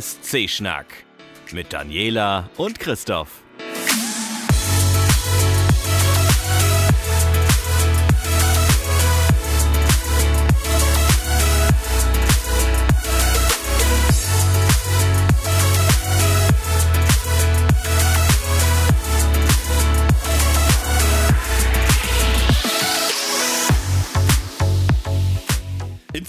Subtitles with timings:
[0.00, 0.86] ESC-Schnack
[1.52, 3.42] mit Daniela und Christoph.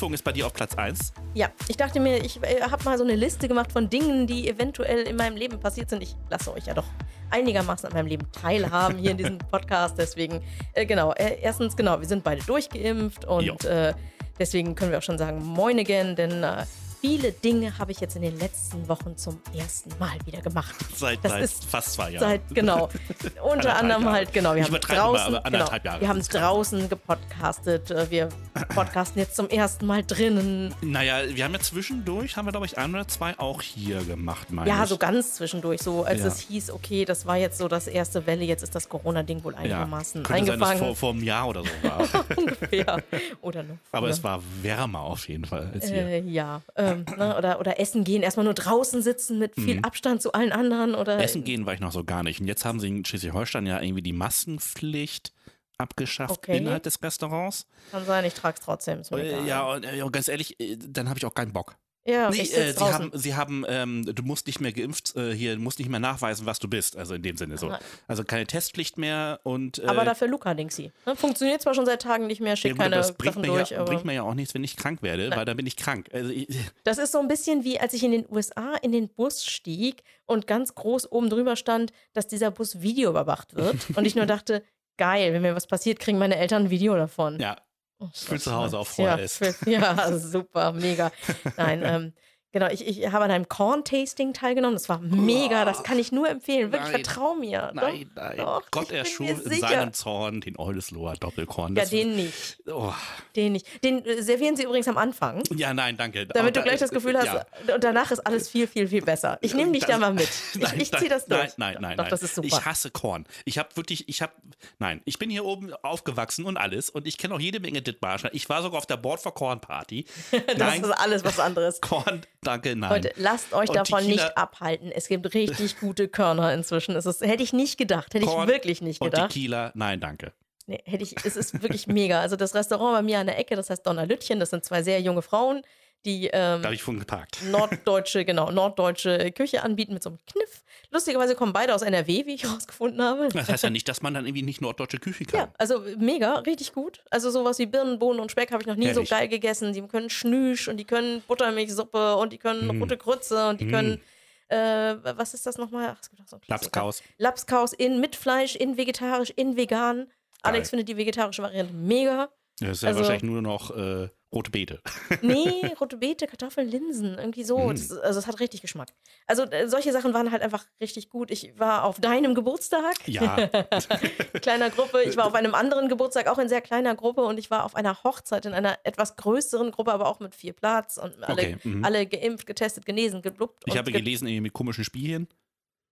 [0.02, 1.14] Impfung ist bei dir auf Platz 1.
[1.36, 4.50] Ja, ich dachte mir, ich äh, habe mal so eine Liste gemacht von Dingen, die
[4.50, 6.02] eventuell in meinem Leben passiert sind.
[6.02, 6.88] Ich lasse euch ja doch
[7.30, 10.00] einigermaßen an meinem Leben teilhaben hier in diesem Podcast.
[10.00, 10.42] Deswegen,
[10.74, 13.94] äh, genau, äh, erstens, genau, wir sind beide durchgeimpft und äh,
[14.40, 16.66] deswegen können wir auch schon sagen, moin again, denn äh,
[17.02, 20.76] viele Dinge habe ich jetzt in den letzten Wochen zum ersten Mal wieder gemacht.
[20.96, 22.20] Seit, Das seit ist fast zwei Jahren.
[22.20, 22.90] Seit, genau.
[23.44, 24.16] Unter anderem Jahre.
[24.16, 24.54] halt, genau.
[24.56, 27.92] Wir Ich haben mal, draußen, anderthalb genau, Jahre wir haben draußen gepodcastet.
[27.92, 28.30] Äh, Wir
[28.76, 30.74] podcasten jetzt zum ersten Mal drinnen.
[30.82, 34.52] Naja, wir haben ja zwischendurch, haben wir glaube ich ein oder zwei auch hier gemacht,
[34.52, 34.90] meine Ja, ich.
[34.90, 36.28] so ganz zwischendurch, so als Ja.
[36.28, 39.54] es hieß, okay, das war jetzt so das erste Welle, jetzt ist das Corona-Ding wohl
[39.54, 39.60] ja.
[39.60, 40.96] einigermaßen Könnte sein, dass eingefangen.
[40.96, 42.26] vor, vor einem Jahr oder so war.
[42.38, 43.04] ungefähr.
[43.42, 43.78] Oder noch.
[43.92, 46.06] Aber es war wärmer auf jeden Fall als hier.
[46.08, 50.22] Äh, ja, ähm, ne, oder, oder essen gehen, erstmal nur draußen sitzen mit viel Abstand
[50.22, 51.22] zu allen anderen oder Mhm.
[51.22, 52.40] Essen gehen war ich noch so gar nicht.
[52.42, 55.34] Und jetzt haben sie in Schleswig-Holstein ja irgendwie die Maskenpflicht
[55.78, 56.58] abgeschafft Okay.
[56.58, 57.66] innerhalb des Restaurants.
[57.92, 59.00] kann sein, ich trag's trotzdem.
[59.00, 61.54] Ist mir Äh, ja, und, äh, und ganz ehrlich, äh, dann habe ich auch keinen
[61.54, 61.76] Bock.
[62.06, 65.56] Ja Nee, äh, sie haben, sie haben ähm, du musst nicht mehr geimpft, äh, hier,
[65.56, 66.98] du musst nicht mehr nachweisen, was du bist.
[66.98, 67.70] Also in dem Sinne so.
[67.70, 67.80] Nein.
[68.08, 69.80] Also keine Testpflicht mehr und.
[69.80, 70.92] Äh, aber dafür Luca Dingsy.
[71.06, 71.16] Ne?
[71.16, 73.58] Funktioniert zwar schon seit Tagen nicht mehr, ja, schickt aber keine das bringt Sachen mir,
[73.58, 75.78] durch, ja, bringt mir ja auch nichts, wenn ich krank werde, weil dann bin ich
[75.78, 76.10] krank.
[76.14, 76.48] Also ich,
[76.84, 80.04] das ist so ein bisschen wie, als ich in den USA in den Bus stieg
[80.26, 83.76] und ganz groß oben drüber stand, dass dieser Bus Video überwacht wird.
[83.96, 84.64] und ich nur dachte,
[84.98, 87.40] geil, wenn mir was passiert, kriegen meine Eltern ein Video davon.
[87.40, 87.58] ja,
[88.04, 89.38] Oh, für zu Hause auf ja, VHS.
[89.38, 91.12] für- ja, super, mega.
[91.56, 92.14] Nein, ähm,
[92.52, 94.76] genau, ich, ich habe an einem Corn-Tasting teilgenommen.
[94.76, 96.72] Das war mega, das kann ich nur empfehlen.
[96.72, 97.04] Wirklich, Nein.
[97.06, 97.72] vertrau mir.
[97.74, 98.38] Nein, doch, nein.
[98.38, 99.68] Doch, Gott erschuf in sicher.
[99.68, 101.76] seinem Zorn den Eulesloher Doppelkorn.
[101.76, 102.58] Ja, den nicht.
[102.68, 102.94] Oh.
[103.36, 103.84] Den nicht.
[103.84, 105.44] Den äh, servieren sie übrigens am Anfang.
[105.56, 106.28] Ja, nein, danke.
[106.28, 107.76] Damit du gleich da- das Gefühl hast, ja.
[107.76, 109.38] und danach ist alles viel, viel, viel besser.
[109.42, 110.30] Ich nehme dich da mal mit.
[110.62, 111.58] Ich, ich ziehe das durch.
[111.58, 111.98] Nein, nein, nein.
[111.98, 112.48] Doch, das ist super.
[112.48, 113.26] Ich hasse Korn.
[113.46, 114.34] Ich habe wirklich, ich habe,
[114.80, 118.34] nein, ich bin hier oben aufgewachsen und alles und ich kenne auch jede Menge Dithmarscher.
[118.34, 120.06] Ich war sogar auf der Board for Korn Party.
[120.32, 121.82] das nein, ist alles was anderes.
[121.82, 122.92] Korn, danke, nein.
[122.92, 124.92] Leute, lasst euch Und davon nicht abhalten.
[124.92, 126.96] Es gibt richtig gute Körner inzwischen.
[126.96, 128.14] Es ist, hätte ich nicht gedacht.
[128.14, 129.32] Hätte Korn ich wirklich nicht und gedacht.
[129.32, 130.34] Tequila, nein, danke.
[130.68, 132.22] Nee, hätte ich, es ist wirklich mega.
[132.22, 135.02] Also das Restaurant bei mir an der Ecke, das heißt Donnerlütchen, das sind zwei sehr
[135.02, 135.64] junge Frauen,
[136.06, 136.62] die ähm,
[137.52, 140.64] norddeutsche, genau, norddeutsche Küche anbieten mit so einem Kniff.
[140.90, 143.30] Lustigerweise kommen beide aus NRW, wie ich herausgefunden habe.
[143.30, 145.40] Das heißt ja nicht, dass man dann irgendwie nicht norddeutsche Küche kann.
[145.40, 147.04] Ja, also mega, richtig gut.
[147.10, 149.08] Also sowas wie Birnen, Bohnen und Speck habe ich noch nie Herrlich.
[149.10, 149.74] so geil gegessen.
[149.74, 152.82] Die können Schnüsch und die können Buttermilchsuppe und die können Mm.
[152.82, 153.72] rote Grütze und die Mm.
[153.72, 154.02] können,
[154.50, 155.94] äh, was ist das nochmal?
[155.96, 156.44] Ach, es gibt noch so einen.
[156.48, 157.02] Lapskaus.
[157.18, 160.08] Lapskaus in mit Fleisch, in vegetarisch, in vegan.
[160.42, 160.70] Alex Geil.
[160.72, 162.30] findet die vegetarische Variante mega.
[162.60, 164.82] Das ist ja Also- wahrscheinlich nur noch äh, rote Beete.
[165.22, 167.58] Nee, rote Beete, Kartoffeln, Linsen, irgendwie so.
[167.60, 167.70] Mm.
[167.72, 168.90] Das, also es hat richtig Geschmack.
[169.28, 171.32] Also äh, solche Sachen waren halt einfach richtig gut.
[171.32, 173.48] Ich war auf deinem Geburtstag, Ja,
[174.42, 175.04] kleiner Gruppe.
[175.04, 177.22] Ich war auf einem anderen Geburtstag, auch in sehr kleiner Gruppe.
[177.24, 180.54] Und ich war auf einer Hochzeit in einer etwas größeren Gruppe, aber auch mit viel
[180.54, 180.98] Platz.
[180.98, 181.84] Und alle, Okay, mhm.
[181.84, 183.64] alle geimpft, getestet, genesen, geblubbt.
[183.66, 185.28] ich habe ge- gelesen, irgendwie mit komischen Spielchen.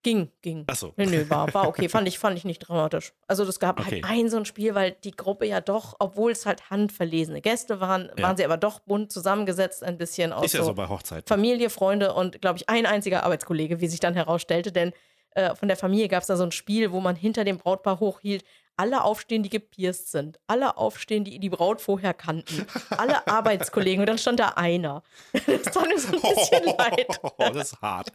[0.01, 0.63] Ging, ging.
[0.67, 0.93] Achso.
[0.95, 1.89] Nö, nö, war, war okay.
[1.89, 3.11] Fand ich, fand ich nicht dramatisch.
[3.27, 4.01] Also, das gab Okay.
[4.01, 7.81] halt ein so ein Spiel, weil die Gruppe ja doch, obwohl es halt handverlesene Gäste
[7.81, 8.23] waren, Ja.
[8.23, 11.27] waren sie aber doch bunt zusammengesetzt, ein bisschen aus Ist ja so so bei Hochzeiten.
[11.27, 14.71] Familie, Freunde und, glaube ich, ein einziger Arbeitskollege, wie sich dann herausstellte.
[14.71, 14.93] Denn
[15.31, 17.99] äh, von der Familie gab es da so ein Spiel, wo man hinter dem Brautpaar
[17.99, 18.45] hochhielt,
[18.77, 22.65] alle aufstehen, die gepierst sind, alle aufstehen, die die Braut vorher kannten,
[22.97, 25.03] alle Arbeitskollegen und dann stand da einer.
[25.45, 27.19] Das tat mir so ein bisschen leid.
[27.37, 28.13] das ist hart.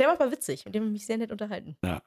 [0.00, 1.76] Der war aber witzig, mit dem habe ich mich sehr nett unterhalten.
[1.84, 2.00] Ja.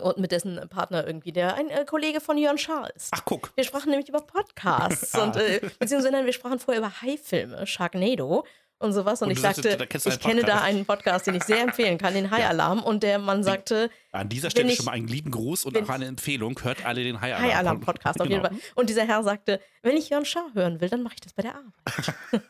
[0.00, 3.08] Und mit dessen Partner irgendwie, der ein äh, Kollege von Jörn Schaar ist.
[3.10, 3.50] Ach, guck.
[3.56, 8.46] Wir sprachen nämlich über Podcasts und äh, beziehungsweise nein, wir sprachen vorher über Hai-Filme, Sharknado
[8.78, 9.20] und sowas.
[9.20, 10.64] Und, Und ich sagte, da ich kenne da Podcast.
[10.64, 12.84] einen Podcast, den ich sehr empfehlen kann, den Hai-Alarm.
[12.84, 15.88] Und der Mann sagte, An dieser Stelle ich- schon mal einen lieben Gruß und auch
[15.88, 16.58] eine Empfehlung.
[16.62, 18.54] Hört alle den High Hai-Alarm-Podcast auf jeden Genau.
[18.54, 18.60] Fall.
[18.76, 21.42] Und dieser Herr sagte, wenn ich Jörn Schaar hören will, dann mache ich das bei
[21.42, 22.14] der Arbeit.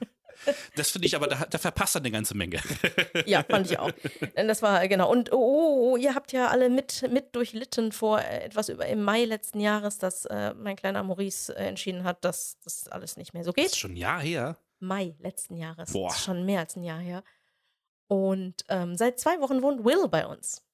[0.77, 2.61] Das finde ich aber, da, da verpasst er eine ganze Menge.
[3.27, 3.91] Ja, fand ich auch.
[4.35, 5.11] Das war, genau.
[5.11, 8.87] Und oh, oh, oh, ihr habt ja alle mit, mit durchlitten vor äh, etwas über
[8.87, 13.17] im Mai letzten Jahres, dass äh, mein kleiner Maurice äh, entschieden hat, dass das alles
[13.17, 13.81] nicht mehr so Das ist geht.
[13.81, 14.57] schon ein Jahr her.
[14.79, 15.93] Mai letzten Jahres.
[15.93, 16.09] Boah.
[16.09, 17.23] Das ist schon mehr als ein Jahr her.
[18.09, 20.65] Und ähm, seit zwei Wochen wohnt Will bei uns.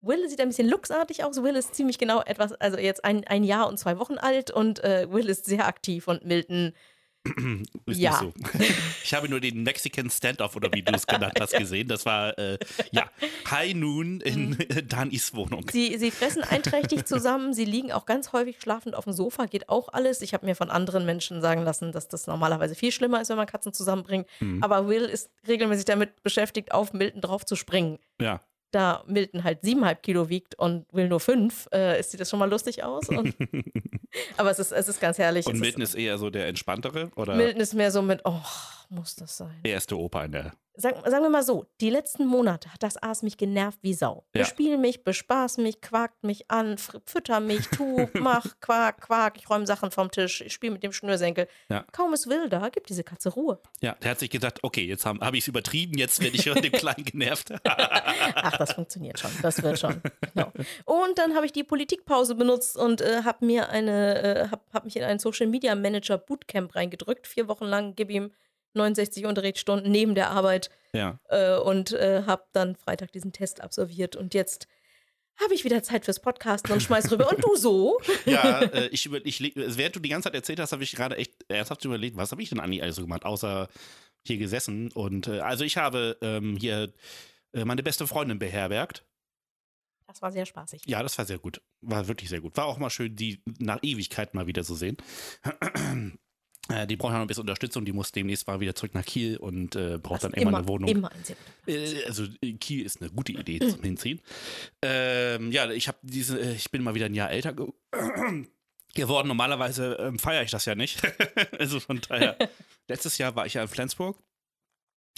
[0.00, 1.42] Will sieht ein bisschen luchsartig aus.
[1.42, 4.82] Will ist ziemlich genau etwas, also jetzt ein, ein Jahr und zwei Wochen alt und
[4.84, 6.72] äh, Will ist sehr aktiv und Milton
[7.86, 8.22] Ist Ja.
[8.22, 8.58] nicht so.
[9.04, 11.88] Ich habe nur den Mexican Standoff oder wie du es genannt hast gesehen.
[11.88, 12.58] Das war äh,
[12.90, 13.10] ja
[13.50, 14.58] High Noon in Mhm.
[14.88, 15.66] Danis Wohnung.
[15.70, 19.68] Sie, sie fressen einträchtig zusammen, sie liegen auch ganz häufig schlafend auf dem Sofa, geht
[19.68, 20.20] auch alles.
[20.22, 23.36] Ich habe mir von anderen Menschen sagen lassen, dass das normalerweise viel schlimmer ist, wenn
[23.36, 24.26] man Katzen zusammenbringt.
[24.40, 24.62] Mhm.
[24.62, 27.98] Aber Will ist regelmäßig damit beschäftigt, auf Milton drauf zu springen.
[28.20, 28.40] Ja.
[28.70, 32.50] Da Milton halt siebeneinhalb Kilo wiegt und Will nur fünf, äh, sieht das schon mal
[32.50, 33.08] lustig aus.
[33.08, 33.34] Und,
[34.36, 35.46] aber es ist, es ist ganz herrlich.
[35.46, 38.40] Und es Milton ist eher so der entspanntere oder Milton ist mehr so mit, oh,
[38.88, 39.60] muss das sein?
[39.64, 40.52] der erste Opa in der.
[40.80, 44.24] Sag, sagen wir mal so, die letzten Monate hat das Aas mich genervt wie Sau.
[44.32, 44.42] Ja.
[44.42, 49.66] Bespiel mich, bespaß mich, quakt mich an, fütter mich, tu, mach, quak, quak, ich räume
[49.66, 51.48] Sachen vom Tisch, ich spiele mit dem Schnürsenkel.
[51.68, 51.84] Ja.
[51.90, 53.58] Kaum ist Will da, gibt diese Katze Ruhe.
[53.80, 56.48] Ja, der hat sich gesagt, okay, jetzt habe hab ich es übertrieben, jetzt werde ich
[56.48, 57.52] von dem Kleinen genervt.
[57.64, 60.00] Ach, das funktioniert schon, das wird schon.
[60.32, 60.52] Genau.
[60.84, 64.84] Und dann habe ich die Politikpause benutzt und äh, habe mir eine, äh, habe hab
[64.84, 67.26] mich in einen Social Media Manager Bootcamp reingedrückt.
[67.26, 68.30] Vier Wochen lang, gib ihm
[68.74, 71.18] 69 Unterrichtsstunden neben der Arbeit ja.
[71.28, 74.68] äh, und äh, habe dann Freitag diesen Test absolviert und jetzt
[75.40, 77.30] habe ich wieder Zeit fürs Podcasten und schmeiß rüber.
[77.30, 77.98] Und du so?
[78.26, 80.90] Ja, äh, ich über, ich, leg- während du die ganze Zeit erzählt hast, habe ich
[80.92, 83.68] gerade echt ernsthaft überlegt, was habe ich denn eigentlich alles so gemacht, außer
[84.26, 84.90] hier gesessen.
[84.92, 86.92] Und äh, also ich habe ähm, hier
[87.52, 89.04] äh, meine beste Freundin beherbergt.
[90.08, 90.82] Das war sehr spaßig.
[90.86, 91.60] Ja, das war sehr gut.
[91.82, 92.56] War wirklich sehr gut.
[92.56, 94.96] War auch mal schön, die nach Ewigkeit mal wieder zu sehen.
[96.70, 97.84] Äh, Die braucht noch ein bisschen Unterstützung.
[97.84, 100.68] Die muss demnächst mal wieder zurück nach Kiel und äh, braucht Das dann immer, eine
[100.68, 100.88] Wohnung.
[100.88, 101.10] Immer
[101.66, 104.20] Äh, Also äh, Kiel ist eine gute Idee zum Hinziehen.
[104.82, 107.66] Ähm, ja, ich habe diese, äh, ich bin mal wieder ein Jahr älter ge
[108.94, 109.28] geworden.
[109.28, 111.00] Normalerweise ähm, feiere ich das ja nicht.
[111.58, 112.36] also von daher.
[112.88, 114.18] Letztes Jahr war ich ja in Flensburg.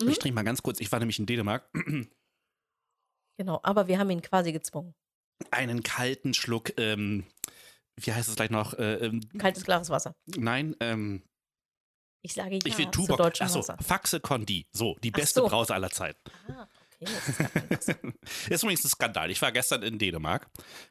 [0.00, 0.08] Mhm.
[0.08, 0.80] Ich trinke mal ganz kurz.
[0.80, 1.68] Ich war nämlich in Dänemark.
[3.38, 4.94] Genau, aber wir haben ihn quasi gezwungen.
[5.50, 6.78] Einen kalten Schluck.
[6.78, 7.24] Ähm,
[7.96, 8.74] wie heißt es gleich noch?
[8.74, 10.14] Äh, ähm, Kaltes, klares Wasser.
[10.36, 11.22] nein, ähm,
[12.22, 13.18] Ich sage ja ich will zu Tuborg.
[13.18, 13.62] deutschem Achso.
[13.80, 14.66] Faxe Condi.
[14.72, 15.48] So, die beste so.
[15.48, 16.20] Brause aller Zeiten.
[16.48, 16.66] Ah,
[17.02, 17.12] okay,
[17.70, 17.88] das ist.
[17.88, 19.30] Das ist übrigens ein Skandal.
[19.30, 20.48] Ich war gestern in Dänemark.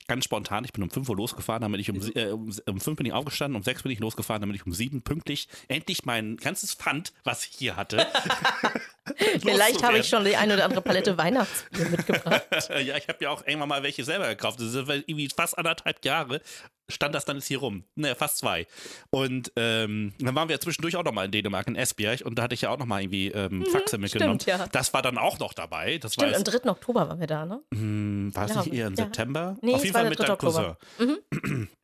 [0.08, 0.66] Ganz spontan.
[0.66, 3.14] Ich bin um 5 Uhr losgefahren, damit ich um, äh, um, um 5 bin ich
[3.14, 7.14] aufgestanden, um 6 bin ich losgefahren, damit ich um 7 pünktlich endlich mein ganzes Pfand,
[7.24, 8.08] was ich hier hatte.
[9.42, 12.44] Vielleicht habe ich schon die eine oder andere Palette Weihnachtsbier mitgebracht.
[12.70, 14.60] ja, ich habe ja auch irgendwann mal welche selber gekauft.
[14.60, 16.42] Das ist irgendwie fast anderthalb Jahre
[16.90, 17.84] stand das dann jetzt hier rum.
[17.96, 18.68] Naja, fast zwei.
[19.12, 22.22] Und ähm, dann waren wir ja zwischendurch auch noch mal in Dänemark, in Esbjerg.
[22.26, 24.34] Und da hatte ich ja auch noch mal irgendwie ähm, Faxe mitgenommen.
[24.34, 24.68] Mhm, stimmt, ja.
[24.68, 25.98] Das war dann auch noch dabei.
[26.00, 26.70] Das Stimmt, am jetzt, 3.
[26.70, 27.62] Oktober waren wir da, ne?
[27.74, 29.06] hm, war es nicht eher im ja.
[29.06, 29.56] September?
[29.62, 30.26] Nee, Auf jeden war Fall der mit 3.
[30.26, 30.66] deinem Cousin.
[30.66, 31.68] Oktober.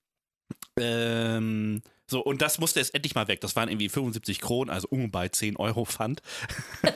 [0.78, 3.42] Ähm, so, und das musste jetzt endlich mal weg.
[3.42, 6.22] Das waren irgendwie 75 Kronen, also um bei 10 Euro Pfand.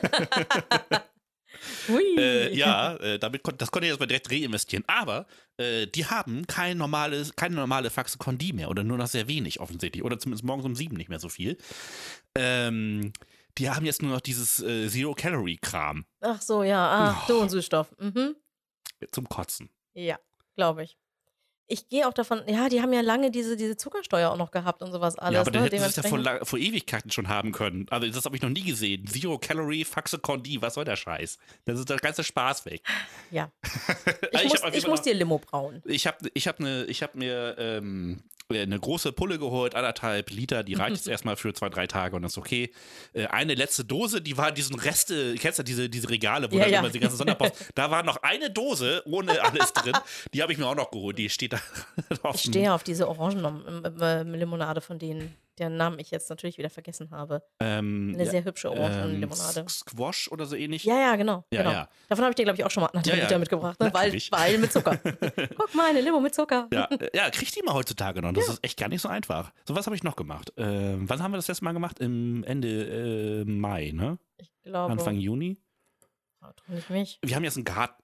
[1.88, 2.16] Hui.
[2.16, 4.84] Äh, ja, äh, damit kon das konnte ich erstmal direkt reinvestieren.
[4.86, 5.26] Aber
[5.56, 9.60] äh, die haben kein normales, keine normale Faxe Condi mehr oder nur noch sehr wenig
[9.60, 10.04] offensichtlich.
[10.04, 11.58] Oder zumindest morgens um sieben nicht mehr so viel.
[12.36, 13.12] Ähm,
[13.58, 16.88] die haben jetzt nur noch dieses äh, Zero-Calorie-Kram Ach so, ja.
[16.88, 17.94] Ah, du und Süßstoff.
[17.98, 18.36] Mhm.
[19.10, 19.70] zum Kotzen.
[19.92, 20.18] Ja,
[20.54, 20.96] glaube ich.
[21.72, 24.82] Ich gehe auch davon, ja, die haben ja lange diese, diese Zuckersteuer auch noch gehabt
[24.82, 25.34] und sowas alles.
[25.34, 25.62] ja, aber ne?
[25.62, 27.86] hätten sie es ja vor, vor Ewigkeiten schon haben können.
[27.90, 29.06] Also das habe ich noch nie gesehen.
[29.06, 31.38] Zero-Calorie, Faxe Condi, was soll der Scheiß?
[31.66, 32.82] Das ist der ganze Spaß weg.
[33.30, 33.50] Ja.
[34.32, 35.82] Ich Ich, muss, ich muss noch- dir Limo brauen.
[35.84, 40.62] Ich habe ich hab ne, ich hab mir ähm, eine große Pulle geholt, anderthalb Liter,
[40.62, 42.72] die reicht jetzt erstmal für zwei, drei Tage und das ist okay.
[43.12, 46.64] Äh, eine letzte Dose, die war diesen Reste, kennst du diese, diese Regale, wo Ja,
[46.64, 46.78] dann ja.
[46.80, 49.94] immer die ganzen Sonderpost, da war noch eine Dose ohne alles drin,
[50.34, 51.60] die habe ich mir auch noch geholt, die steht da
[52.22, 57.10] auf Ich stehe auf diese Orangen-Limonade von denen, deren Namen ich jetzt natürlich wieder vergessen
[57.10, 57.42] habe.
[57.60, 59.66] ähm, Eine ja, sehr hübsche ähm, Orangenlimonade.
[59.68, 60.84] Squash oder so ähnlich.
[60.84, 61.44] Ja, ja, genau.
[61.52, 61.72] Ja, genau.
[61.72, 61.88] ja.
[62.08, 63.24] Davon habe ich dir, glaube ich, auch schon mal anderthalb Ja.
[63.24, 63.78] Liter mitgebracht.
[63.78, 63.90] Ne?
[63.92, 64.32] Weil, Natürlich.
[64.32, 64.96] weil mit Zucker.
[65.56, 66.68] Guck mal, eine Limo mit Zucker.
[66.72, 68.32] Ja, ja, kriegt die mal heutzutage noch.
[68.32, 69.52] Das ist echt gar nicht so einfach.
[69.66, 70.52] So was habe ich noch gemacht.
[70.56, 72.00] Ähm, wann haben wir das letzte Mal gemacht?
[72.00, 74.18] Im Ende äh, Mai, ne?
[74.38, 74.92] Ich glaube.
[74.92, 75.58] Anfang Juni.
[76.40, 77.18] Doch nicht mich.
[77.22, 78.02] Wir haben jetzt einen Garten.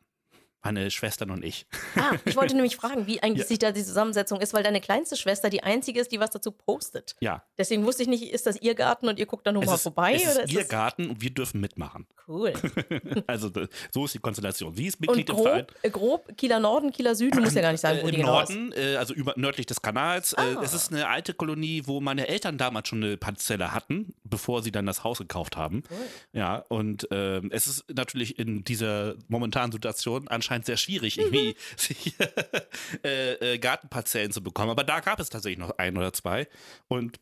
[0.67, 1.67] Meine Schwestern und ich.
[1.97, 3.49] Ah, ich wollte nämlich fragen, wie eigentlich Ja.
[3.49, 6.51] sich da die Zusammensetzung ist, weil deine kleinste Schwester die einzige ist, die was dazu
[6.53, 7.17] postet.
[7.21, 9.69] Ja, Deswegen wusste ich nicht, ist das ihr Garten und ihr guckt da nur es
[9.69, 10.15] mal ist, vorbei?
[10.15, 12.07] es oder ist ist ihr Garten und wir dürfen mitmachen.
[12.29, 12.53] cool?
[13.27, 13.51] Also
[13.91, 14.75] so ist die Konstellation.
[14.75, 15.67] Sie ist Und Mitglied im Verein.
[15.67, 18.11] grob, äh, grob Kieler Norden, Kieler Süden, du musst ja gar nicht sagen, wo Äh,
[18.13, 18.51] die Im genau ist.
[18.51, 20.33] Norden, äh, also über, nördlich des Kanals.
[20.33, 20.63] Äh, Ah.
[20.63, 24.71] es ist eine alte Kolonie, wo meine Eltern damals schon eine Parzelle hatten, bevor sie
[24.73, 25.83] dann das Haus gekauft haben.
[25.91, 25.97] Cool.
[26.33, 31.23] Ja, und ähm, es ist natürlich in dieser momentanen Situation anscheinend sehr schwierig, Mhm.
[31.25, 31.57] irgendwie
[33.05, 34.71] äh, äh, Gartenparzellen zu bekommen.
[34.71, 36.49] Aber da gab es tatsächlich noch ein oder zwei.
[36.89, 37.21] Und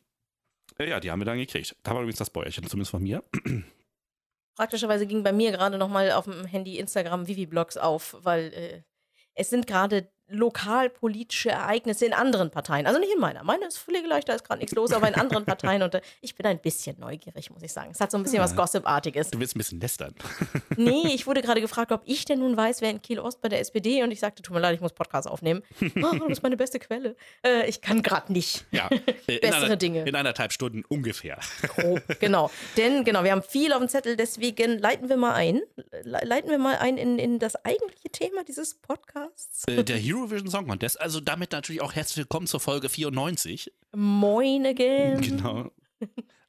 [0.77, 1.75] äh, ja, die haben wir dann gekriegt.
[1.83, 3.23] Da war übrigens das Bäuerchen, zumindest von mir.
[4.55, 8.81] Praktischerweise ging bei mir gerade nochmal auf dem Handy Instagram Vivi-Blogs auf, weil äh,
[9.33, 12.87] es sind gerade lokalpolitische Ereignisse in anderen Parteien.
[12.87, 13.43] Also nicht in meiner.
[13.43, 15.83] Meine ist pflegeleicht, da ist gerade nichts los, aber in anderen Parteien.
[15.83, 17.91] Und äh, ich bin ein bisschen neugierig, muss ich sagen.
[17.91, 19.31] Es hat so ein bisschen was Gossip-artiges.
[19.31, 20.13] Du willst ein bisschen lästern.
[20.77, 23.59] Nee, ich wurde gerade gefragt, ob ich denn nun weiß, wer in Kiel-Ost bei der
[23.59, 25.61] SPD und ich sagte, tut mir leid, ich muss Podcast aufnehmen.
[26.05, 27.15] Oh, das ist meine beste Quelle.
[27.43, 28.65] Äh, ich kann gerade nicht.
[28.71, 28.89] Ja.
[29.27, 30.03] Äh, in Bessere einer, Dinge.
[30.03, 31.39] In anderthalb Stunden ungefähr.
[31.61, 32.51] Grob, genau.
[32.77, 35.61] Denn genau, wir haben viel auf dem Zettel, deswegen leiten wir mal ein.
[36.03, 39.63] Le leiten wir mal ein in, in das eigentliche Thema dieses Podcasts.
[39.67, 40.99] Äh, der Eurovision Song Contest.
[41.01, 43.71] Also damit natürlich auch herzlich willkommen zur Folge 94.
[43.95, 45.21] Moin again.
[45.21, 45.71] Genau.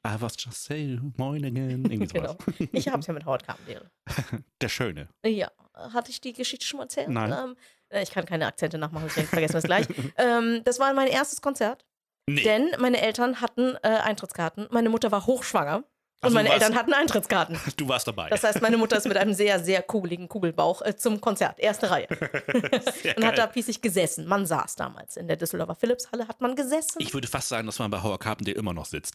[0.06, 1.85] I was just saying, moin again.
[1.85, 2.37] Irgendwie sowas.
[2.58, 2.70] Genau.
[2.73, 3.90] Ich habe es ja mit Howard Carpendale.
[4.61, 5.08] Der Schöne.
[5.25, 7.08] Ja, hatte ich die Geschichte schon mal erzählt?
[7.08, 7.32] Nein.
[7.32, 7.56] Ähm,
[7.88, 9.87] äh, ich kann keine Akzente nachmachen, deswegen vergessen wir es gleich.
[10.16, 11.85] ähm, das war mein erstes Konzert,
[12.28, 12.42] Nee.
[12.44, 14.68] denn meine Eltern hatten äh, Eintrittskarten.
[14.70, 15.82] Meine Mutter war hochschwanger
[16.23, 17.58] Und du meine warst- Eltern hatten Eintrittskarten.
[17.76, 18.28] Du warst dabei.
[18.30, 21.90] Das heißt, meine Mutter ist mit einem sehr, sehr kugeligen Kugelbauch äh, zum Konzert, erste
[21.90, 22.08] Reihe.
[23.16, 24.26] Und hat da pießig gesessen.
[24.26, 26.99] Man saß damals in der Düsseldorfer Philipshalle, hat man gesessen.
[27.00, 29.14] Ich würde fast sagen, dass man bei Howard Carpendale immer noch sitzt.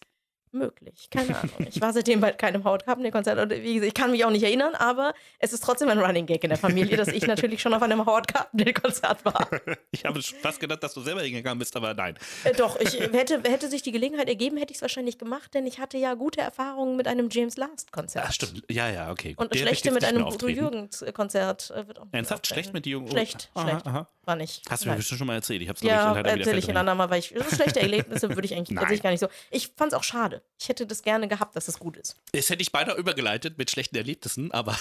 [0.53, 1.67] Möglich, keine Ahnung.
[1.69, 4.43] Ich war seitdem bei keinem Howard Carpendale-Konzert und wie gesagt, ich kann mich auch nicht
[4.43, 7.73] erinnern, aber es ist trotzdem ein Running Gag in der Familie, dass ich natürlich schon
[7.73, 9.47] auf einem Howard Carpendale-Konzert war.
[9.93, 12.17] Ich habe fast gedacht, dass du selber hingegangen bist, aber nein.
[12.43, 15.65] Äh, doch, ich hätte, hätte sich die Gelegenheit ergeben, hätte ich es wahrscheinlich gemacht, denn
[15.67, 18.25] ich hatte ja gute Erfahrungen mit einem James Last-Konzert.
[18.25, 18.63] Ja, stimmt.
[18.69, 19.33] Ja, ja, okay.
[19.37, 20.47] Und Der schlechte mit einem Udo.
[20.47, 22.47] Jürgens-Konzert äh, wird auch nicht Ernsthaft?
[22.47, 23.09] Schlecht mit Jürgen?
[23.09, 23.87] Schlecht, Aha, schlecht.
[23.87, 24.07] aha.
[24.25, 24.61] War nicht.
[24.69, 25.61] Hast du mir bestimmt schon mal erzählt.
[25.61, 26.77] Ich habe es Ja, leider wieder erzähle ich in verdrängt.
[26.77, 29.27] andermal, weil ich so schlechte Erlebnisse würde ich eigentlich gar nicht so.
[29.49, 30.40] Ich fand es auch schade.
[30.59, 32.15] Ich hätte das gerne gehabt, dass es gut ist.
[32.33, 34.77] Das hätte ich beinahe übergeleitet mit schlechten Erlebnissen, aber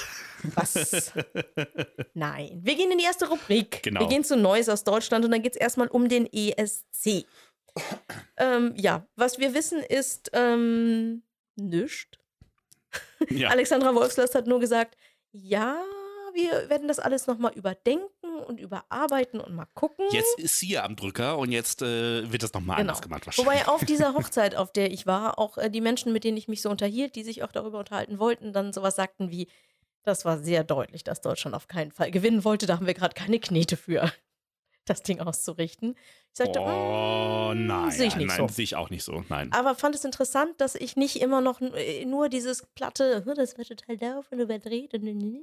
[0.54, 1.12] Was?
[2.14, 2.60] Nein.
[2.62, 3.82] Wir gehen in die erste Rubrik.
[3.82, 4.00] Genau.
[4.00, 7.26] Wir gehen zu Neues aus Deutschland und dann geht es erstmal um den ESC.
[8.36, 11.22] ähm, ja, was wir wissen ist ähm,
[11.56, 12.18] nichts.
[13.30, 13.48] ja.
[13.48, 14.96] Alexandra Wolfslast hat nur gesagt,
[15.32, 15.82] ja,
[16.34, 20.06] wir werden das alles nochmal überdenken und überarbeiten und mal gucken.
[20.10, 22.90] Jetzt ist sie ja am Drücker und jetzt äh, wird das nochmal Genau.
[22.90, 23.60] anders gemacht wahrscheinlich.
[23.62, 26.48] Wobei auf dieser Hochzeit, auf der ich war, auch äh, die Menschen, mit denen ich
[26.48, 29.48] mich so unterhielt, die sich auch darüber unterhalten wollten, dann sowas sagten wie,
[30.02, 32.66] das war sehr deutlich, dass Deutschland auf keinen Fall gewinnen wollte.
[32.66, 34.10] Da haben wir gerade keine Knete für,
[34.90, 35.96] das Ding auszurichten.
[36.32, 38.48] Ich sagte, oh mm, nein, sehe ich nicht nein, so.
[38.48, 39.24] sehe ich auch nicht so.
[39.28, 39.50] Nein.
[39.52, 43.58] Aber fand es interessant, dass ich nicht immer noch äh, nur dieses platte, "Hm, das
[43.58, 45.40] wird total doof und überdreht und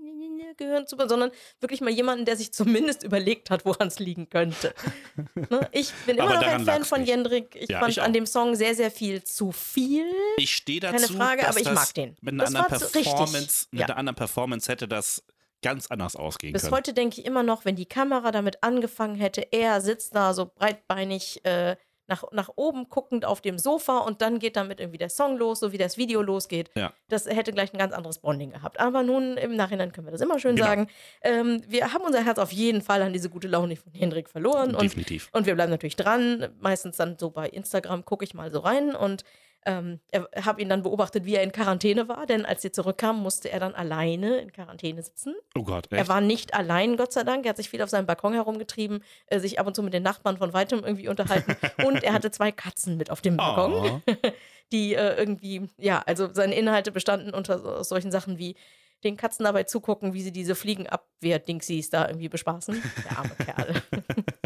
[0.57, 4.73] gehören zu, sondern wirklich mal jemanden, der sich zumindest überlegt hat, woran es liegen könnte.
[5.35, 5.67] ne?
[5.71, 7.09] Ich bin immer noch ein Fan von nicht.
[7.09, 7.55] Jendrik.
[7.55, 10.05] Ich Ja, fand ich an dem Song sehr, sehr viel zu viel.
[10.37, 12.15] Ich stehe dazu, Keine Frage, aber ich mag den.
[12.21, 13.03] Mit einer Das anderen so richtig.
[13.03, 13.85] Performance, mit Ja.
[13.87, 15.23] einer anderen Performance hätte das
[15.61, 16.75] ganz anders ausgehen Bis können.
[16.75, 20.45] heute denke ich immer noch, wenn die Kamera damit angefangen hätte, er sitzt da so
[20.55, 21.75] breitbeinig äh,
[22.09, 25.59] nach, nach oben guckend auf dem Sofa und dann geht damit irgendwie der Song los,
[25.59, 26.69] so wie das Video losgeht.
[26.75, 26.93] Ja.
[27.09, 28.79] Das hätte gleich ein ganz anderes Bonding gehabt.
[28.79, 30.67] Aber nun im Nachhinein können wir das immer schön Genau.
[30.67, 30.87] sagen.
[31.21, 34.73] Ähm, wir haben unser Herz auf jeden Fall an diese gute Laune von Hendrik verloren.
[34.73, 35.27] Und Definitiv.
[35.33, 36.47] Und wir bleiben natürlich dran.
[36.61, 39.25] Meistens dann so bei Instagram gucke ich mal so rein und
[39.67, 39.99] ähm,
[40.41, 42.25] habe ihn dann beobachtet, wie er in Quarantäne war.
[42.25, 45.35] Denn als sie zurückkam, musste er dann alleine in Quarantäne sitzen.
[45.55, 46.09] Oh Gott, Er echt?
[46.09, 47.45] war nicht allein, Gott sei Dank.
[47.45, 50.03] Er hat sich viel auf seinem Balkon herumgetrieben, äh, sich ab und zu mit den
[50.03, 51.55] Nachbarn von weitem irgendwie unterhalten.
[51.85, 54.11] und er hatte zwei Katzen mit auf dem Balkon, Oh.
[54.71, 58.55] die äh, irgendwie, ja, also seine Inhalte bestanden unter aus solchen Sachen wie
[59.03, 62.81] den Katzen dabei zugucken, wie sie diese Fliegenabwehr-Dingsies da irgendwie bespaßen.
[63.09, 63.81] Der arme Kerl.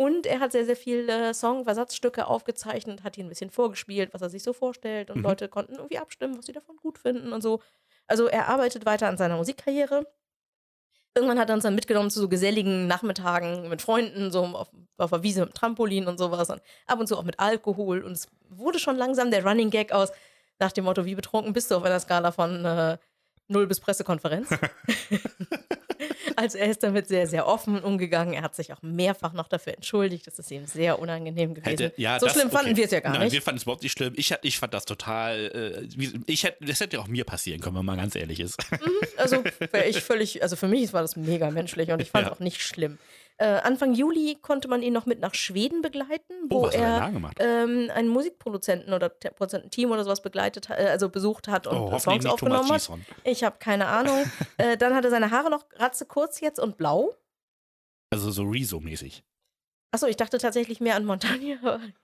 [0.00, 4.22] Und er hat sehr, sehr viel äh, Song-Versatzstücke aufgezeichnet, hat ihn ein bisschen vorgespielt, was
[4.22, 5.10] er sich so vorstellt.
[5.10, 5.22] Und Mhm.
[5.24, 7.60] Leute konnten irgendwie abstimmen, was sie davon gut finden und so.
[8.06, 10.06] Also er arbeitet weiter an seiner Musikkarriere.
[11.16, 15.10] Irgendwann hat er uns dann mitgenommen zu so geselligen Nachmittagen mit Freunden, so auf, auf
[15.10, 16.48] der Wiese mit Trampolin und sowas.
[16.48, 18.02] Und ab und zu auch mit Alkohol.
[18.04, 20.12] Und es wurde schon langsam der Running Gag aus,
[20.60, 22.98] nach dem Motto, wie betrunken bist du auf einer Skala von äh,
[23.48, 24.48] Null bis Pressekonferenz.
[26.38, 28.32] also er ist damit sehr, sehr offen umgegangen.
[28.32, 30.26] Er hat sich auch mehrfach noch dafür entschuldigt.
[30.26, 31.68] Das ist ihm sehr unangenehm gewesen.
[31.70, 32.76] Hätte, ja, so das- schlimm fanden okay.
[32.76, 33.32] wir es ja gar Nein, nicht.
[33.32, 34.12] wir fanden es überhaupt nicht schlimm.
[34.16, 37.84] Ich, ich fand das total, äh, ich hätte, das hätte auch mir passieren können, wenn
[37.84, 38.56] man ganz ehrlich ist.
[39.16, 39.42] Also
[39.72, 42.34] wäre ich völlig, also für mich war das mega menschlich und ich fand es Ja.
[42.36, 42.98] auch nicht schlimm.
[43.40, 47.38] Äh, Anfang Juli konnte man ihn noch mit nach Schweden begleiten, wo Oh, was hat
[47.38, 51.76] er ähm, einen Musikproduzenten oder Te- Produzententeam oder sowas begleitet, äh, also besucht hat und
[51.76, 52.90] Oh, äh, hoffentlich Songs aufgenommen hat.
[53.24, 54.24] Ich habe keine Ahnung.
[54.58, 57.14] äh, dann hat er seine Haare noch ratze kurz jetzt und blau.
[58.10, 59.22] Also so Rezo-mäßig.
[59.92, 61.58] Achso, ich dachte tatsächlich mehr an Montagne.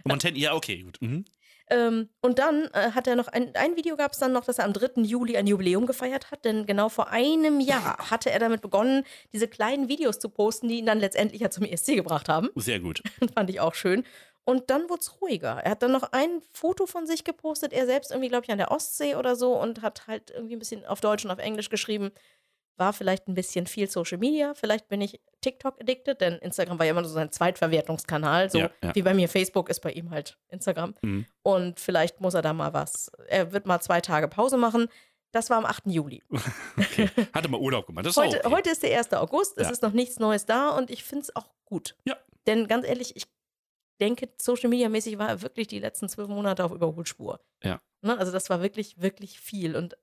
[0.04, 1.02] Montaigne, ja, okay, gut.
[1.02, 1.24] Mhm.
[1.70, 4.58] Ähm, und dann äh, hat er noch ein, ein Video gab es dann noch, dass
[4.58, 5.02] er am 3.
[5.02, 9.48] Juli ein Jubiläum gefeiert hat, denn genau vor einem Jahr hatte er damit begonnen, diese
[9.48, 12.50] kleinen Videos zu posten, die ihn dann letztendlich ja zum ESC gebracht haben.
[12.54, 13.02] Sehr gut.
[13.34, 14.04] Fand ich auch schön.
[14.44, 15.60] Und dann wurde es ruhiger.
[15.64, 18.58] Er hat dann noch ein Foto von sich gepostet, er selbst irgendwie, glaube ich, an
[18.58, 21.70] der Ostsee oder so und hat halt irgendwie ein bisschen auf Deutsch und auf Englisch
[21.70, 22.10] geschrieben.
[22.76, 26.86] War vielleicht ein bisschen viel Social Media, vielleicht bin ich TikTok addicted, denn Instagram war
[26.86, 28.94] ja immer so sein Zweitverwertungskanal, so Ja, ja.
[28.94, 30.94] wie bei mir Facebook ist bei ihm halt Instagram.
[31.02, 31.26] Mhm.
[31.42, 34.88] Und vielleicht muss er da mal was, er wird mal zwei Tage Pause machen.
[35.32, 35.86] Das war am 8.
[35.86, 36.22] Juli.
[36.78, 37.08] Okay.
[37.32, 38.06] Hatte mal Urlaub gemacht.
[38.06, 38.54] Ist Heute, okay.
[38.54, 39.12] heute ist der 1.
[39.14, 39.70] August, es Ja.
[39.72, 41.96] ist noch nichts Neues da und ich finde es auch gut.
[42.04, 42.16] Ja.
[42.46, 43.24] Denn ganz ehrlich, ich
[44.00, 47.40] denke, Social Media mäßig war er wirklich die letzten zwölf Monate auf Überholspur.
[47.62, 47.80] Ja.
[48.02, 48.16] Ne?
[48.18, 49.76] Also das war wirklich, wirklich viel.
[49.76, 49.96] Und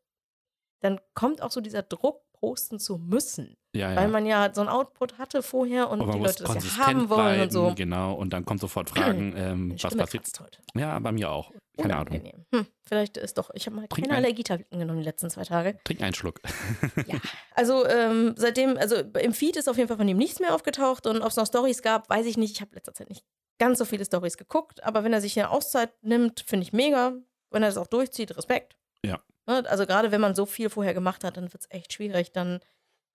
[0.82, 3.56] dann kommt auch so dieser Druck, posten zu müssen.
[3.74, 3.96] ja, ja.
[3.96, 7.20] Weil man ja so ein Output hatte vorher und die Leute das ja haben wollen
[7.22, 7.74] bleiben, und so.
[7.76, 8.16] genau.
[8.16, 10.28] Und dann kommt sofort Fragen, ähm, was passiert.
[10.42, 10.58] heute.
[10.76, 11.52] Ja, bei mir auch.
[11.78, 12.08] Keine Ahnung.
[12.20, 12.46] Unangenehm.
[12.54, 15.44] Hm, vielleicht ist doch, ich habe mal Trink keine ein- Allergietabletten genommen die letzten zwei
[15.44, 15.78] Tage.
[15.86, 16.42] Trink einen Schluck.
[17.08, 17.18] Ja,
[17.56, 21.08] also ähm, seitdem, also im Feed ist auf jeden Fall von ihm nichts mehr aufgetaucht
[21.08, 22.56] und ob es noch Stories gab, weiß ich nicht.
[22.56, 23.24] Ich habe letzter Zeit nicht
[23.60, 27.14] ganz so viele Stories geguckt, aber wenn er sich eine Auszeit nimmt, finde ich mega.
[27.52, 28.76] Wenn er das auch durchzieht, Respekt.
[29.06, 29.20] Ja.
[29.48, 32.32] Ne, Also gerade wenn man so viel vorher gemacht hat, dann wird es echt schwierig,
[32.32, 32.60] dann,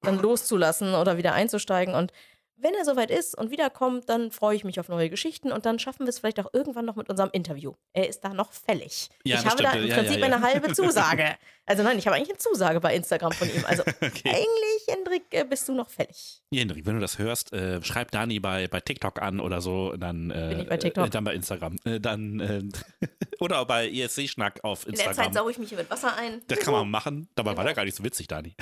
[0.03, 1.95] dann loszulassen oder wieder einzusteigen.
[1.95, 2.13] Und
[2.59, 5.79] wenn er soweit ist und wiederkommt, dann freue ich mich auf neue Geschichten und dann
[5.79, 7.75] schaffen wir es vielleicht auch irgendwann noch mit unserem Interview.
[7.93, 9.11] Er ist da noch fällig.
[9.25, 9.85] Ja, ich habe da stimmt.
[9.85, 10.35] im Ja, Prinzip ja, ja.
[10.35, 11.37] eine halbe Zusage.
[11.69, 13.65] Also nein, ich habe eigentlich eine Zusage bei Instagram von ihm.
[13.67, 14.29] Also Okay.
[14.31, 16.41] eigentlich, Hendrik, äh, bist du noch fällig.
[16.55, 19.95] Hendrik, wenn du das hörst, äh, schreib Dani bei, bei TikTok an oder so.
[19.97, 21.07] Dann, äh, Bin ich bei TikTok?
[21.07, 21.77] Äh, dann bei Instagram.
[21.85, 22.63] Äh, dann, äh,
[23.41, 25.33] oder bei ESC-Schnack auf In der Zeit Instagram.
[25.33, 26.41] sauge ich mich hier mit Wasser ein.
[26.47, 27.29] Das kann man machen.
[27.35, 28.55] Dabei war der gar nicht so witzig, Dani.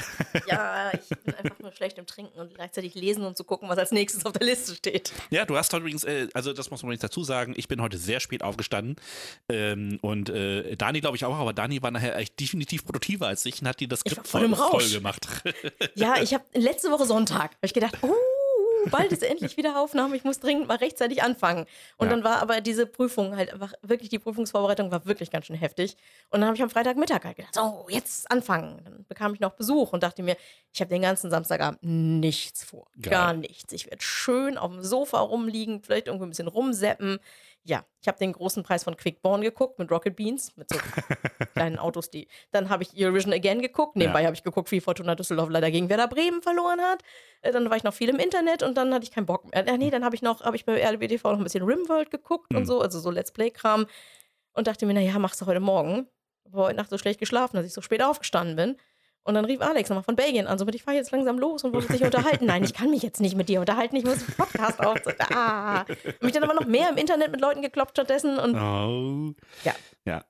[0.49, 3.77] Ja, ich bin einfach nur schlecht im Trinken und gleichzeitig lesen und zu gucken, was
[3.85, 5.13] als nächstes auf der Liste steht.
[5.31, 7.81] Ja, du hast heute übrigens, äh, also das muss man nicht dazu sagen, ich bin
[7.83, 8.97] heute sehr spät aufgestanden.
[9.49, 13.45] Ähm, und äh, Dani glaube ich auch, aber Dani war nachher echt definitiv produktiver als
[13.45, 14.93] ich und hat die das Skript voll voll Rausch.
[14.93, 15.27] gemacht.
[15.97, 18.13] Ja, ich habe letzte Woche Sonntag, habe ich gedacht, oh,
[18.91, 21.67] bald ist endlich wieder Aufnahme, ich muss dringend mal rechtzeitig anfangen.
[21.97, 22.11] Und Ja.
[22.15, 25.97] dann war aber diese Prüfung halt einfach, wirklich die Prüfungsvorbereitung war wirklich ganz schön heftig.
[26.31, 28.81] Und dann habe ich am Freitagmittag halt gedacht, so, jetzt anfangen.
[28.85, 30.37] Dann bekam ich noch Besuch und dachte mir,
[30.73, 32.87] ich habe den ganzen Samstagabend nichts vor.
[33.01, 33.11] Geil.
[33.13, 33.73] Gar nichts.
[33.73, 37.19] Ich werde schön auf dem Sofa rumliegen, vielleicht irgendwie ein bisschen rumseppen.
[37.67, 40.79] Ja, ich habe den großen Preis von Quickborn geguckt mit Rocket Beans, mit so
[41.55, 42.29] kleinen Autos, die.
[42.51, 43.97] Dann habe ich Eurovision Again geguckt.
[43.97, 47.03] Nebenbei habe ich geguckt, wie Fortuna Düsseldorf leider gegen Werder Bremen verloren hat.
[47.41, 49.67] Äh, Dann war ich noch viel im Internet und dann hatte ich keinen Bock mehr.
[49.67, 52.51] Äh, nee, dann habe ich noch, habe ich bei RBTV noch ein bisschen Rimworld geguckt
[52.53, 52.59] Mhm.
[52.59, 53.87] und so, also so Let's Play-Kram.
[54.53, 56.07] Und dachte mir, naja, machst du heute Morgen.
[56.53, 58.77] Aber heute Nacht so schlecht geschlafen, dass ich so spät aufgestanden bin.
[59.25, 61.73] Und dann rief Alex nochmal von Belgien an, so ich fahre jetzt langsam los und
[61.73, 62.47] wollte sich unterhalten.
[62.47, 64.99] Nein, ich kann mich jetzt nicht mit dir unterhalten, ich muss einen Podcast auf.
[65.31, 65.79] Ah.
[65.79, 69.35] Hab mich dann aber noch mehr im Internet mit Leuten gekloppt stattdessen und Oh.
[69.65, 69.73] Ja.
[70.05, 70.25] Ja.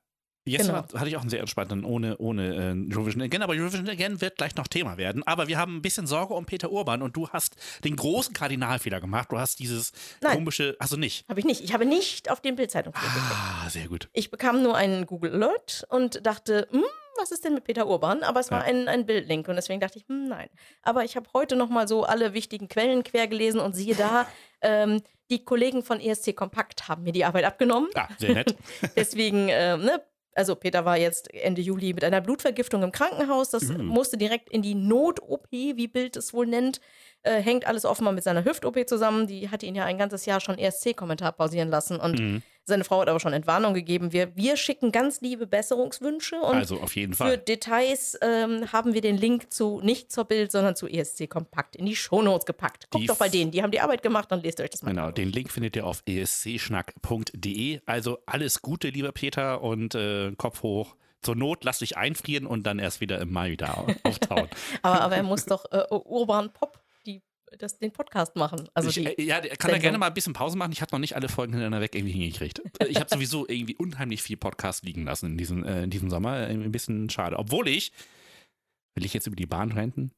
[0.46, 0.78] Jetzt Genau.
[0.78, 4.36] hatte ich auch einen sehr entspannten ohne, ohne äh, Eurovision Again, aber Eurovision Again wird
[4.36, 5.22] gleich noch Thema werden.
[5.26, 9.00] Aber wir haben ein bisschen Sorge um Peter Urban und du hast den großen Kardinalfehler
[9.00, 9.32] gemacht.
[9.32, 10.34] Du hast dieses Nein.
[10.36, 11.26] komische, also nicht.
[11.28, 11.62] habe ich nicht.
[11.62, 12.92] Ich habe nicht auf den Bildzeitung.
[12.94, 14.08] Ah, sehr gut.
[14.12, 16.84] Ich bekam nur einen Google Alert und dachte, hm,
[17.16, 18.22] was ist denn mit Peter Urban?
[18.22, 18.64] Aber es war Ja.
[18.66, 20.50] ein, ein Bildlink und deswegen dachte ich, hm, nein.
[20.82, 24.26] Aber ich habe heute noch mal so alle wichtigen Quellen quer gelesen und siehe da,
[24.60, 27.88] ähm, die Kollegen von ESC Kompakt haben mir die Arbeit abgenommen.
[27.94, 28.54] Ah, sehr nett.
[28.96, 30.02] Deswegen, ähm, ne,
[30.34, 33.50] also Peter war jetzt Ende Juli mit einer Blutvergiftung im Krankenhaus.
[33.50, 33.86] Das Mhm.
[33.86, 36.80] musste direkt in die Not-OP, wie Bild es wohl nennt.
[37.22, 39.26] Äh, hängt alles offenbar mit seiner Hüft-OP zusammen.
[39.26, 41.98] Die hatte ihn ja ein ganzes Jahr schon ESC-Kommentar pausieren lassen.
[41.98, 42.42] Und Mhm.
[42.66, 44.12] Seine Frau hat aber schon Entwarnung gegeben.
[44.12, 46.36] Wir, wir schicken ganz liebe Besserungswünsche.
[46.36, 47.38] Und Also auf jeden für Fall.
[47.38, 51.86] Details ähm, haben wir den Link zu, nicht zur Bild, sondern zu ESC Kompakt in
[51.86, 52.90] die Shownotes gepackt.
[52.90, 54.90] Guckt Die doch bei denen, die haben die Arbeit gemacht, dann lest euch das mal
[54.90, 57.80] Genau, den Link findet ihr auf escschnack.de.
[57.86, 60.96] Also alles Gute, lieber Peter, und äh, Kopf hoch.
[61.22, 64.48] Zur Not lass dich einfrieren und dann erst wieder im Mai wieder au- auftauen.
[64.82, 66.78] Aber, aber er muss doch äh, Urban Pop
[67.58, 68.68] das, den Podcast machen.
[68.74, 69.80] Also ich, die, äh, ja, kann da Sendung.
[69.80, 70.72] gerne mal ein bisschen Pause machen.
[70.72, 72.60] Ich habe noch nicht alle Folgen hintereinander weg irgendwie hingekriegt.
[72.80, 76.10] Äh, Ich habe sowieso irgendwie unheimlich viel Podcast liegen lassen in diesem, äh, in diesem
[76.10, 76.38] Sommer.
[76.48, 77.38] Äh, Ein bisschen schade.
[77.38, 77.92] Obwohl ich,
[78.94, 80.12] will ich jetzt über die Bahn renten?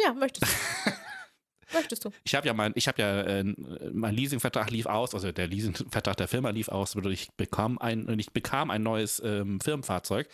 [0.00, 0.46] ja, möchtest
[0.86, 0.90] du.
[1.74, 2.10] möchtest du.
[2.24, 3.44] Ich habe ja mein, ich habe ja, äh,
[3.92, 8.18] mein Leasingvertrag lief aus, also der Leasingvertrag der Firma lief aus, und ich bekam ein,
[8.18, 10.28] ich bekam ein neues ähm, Firmenfahrzeug.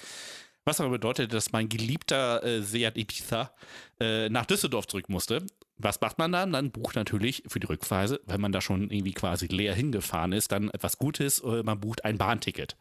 [0.67, 3.53] Was aber bedeutet, dass mein geliebter äh, Seat Ibiza
[4.01, 5.45] äh, nach Düsseldorf zurück musste.
[5.77, 6.53] Was macht man dann?
[6.53, 10.53] Dann bucht natürlich für die Rückreise, wenn man da schon irgendwie quasi leer hingefahren ist,
[10.53, 11.41] dann etwas Gutes.
[11.41, 12.77] Äh, man bucht ein Bahnticket.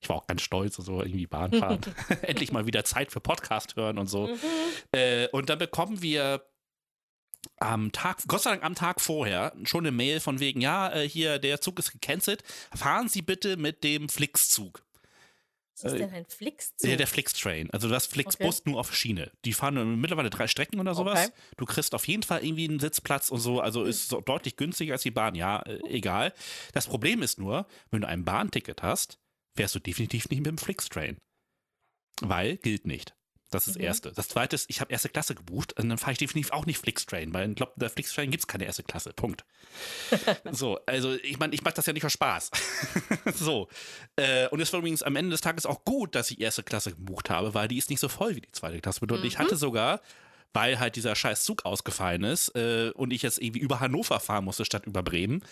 [0.00, 1.80] Ich war auch ganz stolz, so irgendwie Bahn fahren.
[2.22, 4.28] Endlich mal wieder Zeit für Podcast hören und so.
[4.92, 6.42] Äh, und dann bekommen wir
[7.58, 11.08] am Tag, Gott sei Dank am Tag vorher, schon eine Mail von wegen, ja, äh,
[11.08, 12.42] hier, der Zug ist gecancelt.
[12.74, 14.85] Fahren Sie bitte mit dem Flix-Zug.
[15.82, 16.74] Was ist Äh, denn ein Flix?
[16.76, 17.70] Der, der Flix-Train.
[17.70, 19.30] Also das Flixbus nur auf Schiene.
[19.44, 21.26] Die fahren mittlerweile drei Strecken oder sowas.
[21.28, 21.36] Okay.
[21.58, 23.60] Du kriegst auf jeden Fall irgendwie einen Sitzplatz und so.
[23.60, 23.88] Also Hm.
[23.90, 25.34] ist so deutlich günstiger als die Bahn.
[25.34, 26.32] Ja, äh, egal.
[26.72, 29.18] Das Problem ist nur, wenn du ein Bahnticket hast,
[29.54, 31.18] fährst du definitiv nicht mit dem Flix-Train.
[32.22, 33.14] Weil gilt nicht.
[33.56, 33.86] Das ist das Mhm.
[33.86, 34.12] Erste.
[34.12, 36.78] Das Zweite ist, ich habe erste Klasse gebucht und dann fahre ich definitiv auch nicht
[36.78, 39.12] Flixtrain, weil ich glaube, der Flixtrain gibt es keine erste Klasse.
[39.12, 39.44] Punkt.
[40.52, 42.50] so, also ich meine, ich mache das ja nicht aus Spaß.
[43.34, 43.68] so.
[44.16, 46.90] Äh, und es war übrigens am Ende des Tages auch gut, dass ich erste Klasse
[46.90, 49.00] gebucht habe, weil die ist nicht so voll wie die zweite Klasse.
[49.00, 49.42] Bedeutet, ich Mhm.
[49.42, 50.00] hatte sogar
[50.52, 54.46] weil halt dieser scheiß Zug ausgefallen ist äh, und ich jetzt irgendwie über Hannover fahren
[54.46, 55.42] musste statt über Bremen,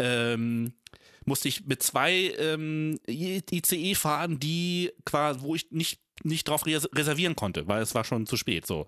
[0.00, 0.72] ähm,
[1.24, 6.88] musste ich mit zwei ähm, ICE fahren, die quasi, wo ich nicht, nicht drauf res
[6.94, 8.66] reservieren konnte, weil es war schon zu spät.
[8.66, 8.86] So.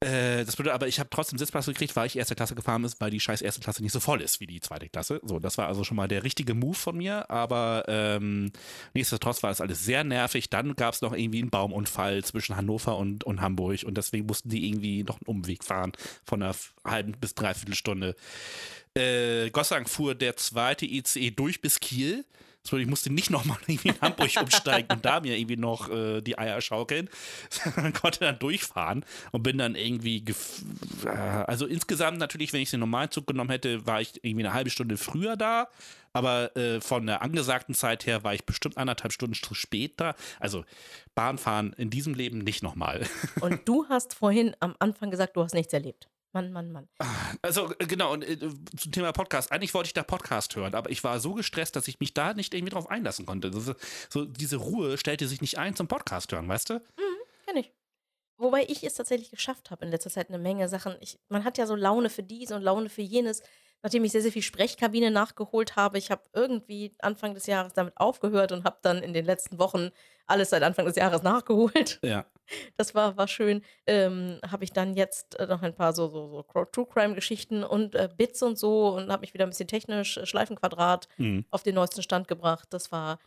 [0.00, 3.00] Äh, das bedeutet aber, ich habe trotzdem Sitzplatz gekriegt, weil ich erste Klasse gefahren ist,
[3.00, 5.20] weil die scheiß erste Klasse nicht so voll ist wie die zweite Klasse.
[5.24, 8.52] So, das war also schon mal der richtige Move von mir, aber ähm,
[8.92, 10.50] nichtsdestotrotz war es alles sehr nervig.
[10.50, 14.50] Dann gab es noch irgendwie einen Baumunfall zwischen Hannover und, und Hamburg und deswegen mussten
[14.50, 15.92] die irgendwie noch einen Umweg fahren
[16.24, 18.16] von einer halben bis dreiviertel Stunde.
[18.94, 22.26] Äh, Gott sei Dank fuhr der zweite ICE durch bis Kiel.
[22.70, 26.20] Bedeutet, Ich musste nicht nochmal irgendwie in Hamburg umsteigen und da mir irgendwie noch äh,
[26.20, 27.08] die Eier schaukeln,
[28.00, 30.24] konnte dann durchfahren und bin dann irgendwie,
[31.04, 34.54] äh, also insgesamt natürlich, wenn ich den normalen Zug genommen hätte, war ich irgendwie eine
[34.54, 35.68] halbe Stunde früher da,
[36.12, 40.14] aber äh, von der angesagten Zeit her war ich bestimmt anderthalb Stunden zu spät da.
[40.40, 40.64] Also
[41.14, 43.06] Bahnfahren in diesem Leben nicht nochmal.
[43.40, 46.08] Und du hast vorhin am Anfang gesagt, du hast nichts erlebt.
[46.36, 46.88] Mann, Mann, Mann.
[47.40, 49.52] Also äh, genau, und äh, zum Thema Podcast.
[49.52, 52.34] Eigentlich wollte ich da Podcast hören, aber ich war so gestresst, dass ich mich da
[52.34, 53.48] nicht irgendwie drauf einlassen konnte.
[53.48, 53.74] Ist,
[54.10, 56.80] so diese Ruhe stellte sich nicht ein zum Podcast hören, weißt du?
[57.46, 57.72] Kenn ich.
[58.36, 60.94] Wobei ich es tatsächlich geschafft habe in letzter Zeit eine Menge Sachen.
[61.00, 63.42] Ich, man hat ja so Laune für dies und Laune für jenes.
[63.82, 67.96] Nachdem ich sehr, sehr viel Sprechkabine nachgeholt habe, ich habe irgendwie Anfang des Jahres damit
[67.96, 69.90] aufgehört und habe dann in den letzten Wochen
[70.26, 71.98] alles seit Anfang des Jahres nachgeholt.
[72.02, 72.26] Ja.
[72.76, 73.62] Das war, war schön.
[73.86, 77.94] Ähm, habe ich dann jetzt äh, noch ein paar so, so, so True Crime-Geschichten und
[77.94, 81.44] äh, Bits und so und habe mich wieder ein bisschen technisch, äh, Schleifenquadrat, Mhm.
[81.50, 82.68] auf den neuesten Stand gebracht.
[82.70, 83.18] Das war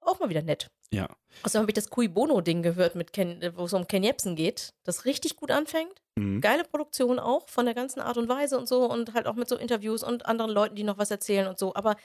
[0.00, 0.70] auch mal wieder nett.
[0.92, 1.08] Ja.
[1.42, 4.36] Außerdem habe ich das Cui Bono-Ding gehört, mit Ken, äh, wo es um Ken Jebsen
[4.36, 6.00] geht, das richtig gut anfängt.
[6.16, 6.40] Mhm.
[6.40, 9.48] Geile Produktion auch, von der ganzen Art und Weise und so und halt auch mit
[9.48, 11.74] so Interviews und anderen Leuten, die noch was erzählen und so.
[11.74, 11.96] Aber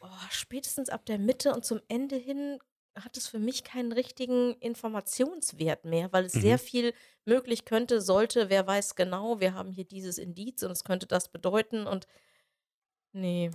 [0.00, 2.58] oh, spätestens ab der Mitte und zum Ende hin
[2.96, 6.40] hat es für mich keinen richtigen Informationswert mehr, weil es Mhm.
[6.40, 10.84] sehr viel möglich könnte, sollte, wer weiß genau, wir haben hier dieses Indiz und es
[10.84, 12.06] könnte das bedeuten und
[13.12, 13.50] nee,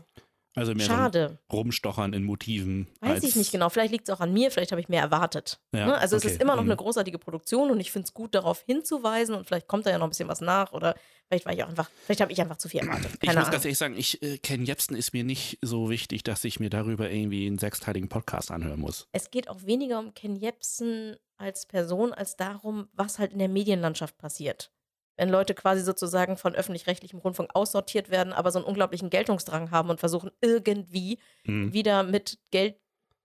[0.54, 1.40] Also mehr so schade.
[1.52, 2.88] Rumstochern in Motiven.
[3.00, 3.70] Weiß ich nicht genau.
[3.70, 5.62] Vielleicht liegt es auch an mir, vielleicht habe ich mehr erwartet.
[5.74, 5.98] Ja, ne?
[5.98, 6.34] Also es okay.
[6.34, 6.72] ist immer noch Mhm.
[6.72, 9.98] eine großartige Produktion und ich finde es gut, darauf hinzuweisen und vielleicht kommt da ja
[9.98, 10.96] noch ein bisschen was nach oder
[11.28, 13.12] vielleicht war ich auch einfach, vielleicht habe ich einfach zu viel erwartet.
[13.14, 13.52] Ich Keine muss Ahnung.
[13.54, 16.70] ganz ehrlich sagen, ich, äh, Ken Jebsen ist mir nicht so wichtig, dass ich mir
[16.70, 19.08] darüber irgendwie einen sechsteiligen Podcast anhören muss.
[19.14, 23.48] Es geht auch weniger um Ken Jebsen als Person, als darum, was halt in der
[23.50, 24.70] Medienlandschaft passiert.
[25.18, 29.90] Wenn Leute quasi sozusagen von öffentlich-rechtlichem Rundfunk aussortiert werden, aber so einen unglaublichen Geltungsdrang haben
[29.90, 31.74] und versuchen irgendwie Mhm.
[31.74, 32.76] wieder mit Geld,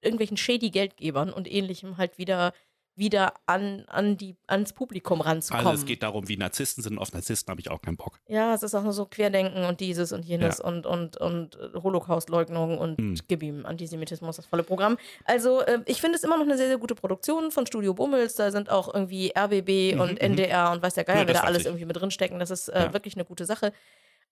[0.03, 2.53] irgendwelchen shady Geldgebern und ähnlichem halt wieder,
[2.97, 5.67] wieder an, an die, ans Publikum ranzukommen.
[5.67, 6.99] Also es geht darum, wie Narzissten sind.
[6.99, 8.19] Auf Narzissten habe ich auch keinen Bock.
[8.27, 10.65] Ja, es ist auch nur so Querdenken und dieses und jenes Ja.
[10.65, 13.15] und, und, und äh, Holocaustleugnung und Hm.
[13.29, 14.97] gib ihm Antisemitismus, das volle Programm.
[15.25, 18.35] Also, äh, ich finde es immer noch eine sehr, sehr gute Produktion von Studio Bummels.
[18.35, 20.19] Da sind auch irgendwie RBB Mhm, und mhm.
[20.19, 21.67] NDR und weiß der Geier, Ja, wer da alles ich.
[21.67, 22.39] irgendwie mit drinstecken.
[22.39, 22.93] Das ist äh, Ja.
[22.95, 23.73] wirklich eine gute Sache.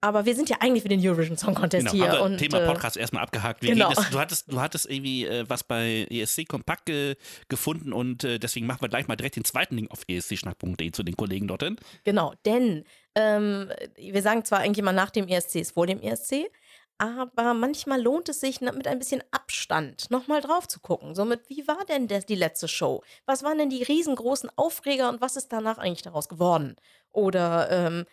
[0.04, 2.20] Aber wir sind ja eigentlich für den Eurovision Song Contest Genau, hier.
[2.20, 3.62] und, Thema äh, Podcast erstmal abgehakt.
[3.62, 3.88] Wir genau.
[3.88, 7.16] jetzt- du, hattest, du hattest irgendwie äh, was bei ESC Kompakt ge
[7.48, 11.04] gefunden und äh, deswegen machen wir gleich mal direkt den zweiten Link auf escschnack.de zu
[11.04, 11.76] den Kollegen dorthin.
[12.04, 16.50] Genau, denn ähm, wir sagen zwar eigentlich immer nach dem ESC ist vor dem ESC,
[16.98, 21.14] aber manchmal lohnt es sich mit ein bisschen Abstand nochmal drauf zu gucken.
[21.14, 23.02] Somit, wie war denn das, die letzte Show?
[23.24, 26.76] Was waren denn die riesengroßen Aufreger und was ist danach eigentlich daraus geworden?
[27.10, 28.04] Oder ähm,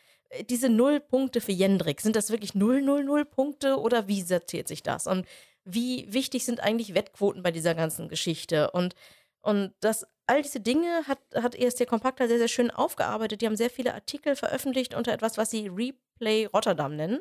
[0.50, 4.67] diese Null Punkte für Jendrik, sind das wirklich 0, 0, 0 Punkte oder wie sortiert
[4.67, 5.08] sich das?
[5.08, 5.26] Und
[5.63, 8.72] wie wichtig sind eigentlich Wettquoten bei dieser ganzen Geschichte?
[8.72, 8.96] Und,
[9.41, 13.41] und das, all diese Dinge hat, hat ESC Kompakt halt sehr, sehr schön aufgearbeitet.
[13.41, 17.20] Die haben sehr viele Artikel veröffentlicht unter etwas, was sie Replay Rotterdam nennen.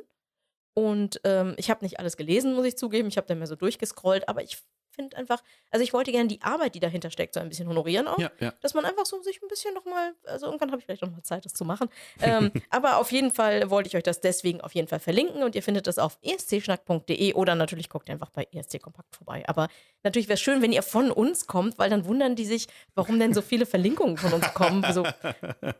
[0.74, 3.08] Und ähm, ich habe nicht alles gelesen, muss ich zugeben.
[3.08, 4.58] Ich habe da mehr so durchgescrollt, aber ich
[4.90, 8.08] finde einfach, also ich wollte gerne die Arbeit, die dahinter steckt, so ein bisschen honorieren
[8.08, 8.18] auch.
[8.18, 8.52] Ja, ja.
[8.60, 11.44] Dass man einfach so sich ein bisschen nochmal, also irgendwann habe ich vielleicht nochmal Zeit,
[11.44, 11.88] das zu machen.
[12.22, 15.54] Ähm, aber auf jeden Fall wollte ich euch das deswegen auf jeden Fall verlinken und
[15.54, 19.42] ihr findet das auf escschnack.de oder natürlich guckt ihr einfach bei ESC Kompakt vorbei.
[19.46, 19.68] Aber
[20.02, 23.18] natürlich wäre es schön, wenn ihr von uns kommt, weil dann wundern die sich, warum
[23.18, 24.84] denn so viele Verlinkungen von uns kommen.
[24.92, 25.06] So,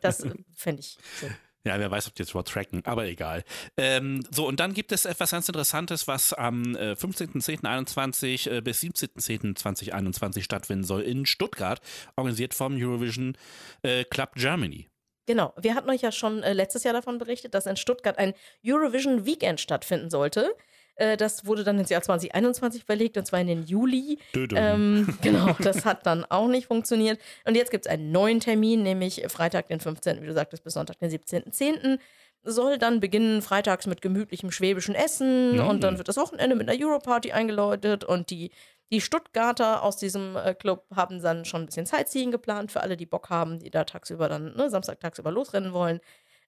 [0.01, 1.27] das fände ich so.
[1.63, 3.43] Ja, wer weiß, ob die jetzt überhaupt tracken, aber egal.
[3.77, 8.81] Ähm, so, und dann gibt es etwas ganz Interessantes, was am äh, 15.10.21 äh, bis
[8.81, 11.79] 17.10.2021 stattfinden soll in Stuttgart,
[12.15, 13.37] organisiert vom Eurovision
[13.83, 14.87] äh, Club Germany.
[15.27, 18.33] Genau, wir hatten euch ja schon äh, letztes Jahr davon berichtet, dass in Stuttgart ein
[18.65, 20.55] Eurovision Weekend stattfinden sollte.
[21.01, 24.19] Äh, das wurde dann ins Jahr 2021 verlegt, und zwar in den Juli.
[24.35, 27.19] Ähm, genau, das hat dann auch nicht funktioniert.
[27.43, 30.73] Und jetzt gibt es einen neuen Termin, nämlich Freitag, den 15., wie du sagtest, bis
[30.73, 31.97] Sonntag, den 17.10.
[32.43, 35.69] Soll dann beginnen, freitags mit gemütlichem schwäbischen Essen Mm.
[35.69, 38.51] und dann wird das Wochenende mit einer Europarty eingeläutet und die,
[38.91, 42.97] die Stuttgarter aus diesem äh, Club haben dann schon ein bisschen Sightseeing geplant für alle,
[42.97, 45.99] die Bock haben, die da tagsüber dann, ne, Samstag tagsüber losrennen wollen.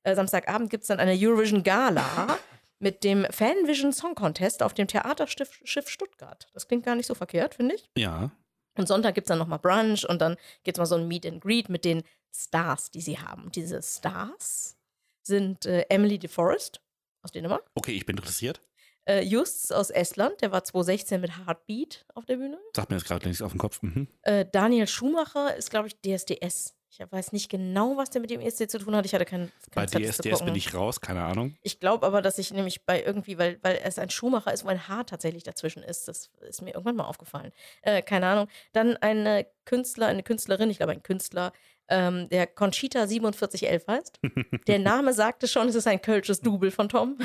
[0.03, 2.37] Äh, Samstagabend gibt es dann eine Eurovision Gala
[2.83, 6.47] mit dem Fanvision Song Contest auf dem Theaterschiff Schiff Stuttgart.
[6.53, 7.89] Das klingt gar nicht so verkehrt, finde ich.
[7.97, 8.31] ja.
[8.75, 11.27] Und Sonntag gibt es dann nochmal Brunch und dann gibt es mal so ein Meet
[11.27, 12.01] and Greet mit den
[12.35, 13.51] Stars, die sie haben.
[13.51, 14.77] Diese Stars
[15.21, 16.81] sind äh, Emily DeForest
[17.21, 18.61] aus Dänemark, Okay, ich bin interessiert.
[19.07, 22.57] äh, Justs aus Estland, der war 2016 mit Heartbeat auf der Bühne.
[22.75, 23.79] Sagt mir jetzt gerade nichts auf den Kopf.
[23.83, 24.07] Mhm.
[24.23, 26.75] Äh, Daniel Schumacher ist, glaube ich, DSDS.
[26.99, 29.03] Ich weiß nicht genau, was der mit dem ESC zu tun hat.
[29.05, 31.55] Ich hatte keinen Bei keine Zeit, das zu DSDS bin ich raus, keine Ahnung.
[31.63, 34.69] Ich glaube aber, dass ich nämlich bei irgendwie, weil, weil es ein Schuhmacher ist, wo
[34.69, 36.07] ein Haar tatsächlich dazwischen ist.
[36.07, 37.51] Das ist mir irgendwann mal aufgefallen.
[37.81, 38.47] Äh, keine Ahnung.
[38.73, 41.51] Dann eine Künstler, eine Künstlerin, ich glaube ein Künstler,
[41.89, 44.19] ähm, der Conchita 4711 heißt.
[44.67, 47.17] Der Name sagte schon, es ist ein kölsches Double von Tom.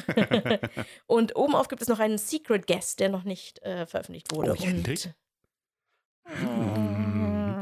[1.07, 4.57] Und oben auf gibt es noch einen Secret Guest, der noch nicht äh, veröffentlicht wurde.
[4.59, 5.11] Oh, endlich?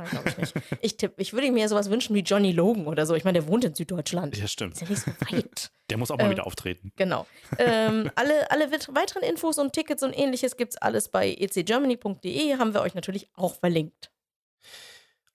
[0.07, 0.55] Und, glaub ich, nicht.
[0.81, 3.15] ich tippe, ich würde mir sowas wünschen wie Johnny Logan oder so.
[3.15, 4.37] Ich meine, der wohnt in Süddeutschland.
[4.37, 4.75] Ja, stimmt.
[4.75, 5.71] Ist ja nicht so weit.
[5.91, 6.93] Der muss auch mal Ähm, wieder auftreten.
[6.97, 7.27] Genau.
[7.59, 12.59] ähm, alle, alle weiteren Infos und Tickets und ähnliches gibt es alles bei ecgermany.de.
[12.59, 14.11] Haben wir euch natürlich auch verlinkt.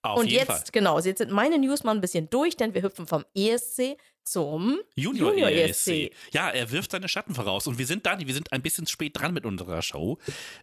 [0.04, 0.64] Auf und jeden jetzt, Fall.
[0.72, 4.80] genau, jetzt sind meine News mal ein bisschen durch, denn wir hüpfen vom ESC zum
[4.96, 5.88] Junior, Junior ESC.
[5.88, 6.14] ESC.
[6.34, 7.68] Ja, er wirft seine Schatten voraus.
[7.68, 10.18] Und wir sind, Dani, wir sind ein bisschen spät dran mit unserer Show.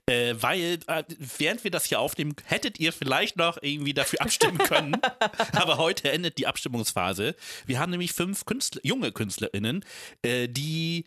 [0.06, 1.04] Äh, weil, äh,
[1.38, 4.96] während wir das hier aufnehmen, hättet ihr vielleicht noch irgendwie dafür abstimmen können.
[5.52, 7.34] Aber heute endet die Abstimmungsphase.
[7.66, 9.84] Wir haben nämlich fünf Künstler, junge KünstlerInnen,
[10.22, 11.04] äh, die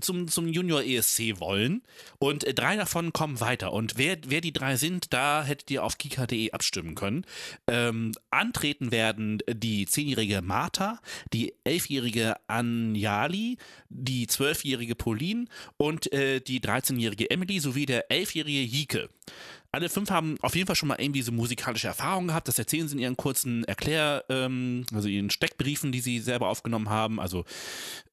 [0.00, 1.82] zum, zum Junior ESC wollen
[2.18, 3.72] und äh, drei davon kommen weiter.
[3.72, 7.24] Und wer, wer die drei sind, da hättet ihr auf kika.de abstimmen können.
[7.66, 11.00] Ähm, antreten werden die zehnjährige Martha,
[11.32, 15.46] die elfjährige Anjali, die zwölfjährige Pauline
[15.76, 19.08] und äh, die 13-jährige Emily sowie der elfjährige Jike.
[19.70, 22.48] Alle fünf haben auf jeden Fall schon mal irgendwie so musikalische Erfahrungen gehabt.
[22.48, 26.88] Das erzählen sie in ihren kurzen Erklär-, ähm, also ihren Steckbriefen, die sie selber aufgenommen
[26.88, 27.20] haben.
[27.20, 27.44] Also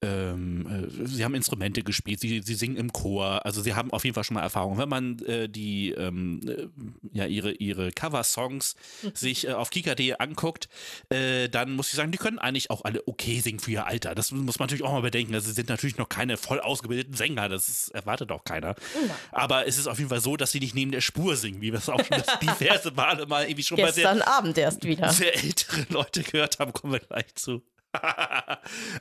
[0.02, 3.46] ähm, äh, sie haben Instrumente gespielt, sie, sie singen im Chor.
[3.46, 4.78] Also sie haben auf jeden Fall schon mal Erfahrung.
[4.78, 6.68] Wenn man äh, die ähm, äh,
[7.14, 8.76] ja ihre ihre Cover-Songs
[9.14, 10.68] sich äh, auf Kika.de anguckt,
[11.08, 14.14] äh, dann muss ich sagen, die können eigentlich auch alle okay singen für ihr Alter.
[14.14, 15.34] Das muss man natürlich auch mal bedenken.
[15.34, 17.48] Also sie sind natürlich noch keine voll ausgebildeten Sänger.
[17.48, 18.76] Das ist, erwartet auch keiner.
[19.32, 21.72] Aber es ist auf jeden Fall so, dass sie nicht neben der Spur singen, wie
[21.72, 24.84] wir es auch schon das diverse Male mal irgendwie schon bei sehr gestern Abend erst
[24.84, 25.10] wieder.
[25.12, 27.62] sehr ältere Leute gehört haben, kommen wir gleich zu.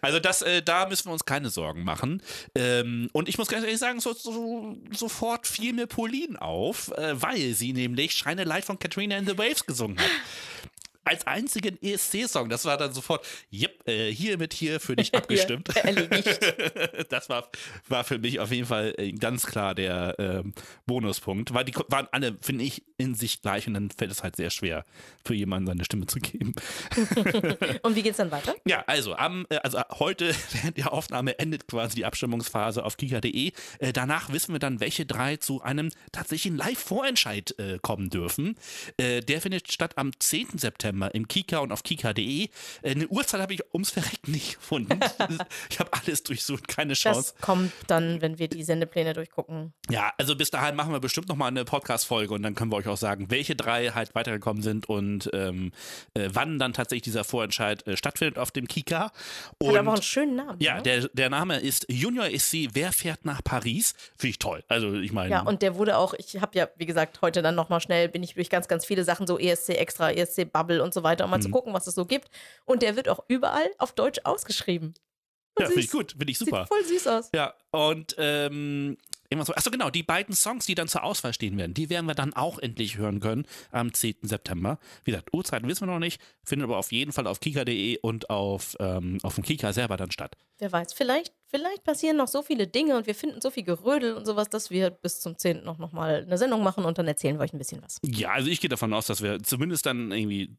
[0.01, 2.23] also das, äh, da müssen wir uns keine Sorgen machen.
[2.55, 7.21] Ähm, und ich muss ganz ehrlich sagen, so, so, sofort fiel mir Pauline auf, äh,
[7.21, 10.11] weil sie nämlich Shine a Light von Katrina and the Waves gesungen hat.
[11.05, 12.49] Als einzigen ESC-Song.
[12.49, 15.77] Das war dann sofort, yep, äh, hiermit hier für dich abgestimmt.
[15.77, 16.41] Erledigt.
[17.11, 17.51] das war,
[17.89, 20.55] war für mich auf jeden Fall äh, ganz klar der ähm,
[20.87, 24.37] Bonuspunkt, weil die waren alle, finde ich, in sich gleich und dann fällt es halt
[24.37, 24.85] sehr schwer,
[25.25, 26.55] für jemanden seine Stimme zu geben.
[27.83, 28.55] Und wie geht's dann weiter?
[28.67, 33.53] Ja, also am, äh, also heute während der Aufnahme endet quasi die Abstimmungsphase auf kika.de.
[33.79, 38.57] Äh, danach wissen wir dann, welche drei zu einem tatsächlichen Live-Vorentscheid äh, kommen dürfen.
[38.97, 40.59] Äh, der findet statt am 10.
[40.59, 42.45] September im Kika und auf kika.de.
[42.45, 45.01] Äh, eine Uhrzeit habe ich ums Verrecken nicht gefunden.
[45.71, 47.35] ich habe alles durchsucht, keine Chance.
[47.35, 49.73] Das kommt dann, wenn wir die Sendepläne durchgucken.
[49.91, 52.89] Ja, also bis dahin machen wir bestimmt nochmal eine Podcast-Folge und dann können wir euch
[52.89, 55.73] auch sagen, welche drei halt weitergekommen sind und ähm,
[56.15, 59.05] äh, wann dann tatsächlich dieser Vorentscheid äh, stattfindet auf dem Kika.
[59.05, 59.13] Hat
[59.59, 60.61] Und aber auch einen schönen Namen.
[60.61, 60.83] ja, ne?
[60.83, 63.95] der, der Name ist Junior SC, wer fährt nach Paris?
[64.17, 64.65] Finde ich toll.
[64.69, 67.55] Also ich meine, Ja, und der wurde auch, ich habe ja, wie gesagt, heute dann
[67.55, 70.95] nochmal schnell, bin ich durch ganz, ganz viele Sachen, so ESC Extra, ESC Bubble und
[70.95, 71.37] so weiter, um Mhm.
[71.37, 72.29] mal zu gucken, was es so gibt.
[72.65, 74.95] Und der wird auch überall auf Deutsch ausgeschrieben.
[75.59, 76.61] ja, finde ich gut, finde ich super.
[76.61, 77.31] Sieht voll süß aus.
[77.35, 78.97] Ja, und ähm,
[79.35, 79.55] irgendwas so.
[79.55, 82.33] Achso, genau, die beiden Songs, die dann zur Auswahl stehen werden, die werden wir dann
[82.35, 84.17] auch endlich hören können am 10.
[84.23, 84.79] September.
[85.05, 88.31] Wie gesagt, Uhrzeiten wissen wir noch nicht, findet aber auf jeden Fall auf kika.de und
[88.31, 90.37] auf, ähm, auf dem Kika selber dann statt.
[90.59, 94.15] Wer weiß, vielleicht, vielleicht passieren noch so viele Dinge und wir finden so viel Gerödel
[94.15, 95.65] und sowas, dass wir bis zum 10.
[95.65, 97.99] noch, noch mal eine Sendung machen und dann erzählen wir euch ein bisschen was.
[98.05, 100.57] Ja, also ich gehe davon aus, dass wir zumindest dann irgendwie,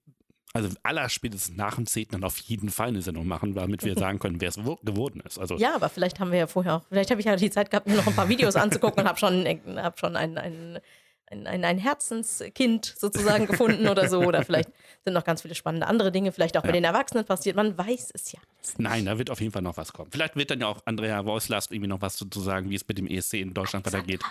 [0.55, 2.07] also allerspätestens nach dem 10.
[2.11, 5.21] dann auf jeden Fall eine Sendung machen, damit wir sagen können, wer es wo- geworden
[5.25, 5.37] ist.
[5.37, 7.69] Also Ja, aber vielleicht haben wir ja vorher auch, vielleicht habe ich ja die Zeit
[7.69, 9.45] gehabt, mir noch ein paar Videos anzugucken und habe schon,
[9.77, 10.79] hab schon ein, ein,
[11.27, 14.19] ein, ein, ein Herzenskind sozusagen gefunden oder so.
[14.21, 14.69] Oder vielleicht
[15.03, 16.67] sind noch ganz viele spannende andere Dinge, vielleicht auch Ja.
[16.67, 17.55] mit den Erwachsenen passiert.
[17.55, 18.39] Man weiß es ja.
[18.77, 20.09] Nein, da wird auf jeden Fall noch was kommen.
[20.11, 22.87] Vielleicht wird dann ja auch Andrea Voicelast irgendwie noch was zu, zu sagen, wie es
[22.87, 24.21] mit dem ESC in Deutschland weitergeht.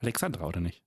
[0.00, 0.82] Alexandra, oder nicht?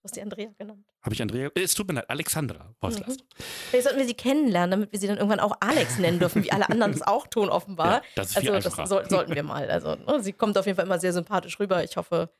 [0.00, 0.84] Du hast die Andrea genannt.
[1.02, 1.50] Habe ich Andrea?
[1.54, 3.24] Es tut mir leid, Alexandra Voicelast.
[3.70, 6.52] Vielleicht sollten wir sie kennenlernen, damit wir sie dann irgendwann auch Alex nennen dürfen, wie
[6.52, 7.94] alle anderen das auch tun, offenbar.
[7.94, 9.68] Ja, das ist viel also, das soll, sollten wir mal.
[9.68, 11.82] Also, ne, sie kommt auf jeden Fall immer sehr sympathisch rüber.
[11.82, 12.30] Ich hoffe,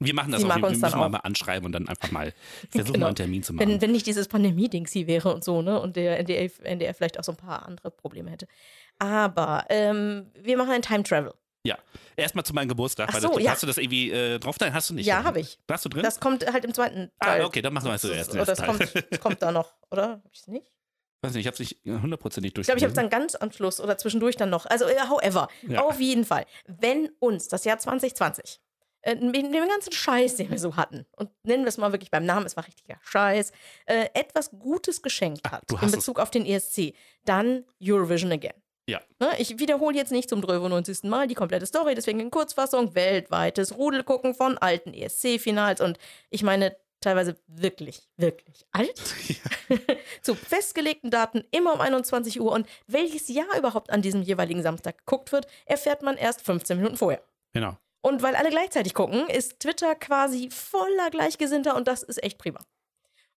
[0.00, 0.56] Wir machen das Sie auch.
[0.56, 1.08] Wir, wir uns müssen auch.
[1.08, 2.32] mal anschreiben und dann einfach mal
[2.70, 3.04] versuchen, Genau.
[3.04, 3.68] mal einen Termin zu machen.
[3.70, 5.80] wenn, wenn nicht dieses Pandemie-Dings hier wäre und so, ne?
[5.80, 8.48] Und der NDR, NDR vielleicht auch so ein paar andere Probleme hätte.
[8.98, 11.32] Aber ähm, wir machen ein Time Travel.
[11.66, 11.78] Ja,
[12.16, 13.08] erstmal zu meinem Geburtstag.
[13.10, 13.50] Ach weil so, das, ja.
[13.52, 14.56] Hast du das irgendwie äh, drauf?
[14.60, 15.06] Nein, hast du nicht.
[15.06, 15.58] Ja, habe ich.
[15.70, 16.02] Hast du drin?
[16.02, 17.42] Das kommt halt im zweiten Teil.
[17.42, 18.30] ah, okay, dann machen wir Das, zuerst.
[18.32, 20.10] oder das kommt, das kommt da noch, oder?
[20.24, 20.66] Hab ich es nicht?
[21.22, 23.50] Weiß nicht, ich habe es nicht hundertprozentig Ich glaube, ich habe es dann ganz am
[23.50, 24.66] Schluss oder zwischendurch dann noch.
[24.66, 25.80] Also, however, Ja.
[25.82, 26.44] auf jeden Fall.
[26.66, 28.60] Wenn uns das Jahr 2020
[29.00, 32.10] äh, mit dem ganzen Scheiß, den wir so hatten, und nennen wir es mal wirklich
[32.10, 33.52] beim Namen, es war richtiger Scheiß,
[33.86, 35.96] äh, etwas Gutes geschenkt Ah, hat du in hast es.
[35.96, 36.92] Bezug auf den ESC,
[37.24, 38.52] dann Eurovision Again.
[38.86, 39.00] Ja.
[39.18, 41.04] Ne, ich wiederhole jetzt nicht zum 93.
[41.04, 45.98] Mal die komplette Story, deswegen in Kurzfassung weltweites Rudelgucken von alten ESC-Finals und
[46.30, 48.98] ich meine teilweise wirklich, wirklich alt.
[50.22, 54.98] Zu festgelegten Daten immer um 21 Uhr und welches Jahr überhaupt an diesem jeweiligen Samstag
[54.98, 57.22] geguckt wird, erfährt man erst 15 Minuten vorher.
[57.52, 57.76] Genau.
[58.02, 62.60] Und weil alle gleichzeitig gucken, ist Twitter quasi voller Gleichgesinnter und das ist echt prima.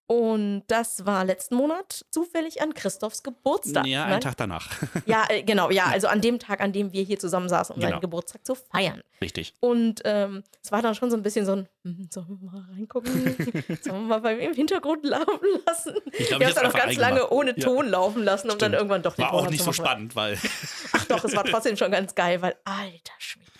[0.09, 3.85] Und das war letzten Monat zufällig an Christophs Geburtstag.
[3.85, 4.13] Ja, Nein?
[4.13, 4.69] einen Tag danach.
[5.05, 7.91] Ja, äh, genau, ja, also an dem Tag, an dem wir hier zusammensaßen, um Genau.
[7.91, 9.01] seinen Geburtstag zu feiern.
[9.21, 9.53] Richtig.
[9.59, 12.65] Und ähm, es war dann schon so ein bisschen so ein, hm, sollen wir mal
[12.73, 13.11] reingucken?
[13.81, 15.93] sollen wir mal bei mir im Hintergrund laufen lassen?
[16.13, 17.31] Ich glaub, wir haben es dann noch ganz lange eingemacht.
[17.33, 17.63] ohne Ja.
[17.65, 18.75] Ton laufen lassen, um dann Stimmt.
[18.75, 20.37] irgendwann doch den War auch nicht so spannend, weil
[20.93, 23.51] Ach doch, es war trotzdem schon ganz geil, weil, alter Schwede.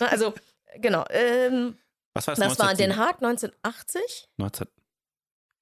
[0.00, 0.34] Na, Also,
[0.80, 1.78] genau, ähm,
[2.12, 2.48] was war das?
[2.48, 2.88] das war in 19?
[2.90, 4.28] Den Haag 1980.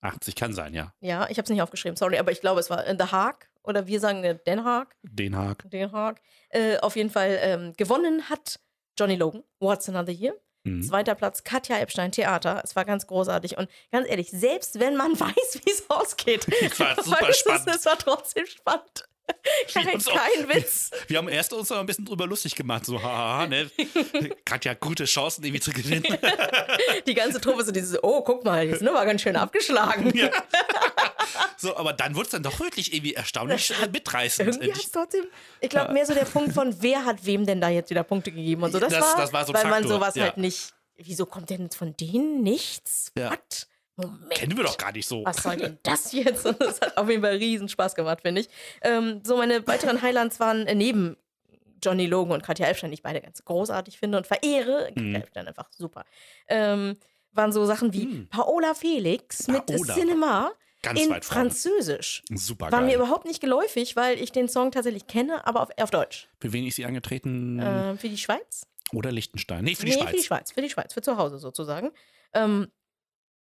[0.02, 0.92] 1980 kann sein, ja.
[1.00, 3.48] Ja, ich habe es nicht aufgeschrieben, sorry, aber ich glaube, es war in The Haag
[3.62, 4.96] oder wir sagen äh, Den Haag.
[5.02, 5.68] Den Haag.
[5.70, 6.20] Den Haag.
[6.50, 8.60] Äh, auf jeden Fall ähm, gewonnen hat
[8.98, 10.34] Johnny Logan, What's Another Year.
[10.64, 10.82] Mhm.
[10.82, 12.60] Zweiter Platz Katja Epstein Theater.
[12.64, 13.58] Es war ganz großartig.
[13.58, 16.46] Und ganz ehrlich, selbst wenn man weiß, wie es ausgeht,
[16.78, 17.68] war super es, ist, spannend.
[17.68, 19.07] es war trotzdem spannend.
[19.72, 20.90] Wir Kein, auch- kein Witz.
[21.06, 23.70] Wir haben erst uns noch ein bisschen drüber lustig gemacht, so haha, ne?
[24.44, 26.04] Katja, gute Chancen irgendwie zu gewinnen.
[27.06, 30.14] Die ganze Truppe so dieses, oh, guck mal, die sind aber ganz schön abgeschlagen.
[30.16, 30.30] Ja.
[31.60, 34.48] So, aber dann wurde es dann doch wirklich irgendwie erstaunlich äh, mitreißend.
[34.48, 35.24] Irgendwie hat es trotzdem,
[35.60, 38.30] ich glaube, mehr so der Punkt von, wer hat wem denn da jetzt wieder Punkte
[38.30, 38.78] gegeben und so.
[38.78, 40.22] Das, Das- war, das war so ein weil man Faktor, sowas ja.
[40.24, 43.10] halt nicht, wieso kommt denn jetzt von denen nichts?
[43.18, 43.32] Ja.
[43.32, 43.66] What?
[43.98, 44.30] Moment.
[44.30, 45.24] Kennen wir doch gar nicht so.
[45.24, 46.46] was soll denn das jetzt?
[46.46, 48.48] Und das hat auf jeden Fall riesen Spaß gemacht, finde ich.
[48.82, 51.16] Ähm, so, meine weiteren Highlights waren äh, neben
[51.82, 54.90] Johnny Logan und Katja Elfstein, die ich beide ganz großartig finde und verehre.
[54.94, 54.94] Mhm.
[54.94, 56.04] Katja Elfstein einfach super.
[56.48, 56.96] Ähm,
[57.32, 58.28] waren so Sachen wie Mhm.
[58.28, 59.94] Paola Felix mit Paola.
[59.94, 61.22] Cinema Ganz in.
[61.22, 62.22] Französisch.
[62.34, 62.96] Super War mir geil.
[62.96, 66.28] überhaupt nicht geläufig, weil ich den Song tatsächlich kenne, aber auf, auf Deutsch.
[66.40, 67.60] Für wen ist sie angetreten?
[67.62, 68.64] Ähm, für die Schweiz?
[68.92, 69.64] Oder Liechtenstein?
[69.64, 70.10] Nee, für die nee, Schweiz.
[70.10, 71.90] für die Schweiz, für die Schweiz, für zu Hause sozusagen.
[72.32, 72.68] Ähm,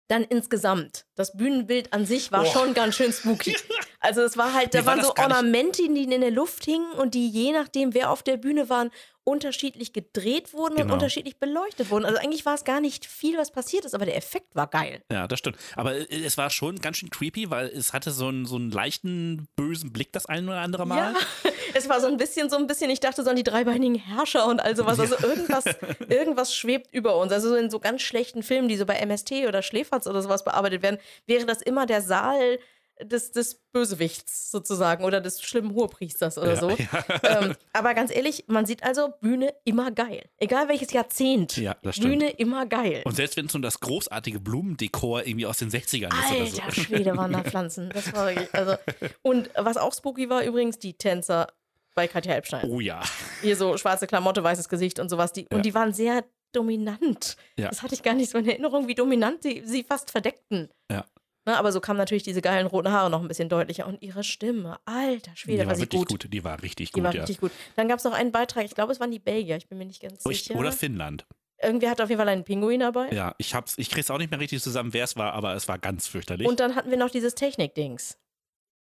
[0.10, 2.52] dann insgesamt, das Bühnenbild an sich war Oh.
[2.52, 3.56] schon ganz schön spooky.
[4.02, 7.14] Also es war halt, da war waren so Ornamente, die in der Luft hingen und
[7.14, 8.92] die je nachdem, wer auf der Bühne waren,
[9.30, 10.94] unterschiedlich gedreht wurden und Genau.
[10.96, 12.06] unterschiedlich beleuchtet wurden.
[12.06, 15.02] Also eigentlich war es gar nicht viel, was passiert ist, aber der Effekt war geil.
[15.12, 15.58] Ja, das stimmt.
[15.76, 18.72] Aber äh, es war schon ganz schön creepy, weil es hatte so einen, so einen
[18.72, 21.14] leichten, bösen Blick das ein oder andere Mal.
[21.14, 23.96] Ja, es war so ein bisschen, so ein bisschen, ich dachte so an die dreibeinigen
[23.96, 25.00] Herrscher und all sowas.
[25.00, 25.66] Also irgendwas,
[26.10, 27.32] irgendwas schwebt über uns.
[27.32, 30.44] Also so in so ganz schlechten Filmen, die so bei MST oder Schläferz oder sowas
[30.44, 32.60] bearbeitet werden, wäre das immer der Saal
[33.04, 36.70] des, des Bösewichts sozusagen oder des schlimmen Hohepriesters oder so.
[37.24, 40.30] Ähm, aber ganz ehrlich, man sieht also Bühne immer geil.
[40.38, 41.58] Egal welches Jahrzehnt.
[41.58, 42.20] Ja, das stimmt.
[42.20, 43.02] Bühne immer geil.
[43.06, 46.62] Und selbst wenn es so das großartige Blumendekor irgendwie aus den 60ern ist oder so.
[46.62, 47.90] Alter Schwede waren da Pflanzen.
[47.94, 48.76] Das war wirklich, also.
[49.22, 51.48] Und was auch spooky war übrigens, die Tänzer
[51.96, 52.70] bei Katja Epstein.
[52.70, 53.02] Oh ja.
[53.42, 55.34] hier so schwarze Klamotte, weißes Gesicht und sowas.
[55.34, 55.58] Die, Ja.
[55.58, 57.36] Und die waren sehr dominant.
[57.58, 57.70] Ja.
[57.70, 60.70] Das hatte ich gar nicht so in Erinnerung, wie dominant sie, sie fast verdeckten.
[60.92, 61.06] Ja.
[61.50, 63.88] Na, aber so kamen natürlich diese geilen roten Haare noch ein bisschen deutlicher.
[63.88, 66.10] Und ihre Stimme, alter Die Schwede, war war sie wirklich gut.
[66.24, 66.34] gut.
[66.34, 67.22] Die war richtig Die gut, war ja.
[67.22, 67.52] richtig gut.
[67.76, 69.86] Dann gab es noch einen Beitrag, ich glaube, es waren die Belgier, ich bin mir
[69.86, 70.60] nicht ganz Ich, sicher.
[70.60, 71.26] oder Finnland.
[71.62, 73.10] Irgendwie hat auf jeden Fall einen Pinguin dabei.
[73.10, 75.68] Ja, ich hab's, ich krieg's auch nicht mehr richtig zusammen, wer es war, aber es
[75.68, 76.48] war ganz fürchterlich.
[76.48, 78.18] Und dann hatten wir noch dieses Technik-Dings.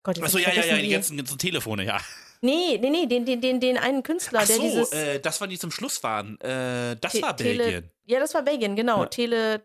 [0.04, 2.00] Gott, Achso, ja, ja, ja, die ganzen, ganzen Telefone, ja.
[2.40, 4.92] Nee, nee, nee, den, den, den, den einen Künstler, Ach der so, dieses.
[4.92, 6.40] äh, das waren die zum Schluss waren.
[6.40, 7.90] Äh, das Te- war Tele- Belgien.
[8.04, 9.00] Ja, das war Belgien, genau.
[9.02, 9.06] Ja.
[9.06, 9.64] Tele.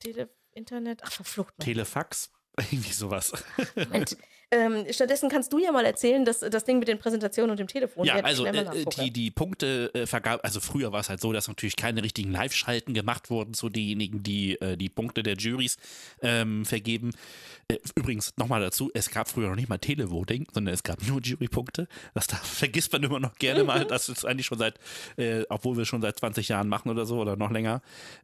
[0.00, 0.28] Tele.
[0.58, 1.00] Internet.
[1.04, 1.54] Ach, verflucht.
[1.60, 2.30] Telefax.
[2.58, 3.32] Irgendwie sowas.
[3.76, 4.16] Moment.
[4.50, 7.66] Ähm, stattdessen kannst du ja mal erzählen, dass das Ding mit den Präsentationen und dem
[7.66, 8.06] Telefon.
[8.06, 11.48] Ja, also äh, die, die Punkte äh, vergab, also früher war es halt so, dass
[11.48, 15.76] natürlich keine richtigen Live-Schalten gemacht wurden zu denjenigen, die äh, die Punkte der Juries
[16.22, 17.10] ähm, vergeben.
[17.68, 21.20] Äh, übrigens, nochmal dazu, es gab früher noch nicht mal Televoting, sondern es gab nur
[21.20, 21.86] Jurypunkte.
[22.14, 23.84] Das da vergisst man immer noch gerne mal.
[23.84, 24.78] Das ist eigentlich schon seit,
[25.18, 27.82] äh, obwohl wir schon seit 20 Jahren machen oder so oder noch länger.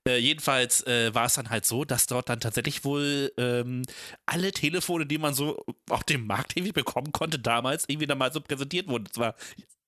[0.09, 3.83] Äh, jedenfalls äh, war es dann halt so, dass dort dann tatsächlich wohl ähm,
[4.25, 8.33] alle Telefone, die man so auf dem Markt irgendwie bekommen konnte, damals irgendwie dann mal
[8.33, 9.07] so präsentiert wurden.
[9.11, 9.35] Es war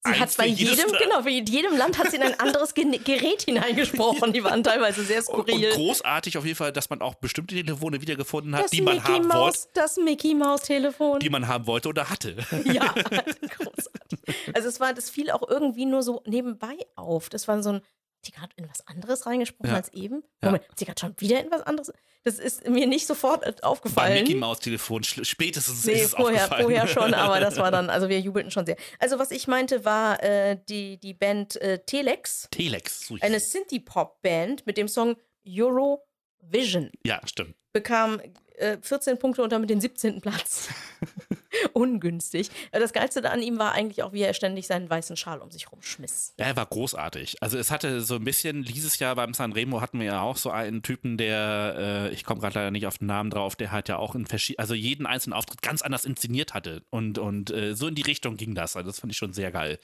[0.09, 0.99] Sie hat bei jedem, Land.
[1.03, 4.33] genau, für jedem Land hat sie in ein anderes Gen Gerät hineingesprochen.
[4.33, 5.71] Die waren teilweise sehr Und, und skurril.
[5.73, 9.09] großartig auf jeden Fall, dass man auch bestimmte Telefone wiedergefunden hat, Das die man Mickey
[9.15, 11.19] haben wollte, das Mickey Maus Telefon.
[11.19, 12.37] die man haben wollte oder hatte.
[12.65, 14.19] Ja, großartig.
[14.55, 17.29] Also es war, das fiel auch irgendwie nur so nebenbei auf.
[17.29, 17.81] Das war so ein,
[18.27, 19.77] hat sie gerade in was anderes reingesprochen Ja.
[19.77, 20.23] als eben?
[20.43, 20.49] Ja.
[20.51, 21.93] Moment, hat sie gerade schon wieder in was anderes?
[22.25, 24.15] Das ist mir nicht sofort äh, aufgefallen.
[24.15, 26.63] Mickey Maus Telefon spätestens Nee, ist es vorher, aufgefallen.
[26.65, 28.77] vorher schon, aber das war dann, also wir jubelten schon sehr.
[28.99, 33.07] Also was ich meinte, war äh, die, die Band äh, Telex, Telex.
[33.07, 33.39] so hieß eine.
[33.39, 35.17] Synthie-Pop-Band mit dem Song
[35.49, 36.91] Eurovision.
[37.05, 37.55] Ja, stimmt.
[37.73, 38.21] bekam
[38.57, 40.21] äh, 14 Punkte und damit den 17.
[40.21, 40.69] Platz.
[41.73, 42.51] Ungünstig.
[42.73, 45.51] Äh, Das Geilste an ihm war eigentlich auch, wie er ständig seinen weißen Schal um
[45.51, 46.35] sich rumschmiss.
[46.39, 47.43] Ja, er war großartig.
[47.43, 50.51] Also es hatte so ein bisschen, dieses Jahr beim Sanremo hatten wir ja auch so
[50.51, 51.75] einen Typen, der,
[52.09, 54.27] äh, ich komme gerade leider nicht auf den Namen drauf, der halt ja auch in
[54.27, 56.83] verschiedenen, also jeden einzelnen Auftritt ganz anders inszeniert hatte.
[56.91, 58.77] Und, und äh, so in die Richtung ging das.
[58.77, 59.79] Also das fand ich schon sehr geil.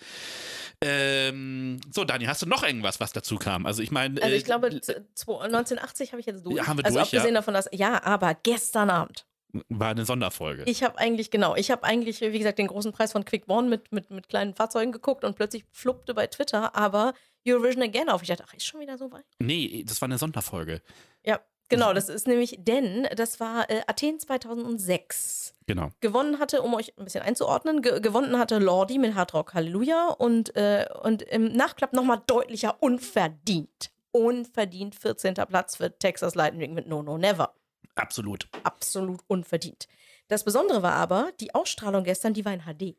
[0.81, 3.67] Ähm, so, Dani, hast du noch irgendwas, was dazu kam?
[3.67, 6.57] Also ich meine, Also äh, ich glaube, z- zwo- 1980 habe ich jetzt durch.
[6.57, 7.41] Ja, haben wir also durch, abgesehen ja.
[7.41, 9.27] davon, dass, ja, aber gestern Abend.
[9.69, 10.65] War eine Sonderfolge.
[10.67, 13.69] Ich habe eigentlich, genau, ich habe eigentlich, wie gesagt, den großen Preis von Quick One
[13.69, 17.13] mit, mit, mit kleinen Fahrzeugen geguckt und plötzlich fluppte bei Twitter aber
[17.47, 18.23] Eurovision Again auf.
[18.23, 19.25] Ich dachte, ach, ist schon wieder so weit?
[19.39, 20.81] nee, das war eine Sonderfolge.
[21.25, 25.55] Ja, genau, das ist nämlich, denn das war äh, Athen 2006.
[25.67, 25.91] Genau.
[26.01, 30.09] gewonnen hatte, um euch ein bisschen einzuordnen, ge gewonnen hatte Lordi mit Hard Rock Halleluja
[30.09, 33.91] und, äh, und im Nachklapp nochmal deutlicher unverdient.
[34.11, 35.35] Unverdient 14.
[35.35, 37.55] Platz für Texas Lightning mit No No Never.
[37.95, 38.49] Absolut.
[38.63, 39.89] Absolut unverdient.
[40.29, 42.97] Das Besondere war aber, die Ausstrahlung gestern, die war in HD.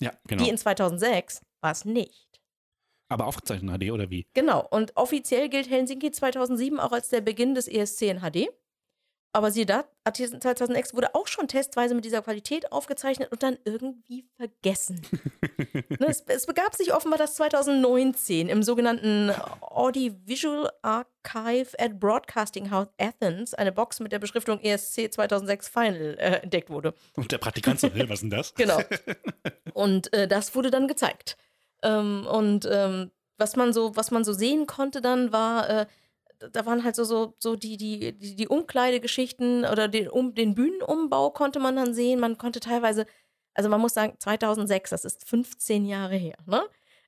[0.00, 0.42] Ja, genau.
[0.42, 2.40] Die in 2006 war es nicht.
[3.08, 4.26] Aber aufgezeichnet HD oder wie?
[4.34, 4.66] Genau.
[4.70, 8.48] Und offiziell gilt Helsinki 2007 auch als der Beginn des ESC in HD.
[9.34, 13.56] Aber siehe da, Athen 2006 wurde auch schon testweise mit dieser Qualität aufgezeichnet und dann
[13.64, 15.00] irgendwie vergessen.
[15.72, 22.88] ne, es, es begab sich offenbar, dass 2019 im sogenannten Audiovisual Archive at Broadcasting House
[22.98, 26.92] Athens eine Box mit der Beschriftung ESC 2006 Final äh, entdeckt wurde.
[27.16, 28.54] Und der Praktikant so, "Hä, was ist denn das?
[28.54, 28.80] Genau.
[29.72, 31.38] Und äh, das wurde dann gezeigt.
[31.82, 35.86] Ähm, und ähm, was man so, was man so sehen konnte dann war, äh,
[36.52, 40.54] da waren halt so, so, so die, die, die, die Umkleidegeschichten oder den, um, den
[40.54, 42.20] Bühnenumbau konnte man dann sehen.
[42.20, 43.06] Man konnte teilweise,
[43.54, 46.62] also man muss sagen, 2006, das ist 15 Jahre her, ne?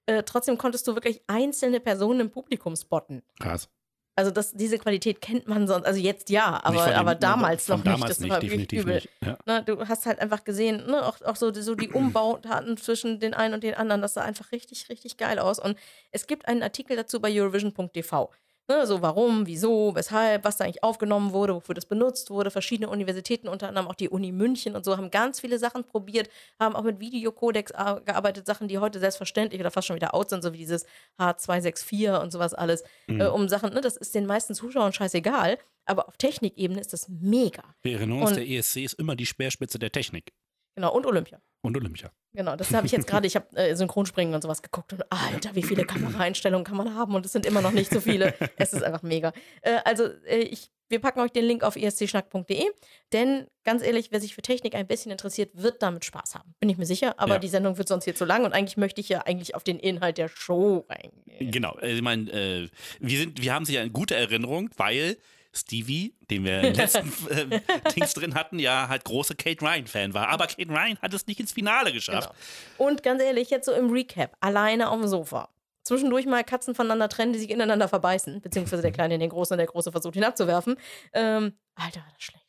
[0.06, 3.22] Äh, trotzdem konntest du wirklich einzelne Personen im Publikum spotten.
[3.40, 3.70] Krass.
[4.16, 7.66] Also das, diese Qualität kennt man sonst, also jetzt ja, Nicht aber, dem- aber damals
[7.68, 7.86] noch nicht.
[7.86, 8.94] Damals Das nicht, war wirklich definitiv übel.
[8.96, 9.08] nicht.
[9.24, 9.38] Ja.
[9.46, 13.34] Ne, du hast halt einfach gesehen, ne, auch, auch so, so die Umbautaten zwischen den
[13.34, 15.58] einen und den anderen, das sah einfach richtig, richtig geil aus.
[15.58, 15.76] Und
[16.12, 18.30] es gibt einen Artikel dazu bei Eurovision.tv.
[18.66, 22.50] Ne, so warum, wieso, weshalb, was da eigentlich aufgenommen wurde, wofür das benutzt wurde.
[22.50, 26.30] Verschiedene Universitäten, unter anderem auch die Uni München und so, haben ganz viele Sachen probiert,
[26.58, 30.42] haben auch mit Videocodex gearbeitet, Sachen, die heute selbstverständlich oder fast schon wieder out sind,
[30.42, 30.86] so wie dieses
[31.20, 33.20] H264 und sowas alles, Mhm.
[33.20, 37.08] äh, um Sachen, ne, das ist den meisten Zuschauern scheißegal, aber auf Technikebene ist das
[37.08, 37.62] mega.
[37.82, 40.32] Wir erinnern uns, der ESC ist immer die Speerspitze der Technik.
[40.74, 41.40] Genau, und Olympia.
[41.62, 42.10] Und Olympia.
[42.34, 45.54] Genau, das habe ich jetzt gerade, ich habe äh, Synchronspringen und sowas geguckt und Alter,
[45.54, 48.34] wie viele Kameraeinstellungen kann man haben und es sind immer noch nicht so viele.
[48.56, 49.32] es ist einfach mega.
[49.62, 52.66] Äh, also äh, ich, wir packen euch den Link auf escschnack.de,
[53.12, 56.54] denn ganz ehrlich, wer sich für Technik ein bisschen interessiert, wird damit Spaß haben.
[56.58, 57.38] Bin ich mir sicher, aber Ja.
[57.38, 59.78] die Sendung wird sonst hier zu lang und eigentlich möchte ich ja eigentlich auf den
[59.78, 61.52] Inhalt der Show eingehen.
[61.52, 61.78] Genau.
[61.78, 62.68] äh, Ich meine, äh,
[62.98, 65.16] wir, sind, wir haben sie ja in guter Erinnerung, weil
[65.54, 67.60] Stevie, den wir im letzten äh,
[67.94, 70.28] Dings drin hatten, ja halt große Kate Ryan-Fan war.
[70.28, 72.30] Aber Kate Ryan hat es nicht ins Finale geschafft.
[72.30, 72.88] Genau.
[72.88, 75.48] Und ganz ehrlich, jetzt so im Recap, alleine auf dem Sofa.
[75.84, 79.54] Zwischendurch mal Katzen voneinander trennen, die sich ineinander verbeißen, beziehungsweise der Kleine in den Großen
[79.54, 80.76] und der Große versucht ihn abzuwerfen.
[81.12, 82.44] Ähm, Alter, war das schlecht.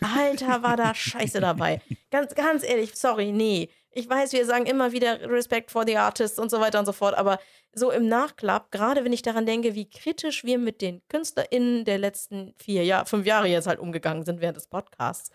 [0.00, 1.80] Alter, war da Scheiße dabei.
[2.10, 3.70] Ganz, ganz ehrlich, sorry, nee.
[3.98, 6.92] Ich weiß, wir sagen immer wieder Respect for the Artists und so weiter und so
[6.92, 7.40] fort, aber
[7.72, 11.98] so im Nachklapp, gerade wenn ich daran denke, wie kritisch wir mit den KünstlerInnen der
[11.98, 15.30] letzten vier Jahre, fünf Jahre jetzt halt umgegangen sind während des Podcasts,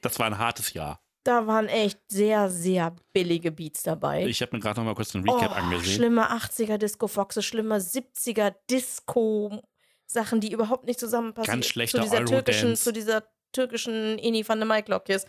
[0.01, 1.03] Das war ein hartes Jahr.
[1.23, 4.25] da waren echt sehr, sehr billige Beats dabei.
[4.25, 5.97] Ich habe mir gerade noch mal kurz den Recap oh, angesehen.
[5.97, 11.53] Schlimme 80er Disco-Foxe, schlimme 70er Disco-Sachen, die überhaupt nicht zusammenpassen.
[11.53, 15.27] Ganz schlechter zu dieser türkischen, zu dieser türkischen Eni van der Maiklokjes.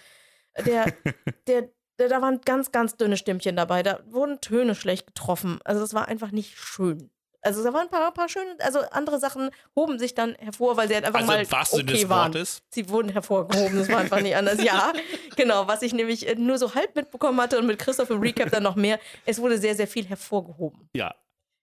[0.65, 0.93] Der,
[1.47, 3.83] der, der, da waren ganz, ganz dünne Stimmchen dabei.
[3.83, 5.59] Da wurden Töne schlecht getroffen.
[5.63, 7.09] Also es war einfach nicht schön.
[7.41, 10.87] Also da waren ein paar, paar schöne, also andere Sachen hoben sich dann hervor, weil
[10.89, 12.33] sie halt einfach Also mal Sinne okay des waren.
[12.33, 12.61] Wortes.
[12.71, 14.61] Sie wurden hervorgehoben, das war einfach nicht anders.
[14.61, 14.91] Ja,
[15.37, 18.51] genau, was ich nämlich äh, nur so halb mitbekommen hatte und mit Christoph im Recap
[18.51, 20.89] dann noch mehr, es wurde sehr, sehr viel hervorgehoben.
[20.93, 21.15] Ja.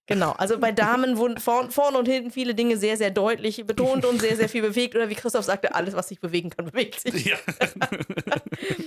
[0.07, 4.05] Genau, also bei Damen wurden vorn, vorne und hinten viele Dinge sehr, sehr deutlich betont
[4.05, 4.95] und sehr, sehr viel bewegt.
[4.95, 7.25] Oder wie Christoph sagte, alles, was sich bewegen kann, bewegt sich.
[7.25, 7.37] ja.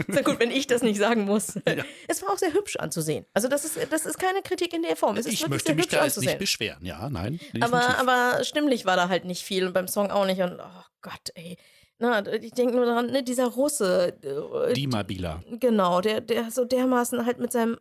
[0.07, 1.55] Ja gut, wenn ich das nicht sagen muss.
[1.67, 1.83] Ja.
[2.07, 3.25] Es war auch sehr hübsch anzusehen.
[3.33, 5.17] Also das ist, das ist keine Kritik in der Form.
[5.17, 6.83] Es ist Ich möchte mich da jetzt nicht beschweren.
[6.83, 7.39] Ja, nein.
[7.61, 10.41] Aber, aber stimmlich war da halt nicht viel und beim Song auch nicht.
[10.41, 11.57] Und oh Gott, ey.
[11.99, 14.17] Na, ich denke nur daran, ne, dieser Russe.
[14.23, 15.43] äh, Dima Bila.
[15.59, 17.77] Genau, der, der so dermaßen halt mit seinem,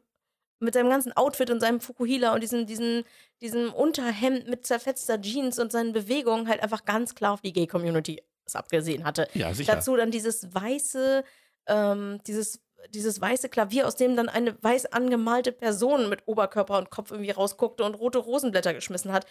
[0.58, 3.04] mit seinem ganzen Outfit und seinem Fukuhila und diesem, diesem,
[3.40, 8.22] diesem Unterhemd mit zerfetzter Jeans und seinen Bewegungen halt einfach ganz klar auf die Gay-Community
[8.46, 9.28] es abgesehen hatte.
[9.34, 9.74] Ja, sicher.
[9.74, 11.24] Dazu dann dieses weiße,
[11.66, 16.90] ähm, dieses, dieses weiße Klavier, aus dem dann eine weiß angemalte Person mit Oberkörper und
[16.90, 19.26] Kopf irgendwie rausguckte und rote Rosenblätter geschmissen hat.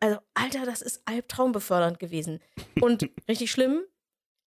[0.00, 2.40] Also, Alter, das ist albtraumbefördernd gewesen.
[2.80, 3.84] Und richtig schlimm,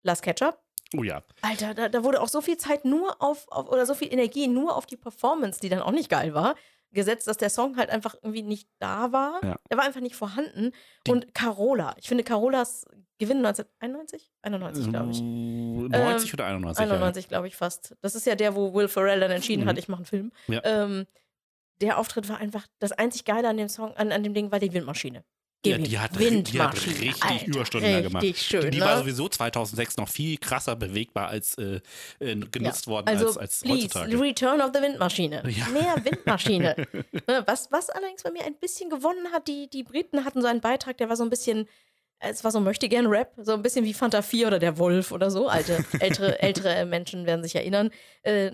[0.03, 0.59] Last Ketchup.
[0.97, 1.23] Oh ja.
[1.41, 4.47] Alter, da, da wurde auch so viel Zeit nur auf, auf, oder so viel Energie
[4.47, 6.55] nur auf die Performance, die dann auch nicht geil war,
[6.91, 9.39] gesetzt, dass der Song halt einfach irgendwie nicht da war.
[9.43, 9.59] Ja.
[9.69, 10.71] Der war einfach nicht vorhanden.
[11.05, 12.85] Die- und Carola, ich finde Carolas
[13.19, 14.31] Gewinn 1991?
[14.41, 15.21] 91, glaube ich.
[15.21, 16.83] 90 oder 91?
[16.85, 17.95] 91, glaube ich fast.
[18.01, 19.67] Das ist ja der, wo Will Ferrell dann entschieden Mhm.
[19.69, 20.31] hat, ich mache einen Film.
[20.47, 20.61] Ja.
[20.63, 21.05] Ähm,
[21.81, 24.59] der Auftritt war einfach das einzig Geile an dem Song, an, an dem Ding war
[24.59, 25.23] die Windmaschine.
[25.65, 28.23] Ja, die hat, die hat richtig Alter, Überstunden da gemacht.
[28.23, 28.71] Richtig schön.
[28.71, 28.85] die ne?
[28.85, 31.81] war sowieso 2006 noch viel krasser bewegbar als äh,
[32.19, 34.21] äh, genutzt worden Also, als, als please, heutzutage.
[34.21, 35.43] Return of the Windmaschine.
[35.49, 35.67] Ja.
[35.67, 36.75] Mehr Windmaschine.
[37.27, 40.47] Ne, was, was allerdings bei mir ein bisschen gewonnen hat, die, die Briten hatten so
[40.47, 41.67] einen Beitrag, der war so ein bisschen,
[42.19, 45.11] es war so möchte gern Rap, so ein bisschen wie Fanta 4 oder der Wolf
[45.11, 45.49] oder so.
[45.49, 47.89] Alte, ältere, ältere Menschen werden sich erinnern.
[48.21, 48.51] Äh,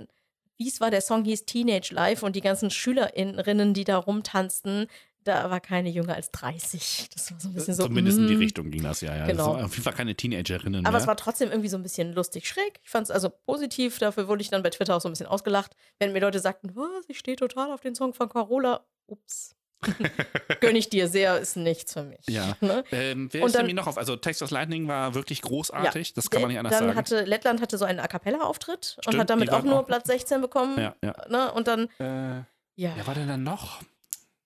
[0.57, 4.87] wie es war, der Song hieß Teenage Life und die ganzen Schülerinnen, die da rumtanzten,
[5.25, 7.09] da war keine jünger als 30.
[7.13, 7.83] Das war so ein bisschen so.
[7.83, 8.39] Zumindest in die mm.
[8.39, 9.15] Richtung ging das ja.
[9.15, 9.25] ja.
[9.25, 9.55] Genau.
[9.55, 11.01] Das auf jeden Fall keine Teenagerinnen Aber mehr.
[11.01, 12.79] es war trotzdem irgendwie so ein bisschen lustig schräg.
[12.83, 13.99] Ich fand es also positiv.
[13.99, 16.75] Dafür wurde ich dann bei Twitter auch so ein bisschen ausgelacht, wenn mir Leute sagten,
[16.75, 18.85] was, ich stehe total auf den Song von Carola.
[19.07, 19.55] Ups.
[20.61, 22.25] Gönn ich dir sehr, ist nichts für mich.
[22.27, 22.55] Ja.
[22.61, 22.83] Ne?
[22.91, 23.97] ähm, wer Und ist denn dann- mir noch auf?
[23.97, 26.13] Also Texas Lightning war wirklich großartig.
[26.13, 26.97] das kann man nicht anders dann sagen.
[26.97, 30.41] Hatte, Lettland hatte so einen A Cappella-Auftritt und hat damit auch nur auch- Platz 16
[30.41, 30.79] bekommen.
[30.79, 31.13] ja, ja.
[31.29, 31.51] Ne?
[31.51, 32.43] Und dann, Äh,
[32.75, 32.91] ja.
[32.95, 33.81] wer war denn dann noch?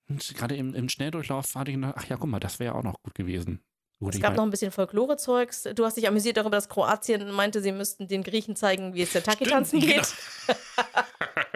[0.09, 1.93] Und Gerade im, im Schnelldurchlauf war die noch.
[1.95, 3.61] Ach ja, guck mal, das wäre auch noch gut gewesen.
[3.99, 5.67] Gut, Es ich gab mein- noch ein bisschen Folklore-Zeugs.
[5.75, 9.11] Du hast dich amüsiert darüber, dass Kroatien meinte, sie müssten den Griechen zeigen, wie es
[9.11, 10.13] der Taki-Tanzen geht.
[10.47, 10.55] Ja, Ja,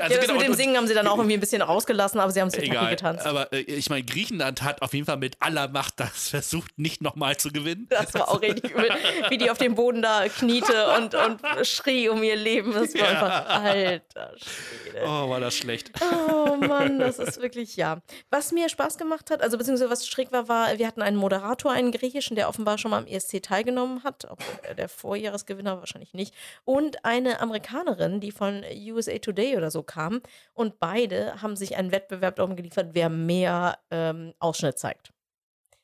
[0.00, 2.30] also das genau, mit dem Singen haben sie dann auch irgendwie ein bisschen rausgelassen, aber
[2.32, 3.26] sie haben es Egal, getanzt.
[3.26, 7.02] aber äh, ich meine, Griechenland hat auf jeden Fall mit aller Macht das versucht, nicht
[7.02, 7.86] nochmal zu gewinnen.
[7.90, 8.90] Das war auch richtig übel,
[9.28, 12.72] wie die auf dem Boden da kniete und, und schrie um ihr Leben.
[12.72, 13.08] Das war Ja.
[13.10, 15.04] einfach, alter Schwede.
[15.04, 15.90] Oh, war das schlecht.
[16.00, 17.98] Oh Mann, das ist wirklich, ja.
[18.30, 21.72] Was mir Spaß gemacht hat, also beziehungsweise was schräg war, war, wir hatten einen Moderator,
[21.72, 24.26] einen griechischen, der offenbar schon mal am ESC teilgenommen hat,
[24.62, 26.34] er der Vorjahresgewinner wahrscheinlich nicht,
[26.64, 30.22] und eine Amerikanerin, die von USA Today oder so kam.
[30.54, 35.12] Und beide haben sich einen Wettbewerb darum geliefert, wer mehr ähm, Ausschnitt zeigt.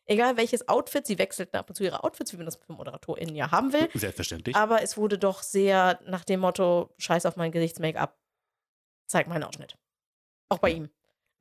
[0.07, 3.37] Egal welches Outfit, sie wechselten ab und zu ihre Outfits, wie man das für ModeratorInnen
[3.37, 3.89] ja haben will.
[3.95, 4.57] Selbstverständlich.
[4.57, 8.19] Aber es wurde doch sehr nach dem Motto: Scheiß auf mein Gesichts-Make-up,
[9.07, 9.77] zeig meinen Ausschnitt.
[10.49, 10.91] Auch bei ihm.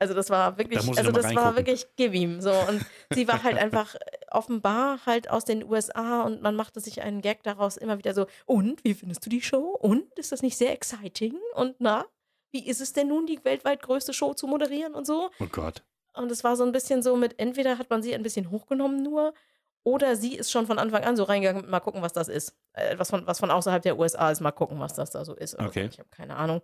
[0.01, 3.43] Also das war wirklich, Da also das war wirklich gib ihm so und sie war
[3.43, 3.99] halt einfach äh,
[4.32, 8.27] offenbar halt aus den USA und man machte sich einen Gag daraus immer wieder so
[8.45, 12.05] und wie findest du die Show und ist das nicht sehr exciting und na
[12.51, 15.84] wie ist es denn nun die weltweit größte Show zu moderieren und so oh Gott.
[16.13, 19.03] und es war so ein bisschen so mit, entweder hat man sie ein bisschen hochgenommen
[19.03, 19.34] nur,
[19.84, 22.55] oder sie ist schon von Anfang an so reingegangen, mal gucken, was das ist.
[22.73, 25.34] Äh, was, von, was von außerhalb der USA ist, mal gucken, was das da so
[25.34, 25.57] ist.
[25.57, 25.89] Okay.
[25.91, 26.61] Ich habe keine Ahnung.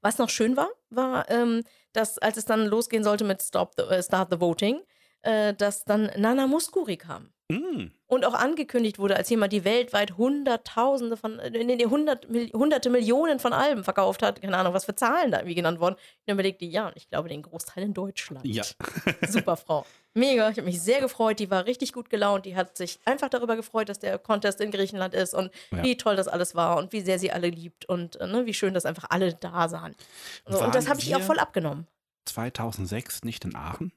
[0.00, 1.62] Was noch schön war, war, ähm,
[1.92, 4.80] dass als es dann losgehen sollte mit Stop the, äh, Start the Voting,
[5.24, 7.30] äh, dass dann Nana Muskuri kam.
[7.50, 7.88] Mm.
[8.06, 12.88] Und auch angekündigt wurde als jemand, die weltweit Hunderttausende von, äh, nee, nee, hundert, hunderte
[12.88, 14.40] Millionen von Alben verkauft hat.
[14.40, 15.96] Keine Ahnung, was für Zahlen da irgendwie genannt wurden.
[16.24, 18.46] Ich überlegte, ja, und ich glaube, den Großteil in Deutschland.
[18.46, 18.64] Ja.
[19.28, 19.84] Super Frau.
[20.14, 21.38] Mega, ich habe mich sehr gefreut.
[21.38, 22.46] Die war richtig gut gelaunt.
[22.46, 25.82] Die hat sich einfach darüber gefreut, dass der Contest in Griechenland ist und Ja.
[25.82, 28.54] wie toll das alles war und wie sehr sie alle liebt und äh, ne, wie
[28.54, 29.94] schön, dass einfach alle da sahen.
[30.46, 31.88] So, und das habe ich ihr auch voll abgenommen.
[32.26, 33.92] 2006 nicht in Aachen?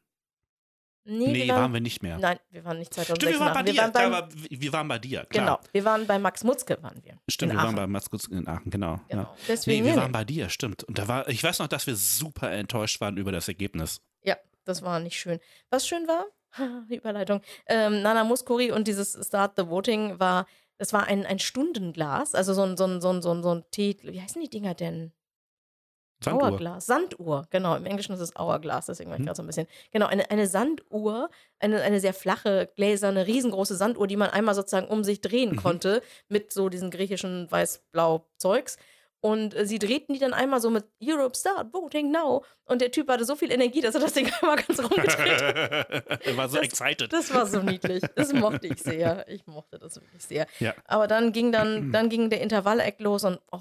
[1.09, 2.17] Nee, Nee, wir waren, wir nicht mehr.
[2.17, 3.17] Nein, wir waren nicht 2006.
[3.17, 3.73] Stimmt, wir waren bei in dir.
[3.73, 5.59] Wir waren beim, war, wir waren bei dir, genau, klar.
[5.71, 7.17] wir waren bei Max Mutzke, waren wir.
[7.29, 7.67] Stimmt, wir Aachen.
[7.67, 8.99] waren bei Maskutz in Aachen, genau.
[9.07, 9.21] Genau.
[9.21, 9.29] Ja.
[9.31, 10.83] Nee, Deswegen, wir nee, waren bei dir, stimmt.
[10.83, 14.01] Und da war, ich weiß noch, dass wir super enttäuscht waren über das Ergebnis.
[14.23, 14.35] Ja,
[14.65, 15.39] das war nicht schön.
[15.69, 16.25] Was schön war,
[16.89, 20.45] die Überleitung, ähm, Nana Muskuri und dieses Start the Voting war
[20.77, 23.49] das war ein, ein Stundenglas, also so ein, so ein, so ein, so ein, so
[23.49, 25.11] ein Tee, wie heißen die Dinger denn?
[26.23, 26.49] Sanduhr.
[26.49, 27.75] Hourglas, Sanduhr, genau.
[27.75, 29.25] Im Englischen ist es Hourglass, deswegen war ich Hm.
[29.27, 29.67] gerade so ein bisschen.
[29.91, 34.87] Genau, eine, eine Sanduhr, eine, eine sehr flache, gläserne, riesengroße Sanduhr, die man einmal sozusagen
[34.87, 35.55] um sich drehen Mhm.
[35.57, 38.77] konnte, mit so diesen griechischen weiß-blau-Zeugs.
[39.19, 42.45] Und äh, sie drehten die dann einmal so mit Europe Start Voting Now.
[42.65, 46.21] Und der Typ hatte so viel Energie, dass er das Ding einmal ganz rumgedreht hat.
[46.25, 47.11] er war so Das- excited.
[47.11, 48.03] Das war so niedlich.
[48.15, 49.27] Das mochte ich sehr.
[49.27, 50.45] Ich mochte das wirklich sehr.
[50.59, 50.73] Ja.
[50.85, 53.59] Aber dann ging dann, dann ging der Intervall-Act los und oh.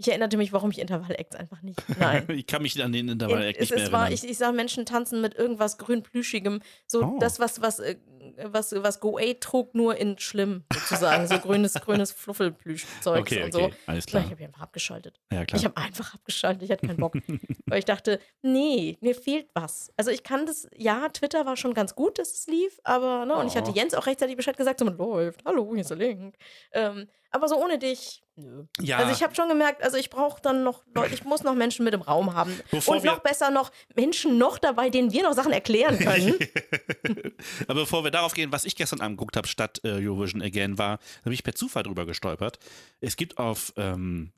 [0.00, 1.78] Ich erinnerte mich, warum ich Intervall-Acts einfach nicht.
[1.98, 2.24] Nein.
[2.28, 4.24] ich kann mich an den Intervall es, nicht mehr war, erinnern.
[4.24, 6.60] ich, ich sah Menschen tanzen mit irgendwas grün-plüschigem.
[6.86, 7.18] So Oh.
[7.20, 7.96] das, was, was, äh,
[8.44, 11.26] was, was Go-A trug, nur in schlimm, sozusagen.
[11.26, 13.76] so grünes, grünes Fluffelplüschzeug okay, und okay, so.
[13.86, 14.24] alles Ich, klar.
[14.30, 15.20] habe einfach abgeschaltet.
[15.30, 15.58] Ja, klar.
[15.58, 16.62] Ich habe einfach abgeschaltet.
[16.62, 17.14] Ich hatte keinen Bock.
[17.66, 19.92] weil ich dachte, nee, mir fehlt was.
[19.98, 23.34] Also ich kann das, ja, Twitter war schon ganz gut, dass es lief, aber, ne,
[23.36, 23.74] und ich hatte Oh.
[23.74, 25.44] Jens auch rechtzeitig Bescheid gesagt, so, man läuft.
[25.44, 26.36] Hallo, hier ist der Link.
[26.72, 28.64] Ähm, aber so ohne dich, nö.
[28.80, 31.54] ja, Also ich habe schon gemerkt, also ich brauche dann noch Leute, ich muss noch
[31.54, 32.58] Menschen mit im Raum haben.
[32.70, 36.34] Bevor und noch besser noch Menschen noch dabei, denen wir noch Sachen erklären können.
[37.68, 40.98] Aber bevor wir darauf gehen, was ich gestern angeguckt habe statt äh, Eurovision Again war,
[40.98, 42.58] da bin ich per Zufall drüber gestolpert.
[43.00, 44.32] Es gibt auf ähm,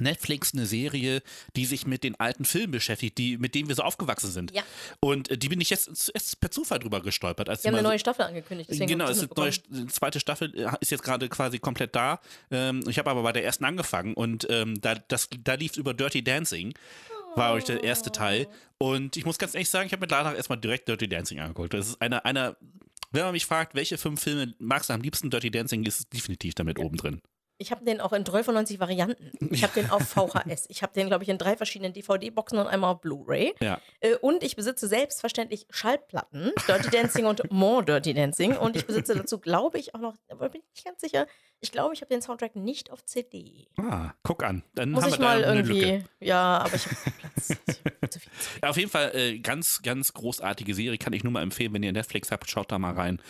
[0.00, 1.22] Netflix eine Serie,
[1.56, 4.52] die sich mit den alten Filmen beschäftigt, die, mit denen wir so aufgewachsen sind.
[4.54, 4.62] Ja.
[5.00, 7.48] Und äh, die bin ich jetzt, jetzt per Zufall drüber gestolpert.
[7.48, 8.70] Als Wir haben eine so- neue Staffel angekündigt.
[8.70, 9.52] Deswegen genau, es ist neue,
[9.88, 12.20] zweite Staffel äh, ist jetzt gerade quasi komplett da.
[12.50, 15.76] Ähm, ich habe aber bei der ersten angefangen und ähm, da, das, da lief es
[15.78, 16.74] über Dirty Dancing.
[17.34, 18.48] War euch der erste Teil.
[18.78, 21.74] Und ich muss ganz ehrlich sagen, ich habe mir danach erstmal direkt Dirty Dancing angeguckt.
[21.74, 22.56] Das ist einer, einer,
[23.12, 26.54] wenn man mich fragt, welche fünf Filme magst du am liebsten, Dirty Dancing ist definitiv
[26.54, 27.20] damit oben drin.
[27.58, 29.30] Ich habe den auch in 93 Varianten.
[29.50, 30.66] Ich habe den auf VHS.
[30.68, 33.54] Ich habe den, glaube ich, in drei verschiedenen DVD-Boxen und einmal auf Blu-ray.
[33.60, 33.80] Ja.
[34.00, 38.56] Äh, Und ich besitze selbstverständlich Schallplatten, Dirty Dancing und More Dirty Dancing.
[38.56, 41.26] Und ich besitze dazu, glaube ich, auch noch, aber bin ich nicht ganz sicher,
[41.60, 43.66] ich glaube, ich habe den Soundtrack nicht auf CD.
[43.78, 44.62] Ah, guck an.
[44.74, 45.78] Dann Muss haben ich wir mal da eine Lücke.
[45.86, 47.48] irgendwie, ja, aber ich habe Platz.
[47.48, 47.58] Zeug.
[48.62, 51.92] Auf jeden Fall äh, ganz, ganz großartige Serie, kann ich nur mal empfehlen, wenn ihr
[51.92, 53.20] Netflix habt, schaut da mal rein.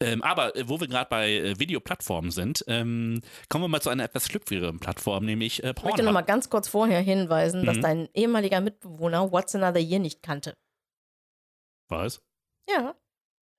[0.00, 3.90] Ähm, aber äh, wo wir gerade bei äh, Videoplattformen sind, ähm, kommen wir mal zu
[3.90, 6.04] einer etwas schlüpfrigeren Plattform, nämlich äh, Ich möchte Pornhub.
[6.06, 7.82] noch mal ganz kurz vorher hinweisen, dass Mhm.
[7.82, 10.54] dein ehemaliger Mitbewohner What's Another Year nicht kannte.
[11.88, 12.20] Was?
[12.68, 12.94] Ja.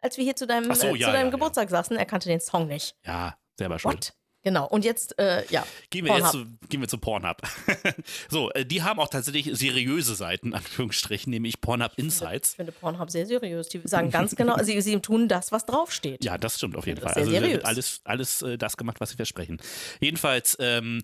[0.02, 1.32] Als wir hier zu deinem, so, äh, ja, zu ja, deinem ja.
[1.32, 2.96] Geburtstag saßen, er kannte den Song nicht.
[3.06, 3.96] Ja, selber schuld.
[3.96, 4.14] What?
[4.46, 4.68] Genau.
[4.68, 5.66] Und jetzt, äh, ja.
[5.90, 6.60] Gehen wir jetzt Pornhub.
[6.62, 7.42] zu, gehen wir zu Pornhub.
[8.30, 12.54] so, äh, die haben auch tatsächlich seriöse Seiten, Anführungsstrichen, nämlich Pornhub Ich Insights.
[12.54, 13.70] finde Pornhub sehr seriös.
[13.70, 16.24] Die sagen ganz genau, sie, sie tun das, was draufsteht.
[16.24, 17.14] Ja, das stimmt auf jeden Fall.
[17.14, 17.66] Also seriös.
[17.66, 19.60] alles, alles äh, das gemacht, was sie versprechen.
[20.00, 21.02] Jedenfalls ähm,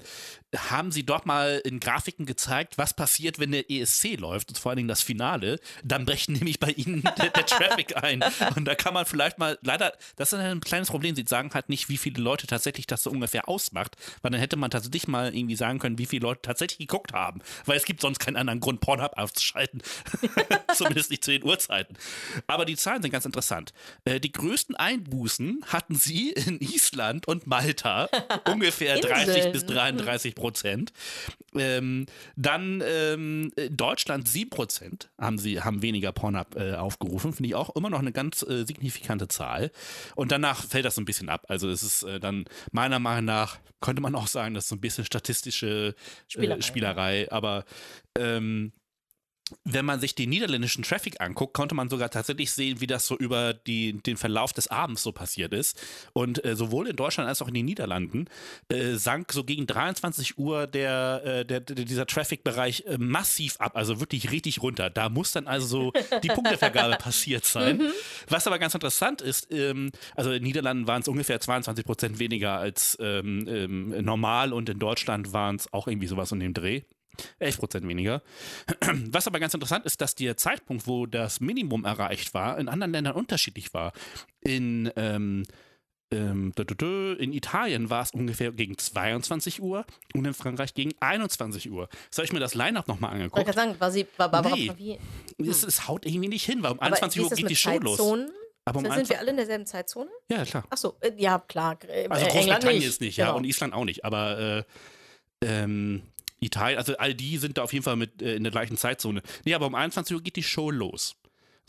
[0.56, 4.72] haben sie dort mal in Grafiken gezeigt, was passiert, wenn der ESC läuft, und vor
[4.72, 5.60] allen Dingen das Finale.
[5.84, 8.24] Dann bricht nämlich bei ihnen der, der Traffic ein.
[8.56, 11.70] Und da kann man vielleicht mal, leider, das ist ein kleines Problem, sie sagen halt
[11.70, 15.34] nicht, wie viele Leute tatsächlich das so ungefähr ausmacht, weil dann hätte man tatsächlich mal
[15.36, 17.42] irgendwie sagen können, wie viele Leute tatsächlich geguckt haben.
[17.66, 19.82] Weil es gibt sonst keinen anderen Grund, Pornhub aufzuschalten.
[20.74, 21.96] Zumindest nicht zu den Uhrzeiten.
[22.48, 23.74] Aber die Zahlen sind ganz interessant.
[24.06, 28.10] Äh, die größten Einbußen hatten sie in Island und Malta,
[28.50, 29.52] ungefähr 30 Inseln.
[29.54, 30.41] bis 33 Prozent.
[31.56, 37.34] Ähm, dann ähm, Deutschland 7 Prozent haben sie haben weniger Pornhub äh, aufgerufen.
[37.34, 39.72] Finde ich auch immer noch eine ganz äh, signifikante Zahl.
[40.16, 41.46] Und danach fällt das so ein bisschen ab.
[41.48, 44.76] Also es ist äh, dann meiner Meinung nach, könnte man auch sagen, das ist so
[44.76, 45.96] ein bisschen statistische
[46.28, 46.60] Spielerei.
[46.60, 47.32] äh, Spielerei.
[47.32, 47.66] Aber
[48.18, 48.72] ähm,
[49.64, 53.18] wenn man sich den niederländischen Traffic anguckt, konnte man sogar tatsächlich sehen, wie das so
[53.18, 55.82] über die, den Verlauf des Abends so passiert ist.
[56.14, 58.26] Und äh, sowohl in Deutschland als auch in den Niederlanden
[58.70, 63.76] äh, sank so gegen 23 Uhr der, äh, der, der, dieser Traffic-Bereich äh, massiv ab,
[63.76, 64.90] also wirklich richtig runter.
[64.90, 65.94] Da muss dann also so
[66.24, 67.82] die Punktevergabe passiert sein.
[68.28, 72.20] Was aber ganz interessant ist, ähm, also in den Niederlanden waren es ungefähr 22 Prozent
[72.20, 76.54] weniger als ähm, ähm, normal und in Deutschland waren es auch irgendwie sowas in dem
[76.54, 76.82] Dreh.
[77.40, 78.22] 11 Prozent weniger.
[79.12, 82.92] Was aber ganz interessant ist, dass der Zeitpunkt, wo das Minimum erreicht war, in anderen
[82.94, 83.94] Ländern unterschiedlich war.
[84.42, 85.44] In, ähm,
[86.12, 91.88] ähm, in Italien war es ungefähr gegen 22 Uhr und in Frankreich gegen 21 Uhr.
[92.10, 93.46] Soll ich mir das Line-Up nochmal Ich angeguckt?
[93.46, 94.72] kann sagen, war sie, war Barbara Nee.
[95.38, 97.56] wie, Es, es haut irgendwie nicht hin, weil um aber 21 wie Uhr geht die
[97.56, 98.00] Show los.
[98.64, 100.10] Aber um Sind 21 wir alle in derselben Zeitzone?
[100.30, 100.66] Ja, klar.
[100.70, 101.78] Achso, äh, ja, klar.
[101.88, 102.88] äh, Also Großbritannien nicht.
[102.88, 103.38] ist nicht, ja, Genau.
[103.38, 104.06] und Island auch nicht.
[104.06, 104.64] Aber äh,
[105.44, 106.04] ähm,
[106.42, 109.22] Italien, also all die sind da auf jeden Fall mit äh, in der gleichen Zeitzone.
[109.46, 111.16] Nee, aber um 21 Uhr geht die Show los.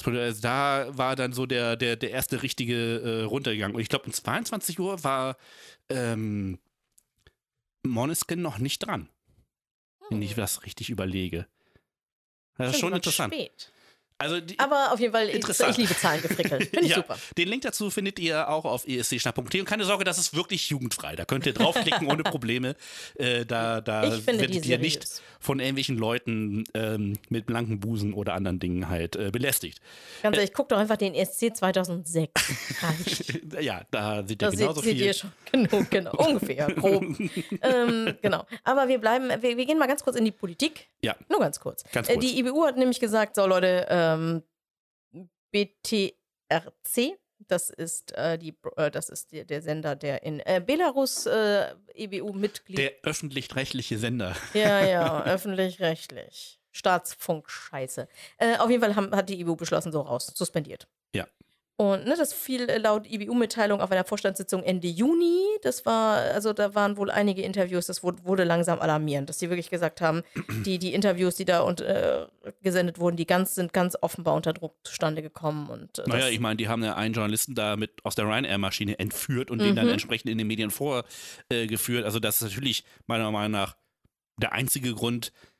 [0.05, 3.77] Also Da war dann so der, der, der erste richtige äh, runtergegangen.
[3.77, 5.37] Und ich glaube, um 22 Uhr war
[5.89, 6.59] ähm,
[7.85, 9.09] Måneskin noch nicht dran.
[10.11, 11.47] Wenn ich das richtig überlege.
[12.59, 13.33] Das ist schon war interessant.
[13.33, 13.72] Spät.
[14.23, 15.70] Also die, Aber auf jeden Fall, ich, Interessant.
[15.73, 16.61] ich liebe Zahlengefrickel.
[16.61, 17.18] Finde ich ja, super.
[17.37, 21.16] Den Link dazu findet ihr auch auf escschnapp.de und keine Sorge, das ist wirklich jugendfrei.
[21.16, 22.77] Da könnt ihr draufklicken ohne Probleme.
[23.16, 25.07] Äh, da da Ich werdet ihr nicht
[25.41, 29.81] von irgendwelchen Leuten ähm, mit blanken Busen oder anderen Dingen halt äh, belästigt.
[30.23, 32.31] Ganz ehrlich, guck doch einfach den ESC 2006.
[32.83, 33.41] Reicht.
[33.61, 35.07] ja, da seht ihr Da seht, genauso seht viel.
[35.07, 37.03] ihr schon genug, genau, ungefähr, grob.
[37.62, 38.45] ähm, genau.
[38.64, 40.87] Aber wir bleiben, wir, wir gehen mal ganz kurz in die Politik.
[41.03, 41.16] Ja.
[41.29, 41.83] Nur ganz kurz.
[41.93, 42.25] Ganz Äh, kurz.
[42.25, 44.43] die IBU hat nämlich gesagt, so Leute, ähm,
[45.53, 51.27] BTRC, das ist, äh, die, äh, das ist der, der Sender, der in äh, Belarus
[51.27, 52.79] äh, IBU-Mitglied.
[52.79, 54.37] Der öffentlich-rechtliche Sender.
[54.55, 56.61] Ja, ja, öffentlich-rechtlich.
[56.73, 58.09] Staatsfunk-Scheiße.
[58.39, 60.89] Äh, auf jeden Fall haben, hat die IBU beschlossen, so raus, suspendiert.
[61.77, 65.43] Und ne, das fiel äh, laut IBU-Mitteilung auf einer Vorstandssitzung Ende Juni.
[65.62, 69.49] Das war, also da waren wohl einige Interviews, das wurde, wurde langsam alarmierend, dass sie
[69.49, 70.23] wirklich gesagt haben,
[70.66, 72.27] die, die Interviews, die da und, äh,
[72.62, 75.68] gesendet wurden, die ganz, sind ganz offenbar unter Druck zustande gekommen.
[75.70, 78.99] Und, äh, Naja, ich meine, die haben ja einen Journalisten da mit aus der Ryanair-Maschine
[78.99, 79.93] entführt und den dann Mhm.
[79.93, 82.05] entsprechend in den Medien vorgeführt.
[82.05, 83.77] also das ist natürlich meiner Meinung nach
[84.39, 85.52] der einzige Grund, äh,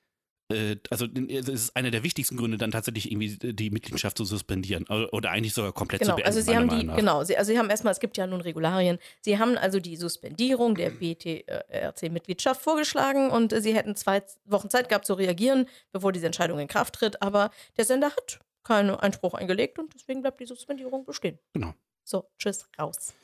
[0.91, 5.31] also es ist einer der wichtigsten Gründe, dann tatsächlich irgendwie die Mitgliedschaft zu suspendieren oder,
[5.31, 6.27] eigentlich sogar komplett Genau, zu beenden.
[6.27, 8.99] also sie haben die, genau, sie, also sie haben erstmal, es gibt ja nun Regularien,
[9.21, 14.89] sie haben also die Suspendierung der BTRC-Mitgliedschaft vorgeschlagen und äh, sie hätten zwei Wochen Zeit
[14.89, 19.35] gehabt zu reagieren, bevor diese Entscheidung in Kraft tritt, aber der Sender hat keinen Einspruch
[19.35, 21.39] eingelegt und deswegen bleibt die Suspendierung bestehen.
[21.53, 21.75] Genau.
[22.05, 23.15] So, tschüss, raus.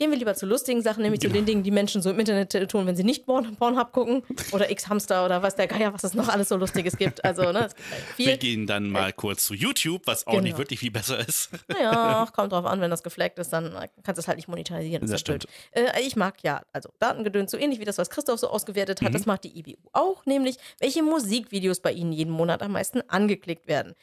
[0.00, 1.38] Gehen wir lieber zu lustigen Sachen, nämlich zu Genau.
[1.38, 4.24] den Dingen, die Menschen so im Internet äh, tun, wenn sie nicht Porn Pornhub gucken
[4.50, 7.24] oder X-Hamster oder was der Geier, was es noch alles so Lustiges gibt.
[7.24, 7.74] Also, ne, halt
[8.16, 8.36] Wir viel.
[8.38, 10.42] gehen dann mal kurz zu YouTube, was auch Genau.
[10.42, 11.50] nicht wirklich viel besser ist.
[11.68, 13.72] Naja, kommt drauf an, wenn das gefleckt ist, dann
[14.02, 15.06] kannst du es halt nicht monetarisieren.
[15.08, 15.46] Das ja blöd.
[15.70, 19.10] Äh, ich mag ja, also Datengedöns, so ähnlich wie das, was Christoph so ausgewertet hat,
[19.10, 19.12] Mhm.
[19.12, 23.68] das macht die IBU auch, nämlich welche Musikvideos bei Ihnen jeden Monat am meisten angeklickt
[23.68, 23.94] werden.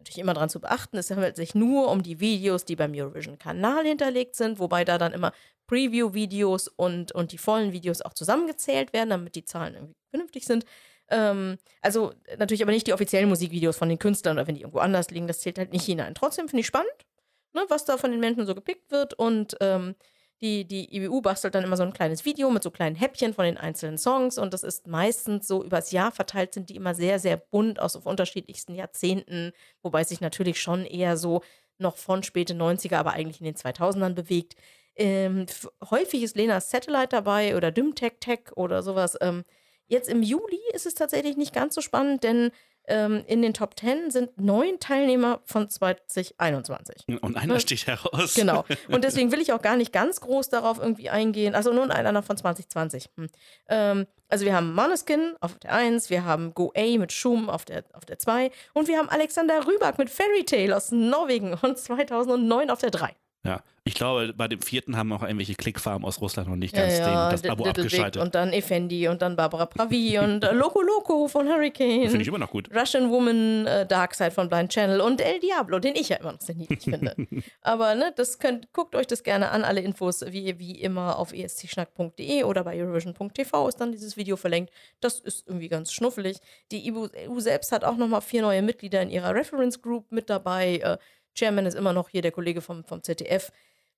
[0.00, 3.84] Natürlich immer daran zu beachten, es handelt sich nur um die Videos, die beim Eurovision-Kanal
[3.84, 5.32] hinterlegt sind, wobei da dann immer
[5.66, 10.64] Preview-Videos und, und die vollen Videos auch zusammengezählt werden, damit die Zahlen irgendwie vernünftig sind.
[11.10, 14.62] Ähm, also äh, natürlich aber nicht die offiziellen Musikvideos von den Künstlern oder wenn die
[14.62, 16.14] irgendwo anders liegen, das zählt halt nicht hinein.
[16.14, 17.06] Trotzdem finde ich spannend,
[17.52, 19.96] ne, was da von den Menschen so gepickt wird und ähm,
[20.40, 23.44] die, die IBU bastelt dann immer so ein kleines Video mit so kleinen Häppchen von
[23.44, 27.18] den einzelnen Songs und das ist meistens so übers Jahr verteilt, sind die immer sehr,
[27.18, 31.42] sehr bunt aus auf unterschiedlichsten Jahrzehnten, wobei es sich natürlich schon eher so
[31.78, 34.56] noch von späte 90er, aber eigentlich in den 2000ern bewegt.
[34.96, 35.46] Ähm,
[35.90, 39.16] häufig ist Lena Satellite dabei oder Dymtech Tech oder sowas.
[39.20, 39.44] Ähm,
[39.88, 42.50] jetzt im Juli ist es tatsächlich nicht ganz so spannend, denn
[42.90, 47.06] ähm, in den Top 10 sind neun Teilnehmer von 2021.
[47.22, 47.60] Und einer Ja.
[47.60, 48.34] sticht heraus.
[48.34, 48.64] Genau.
[48.88, 51.54] Und deswegen will ich auch gar nicht ganz groß darauf irgendwie eingehen.
[51.54, 53.08] Also nun einer von 2020.
[53.16, 53.28] Hm.
[53.68, 57.64] Ähm, also wir haben Måneskin auf der 1, wir haben Go A mit Schum auf
[57.64, 61.78] der, auf der 2 und wir haben Alexander Rybak mit Fairy Tale aus Norwegen und
[61.78, 63.14] 2009 auf der 3.
[63.44, 66.96] Ja, ich glaube, bei dem vierten haben auch irgendwelche Klickfarmen aus Russland noch nicht ganz
[66.96, 68.20] den, das D- Abo abgeschaltet.
[68.22, 72.08] und dann Effendi und dann Barbara Pravi und äh, Loco Loco von Hurricane.
[72.08, 72.68] Finde ich immer noch gut.
[72.74, 76.32] Russian Woman, äh, Dark Side von Blind Channel und El Diablo, den ich ja immer
[76.32, 77.14] noch sehr niedlich finde.
[77.62, 79.64] Aber ne, das könnt, guckt euch das gerne an.
[79.64, 84.70] Alle Infos wie, wie immer auf escschnack.de oder bei Eurovision.tv ist dann dieses Video verlinkt.
[85.00, 86.38] Das ist irgendwie ganz schnuffelig.
[86.70, 90.76] Die EU selbst hat auch nochmal vier neue Mitglieder in ihrer Reference Group mit dabei.
[90.78, 90.98] Äh,
[91.34, 93.50] Chairman ist immer noch hier der Kollege vom, vom ZDF.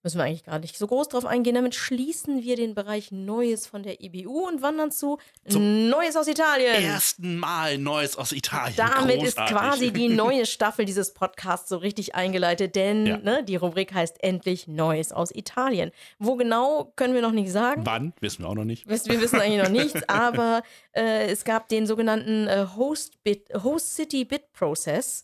[0.05, 1.55] Müssen wir eigentlich gar nicht so groß drauf eingehen.
[1.55, 6.75] Damit schließen wir den Bereich Neues von der IBU und wandern zu Neues aus Italien.
[6.83, 8.75] Ersten Mal Neues aus Italien.
[8.77, 9.27] Damit Großartig.
[9.27, 13.19] ist quasi die neue Staffel dieses Podcasts so richtig eingeleitet, denn Ja.
[13.19, 15.93] ne, die Rubrik heißt endlich Neues aus Italien.
[16.19, 17.83] Wo genau, können wir noch nicht sagen.
[17.87, 18.13] Wann?
[18.19, 18.89] Wissen wir auch noch nicht.
[18.89, 20.65] Wir wissen eigentlich noch nichts, aber
[20.97, 25.23] äh, es gab den sogenannten äh, Host, Bit, Host City Bit Process.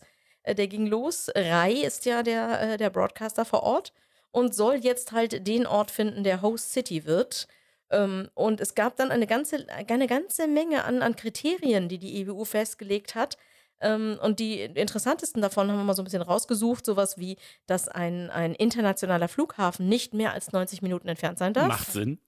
[0.49, 1.29] Äh, der ging los.
[1.35, 3.93] Rai ist ja der, äh, der Broadcaster vor Ort
[4.31, 7.47] und soll jetzt halt den Ort finden, der Host City wird.
[7.91, 12.19] Ähm, und es gab dann eine ganze, eine ganze Menge an, an Kriterien, die die
[12.21, 13.37] EBU festgelegt hat.
[13.81, 16.85] Ähm, und die interessantesten davon haben wir mal so ein bisschen rausgesucht.
[16.85, 21.67] Sowas wie, dass ein, ein internationaler Flughafen nicht mehr als 90 Minuten entfernt sein darf.
[21.67, 22.19] Macht Sinn.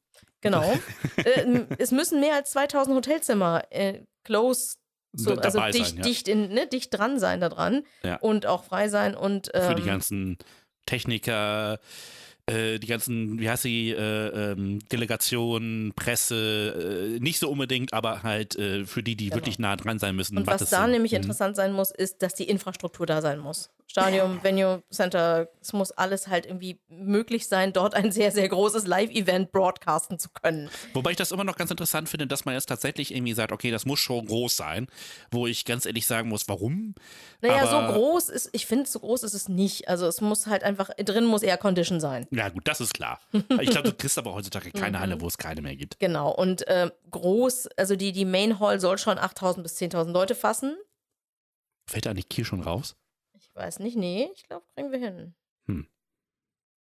[0.42, 0.74] Genau.
[1.18, 3.64] äh, es müssen mehr als 2000 Hotelzimmer
[4.24, 4.78] close,
[5.14, 6.02] so, also dicht, sein, ja.
[6.04, 8.18] dicht, in, ne, dicht dran sein da dran Ja.
[8.18, 10.38] und auch frei sein und ähm, Für die ganzen
[10.86, 11.80] Techniker,
[12.48, 18.24] äh, die ganzen, wie heißt sie, äh, ähm, Delegationen, Presse, äh, nicht so unbedingt, aber
[18.24, 19.36] halt äh, für die, die Genau.
[19.38, 20.38] wirklich nah dran sein müssen.
[20.38, 21.18] und was es da nämlich Mhm.
[21.18, 23.70] interessant sein muss, ist, dass die Infrastruktur da sein muss.
[23.92, 28.88] Stadium, Venue, Center, es muss alles halt irgendwie möglich sein, dort ein sehr, sehr großes
[28.88, 30.70] Live-Event broadcasten zu können.
[30.94, 33.70] Wobei ich das immer noch ganz interessant finde, dass man jetzt tatsächlich irgendwie sagt, okay,
[33.70, 34.88] das muss schon groß sein,
[35.30, 36.96] wo ich ganz ehrlich sagen muss, warum?
[37.42, 39.90] Naja, Aber- so groß ist, ich finde, so groß ist es nicht.
[39.90, 42.28] Also es muss halt einfach, drin muss Air Condition sein.
[42.32, 43.20] Ja, gut, das ist klar.
[43.60, 45.02] Ich glaube, du kriegst aber heutzutage keine Mhm.
[45.02, 46.00] Halle, wo es keine mehr gibt.
[46.00, 46.32] Genau.
[46.34, 50.78] Und äh, groß, also die, die Main Hall soll schon 8000 bis 10.000 Leute fassen.
[51.88, 52.96] Fällt da nicht Kiel schon raus?
[53.62, 55.36] Weiß nicht, nee, ich glaube, kriegen wir hin.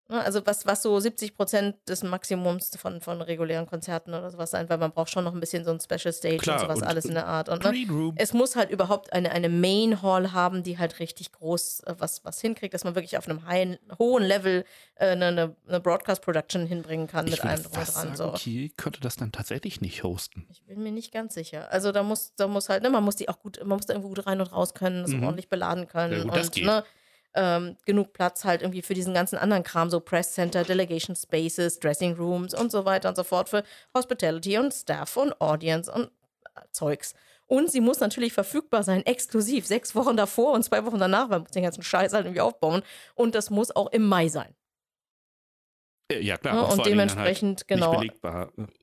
[0.08, 4.52] Ne, Also was, was so 70 Prozent des Maximums von, von regulären Konzerten oder sowas
[4.52, 6.82] sein, weil man braucht schon noch ein bisschen so ein Special Stage Klar, und sowas
[6.82, 7.50] und- alles in der Art.
[7.50, 11.80] Und, ne, es muss halt überhaupt eine, eine Main Hall haben, die halt richtig groß
[11.88, 14.64] äh, was, was hinkriegt, dass man wirklich auf einem high, hohen Level
[14.96, 18.16] äh, eine, eine, eine Broadcast Production hinbringen kann mit Ich allem würde drum und dran.
[18.16, 18.32] sagen, So.
[18.38, 20.46] Kiel könnte das dann tatsächlich nicht hosten.
[20.52, 21.72] Ich bin mir nicht ganz sicher.
[21.72, 23.94] Also da muss, da muss halt, ne, man muss die auch gut, man muss da
[23.94, 25.24] irgendwo gut rein und raus können, das Mhm.
[25.24, 26.66] ordentlich beladen können Ja, gut, das und geht.
[26.66, 26.84] ne,
[27.36, 31.80] ähm, genug Platz halt irgendwie für diesen ganzen anderen Kram, so Press Center, Delegation Spaces,
[31.80, 33.64] Dressing Rooms und so weiter und so fort für
[33.94, 36.06] Hospitality und Staff und Audience und
[36.56, 37.14] äh, Zeugs.
[37.48, 41.38] Und sie muss natürlich verfügbar sein, exklusiv, sechs Wochen davor und zwei Wochen danach, weil
[41.38, 42.82] man muss den ganzen Scheiß halt irgendwie aufbauen.
[43.14, 44.56] Und das muss auch im Mai sein.
[46.12, 46.56] Äh, Ja, klar.
[46.56, 46.64] ne?
[46.68, 48.02] Und dann dementsprechend, halt genau.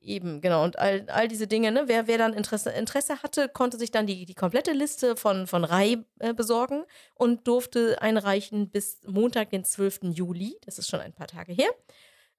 [0.01, 0.63] Eben, genau.
[0.63, 1.83] Und all, all diese Dinge, ne?
[1.87, 5.63] wer, wer dann Interesse, Interesse hatte, konnte sich dann die, die komplette Liste von, von
[5.63, 6.83] Rai äh, besorgen
[7.15, 9.99] und durfte einreichen bis Montag, den 12.
[10.13, 10.57] Juli.
[10.65, 11.69] Das ist schon ein paar Tage her.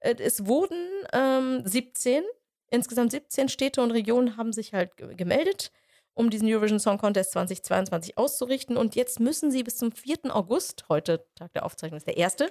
[0.01, 0.77] Äh, es wurden
[1.13, 2.23] ähm, 17,
[2.69, 5.71] insgesamt 17 Städte und Regionen haben sich halt ge- gemeldet,
[6.13, 8.77] um diesen Eurovision Song Contest 2022 auszurichten.
[8.77, 10.17] Und jetzt müssen sie bis zum 4.
[10.35, 12.49] August, heute Tag der Aufzeichnung ist der erste,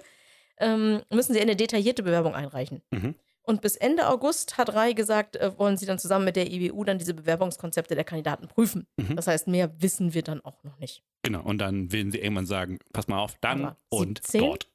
[0.59, 2.83] ähm, müssen sie eine detaillierte Bewerbung einreichen.
[2.91, 3.15] Mhm.
[3.47, 6.83] Und bis Ende August hat Rai gesagt, äh, wollen sie dann zusammen mit der IBU
[6.85, 8.87] dann diese Bewerbungskonzepte der Kandidaten prüfen.
[8.97, 9.17] Mhm.
[9.17, 11.03] Das heißt, mehr wissen wir dann auch noch nicht.
[11.23, 11.43] Genau.
[11.43, 14.41] Und dann werden sie irgendwann sagen, pass mal auf, dann Aber und 17?
[14.41, 14.71] dort.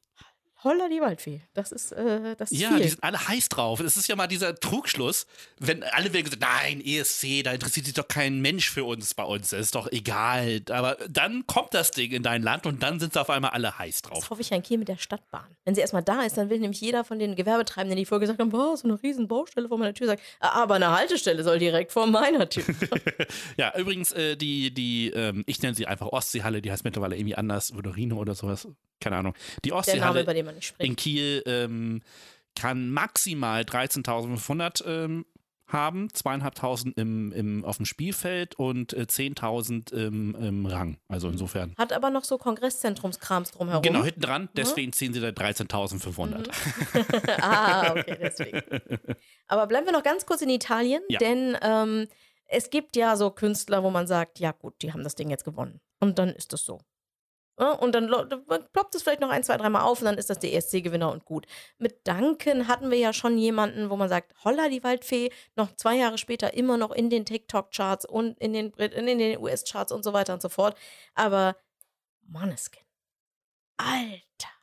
[0.64, 1.42] Holla die Waldfee.
[1.54, 2.82] Das ist, äh, das ist Ja, viel.
[2.82, 3.80] die sind alle heiß drauf.
[3.80, 5.26] Es ist ja mal dieser Trugschluss,
[5.58, 9.24] wenn alle werden gesagt, nein, ESC, da interessiert sich doch kein Mensch für uns bei
[9.24, 10.62] uns, das ist doch egal.
[10.70, 13.78] Aber dann kommt das Ding in dein Land und dann sind sie auf einmal alle
[13.80, 14.30] heiß Das drauf.
[14.30, 15.48] hoffe ich ja in Kiel mit der Stadtbahn.
[15.66, 18.40] Wenn sie erstmal da ist, dann will nämlich jeder von den Gewerbetreibenden, die vorher gesagt
[18.40, 21.60] haben, boah, so eine riesen Baustelle vor meiner Tür, sagen, "Ah, aber eine Haltestelle soll
[21.60, 22.64] direkt vor meiner Tür.
[23.58, 27.36] Ja, übrigens, äh, die, die, ähm, ich nenne sie einfach Ostseehalle, die heißt mittlerweile irgendwie
[27.36, 28.68] anders, Vodorino oder sowas,
[29.02, 29.34] keine Ahnung.
[29.64, 30.98] Die der Name, Ostseehalle über den man nicht in spricht.
[30.98, 32.02] Kiel ähm,
[32.56, 35.26] kann maximal 13.500 ähm,
[35.72, 40.98] haben, zweieinhalbtausend im, im, auf dem Spielfeld und äh, 10.000 im, im Rang.
[41.08, 41.76] Also insofern.
[41.78, 43.84] Hat aber noch so Kongresszentrumskrams drumherum.
[43.84, 46.50] Genau, hinten dran, deswegen ziehen sie da 13.500.
[47.42, 48.62] ah, okay, deswegen.
[49.48, 51.20] Aber bleiben wir noch ganz kurz in Italien, Ja.
[51.20, 52.08] denn ähm,
[52.48, 55.46] es gibt ja so Künstler, wo man sagt, ja gut, die haben das Ding jetzt
[55.46, 55.80] gewonnen.
[56.00, 56.80] Und dann ist das so.
[57.60, 60.18] Ja, und dann lo- dann ploppt es vielleicht noch ein, zwei, dreimal auf und dann
[60.18, 61.46] ist das der ESC-Gewinner und gut.
[61.78, 65.96] Mit Duncan hatten wir ja schon jemanden, wo man sagt, holla die Waldfee, noch zwei
[65.98, 70.14] Jahre später immer noch in den TikTok-Charts und in den, in den US-Charts und so
[70.14, 70.78] weiter und so fort.
[71.16, 71.58] Aber
[72.22, 72.84] Måneskin.
[73.78, 74.59] Alter.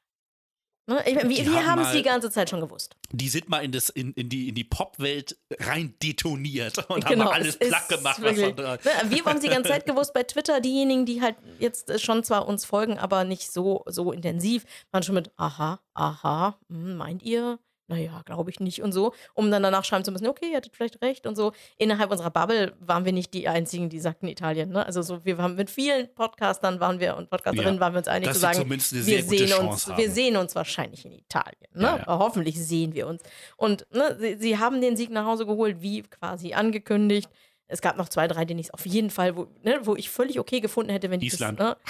[0.88, 1.02] Ne?
[1.06, 2.94] Ich mein, wir wir haben haben es die ganze Zeit schon gewusst.
[3.10, 7.10] Die sind mal in, das, in, in die, in die Popwelt rein detoniert und haben
[7.14, 8.18] Genau, mal alles platt gemacht.
[8.22, 8.78] Was wirklich- Ne,
[9.10, 10.60] Wir haben es die ganze Zeit gewusst bei Twitter.
[10.60, 15.02] Diejenigen, die halt jetzt äh, schon zwar uns folgen, aber nicht so, so intensiv, waren
[15.02, 17.58] schon mit aha, aha, hm, meint ihr?
[17.88, 20.74] Naja, glaube ich nicht und so, um dann danach schreiben zu müssen, okay, ihr hattet
[20.74, 21.52] vielleicht recht und so.
[21.78, 24.70] Innerhalb unserer Bubble waren wir nicht die Einzigen, die sagten Italien.
[24.70, 24.84] Ne?
[24.84, 28.08] Also so, wir haben mit vielen Podcastern waren wir und Podcasterinnen Ja, waren wir uns
[28.08, 29.98] einig zu sagen, wir sehen uns, haben.
[29.98, 31.70] wir sehen uns wahrscheinlich in Italien.
[31.74, 31.82] Ne?
[31.82, 32.06] Ja, ja.
[32.06, 33.22] Hoffentlich sehen wir uns.
[33.56, 37.30] Und ne, sie, sie haben den Sieg nach Hause geholt, wie quasi angekündigt.
[37.68, 40.40] Es gab noch zwei, drei, die ich auf jeden Fall, wo, ne, wo ich völlig
[40.40, 41.60] okay gefunden hätte, wenn die Island.
[41.60, 41.76] Das, ne,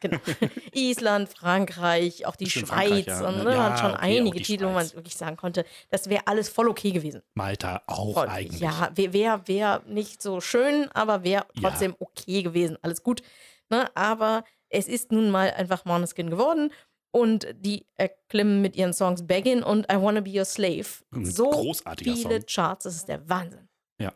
[0.00, 0.18] genau.
[0.72, 3.06] Island, Frankreich, auch die Stimmt, Schweiz.
[3.06, 3.28] Ja.
[3.28, 4.94] Und ne, Ja, waren schon okay, einige Titel, wo man Schweiz.
[4.96, 7.22] wirklich sagen konnte, das wäre alles voll okay gewesen.
[7.34, 8.60] Malta auch Voll, eigentlich.
[8.60, 11.68] Ja, wäre wär, wär nicht so schön, aber wäre Ja.
[11.70, 12.76] trotzdem okay gewesen.
[12.82, 13.22] Alles gut.
[13.68, 13.88] Ne?
[13.94, 16.72] Aber es ist nun mal einfach Måneskin geworden.
[17.12, 21.50] Und die erklimmen mit ihren Songs Beggin und I Wanna Be Your Slave Ein so
[21.50, 22.46] großartiger viele Song.
[22.46, 22.84] Charts.
[22.84, 23.68] Das ist der Wahnsinn.
[23.98, 24.12] Ja.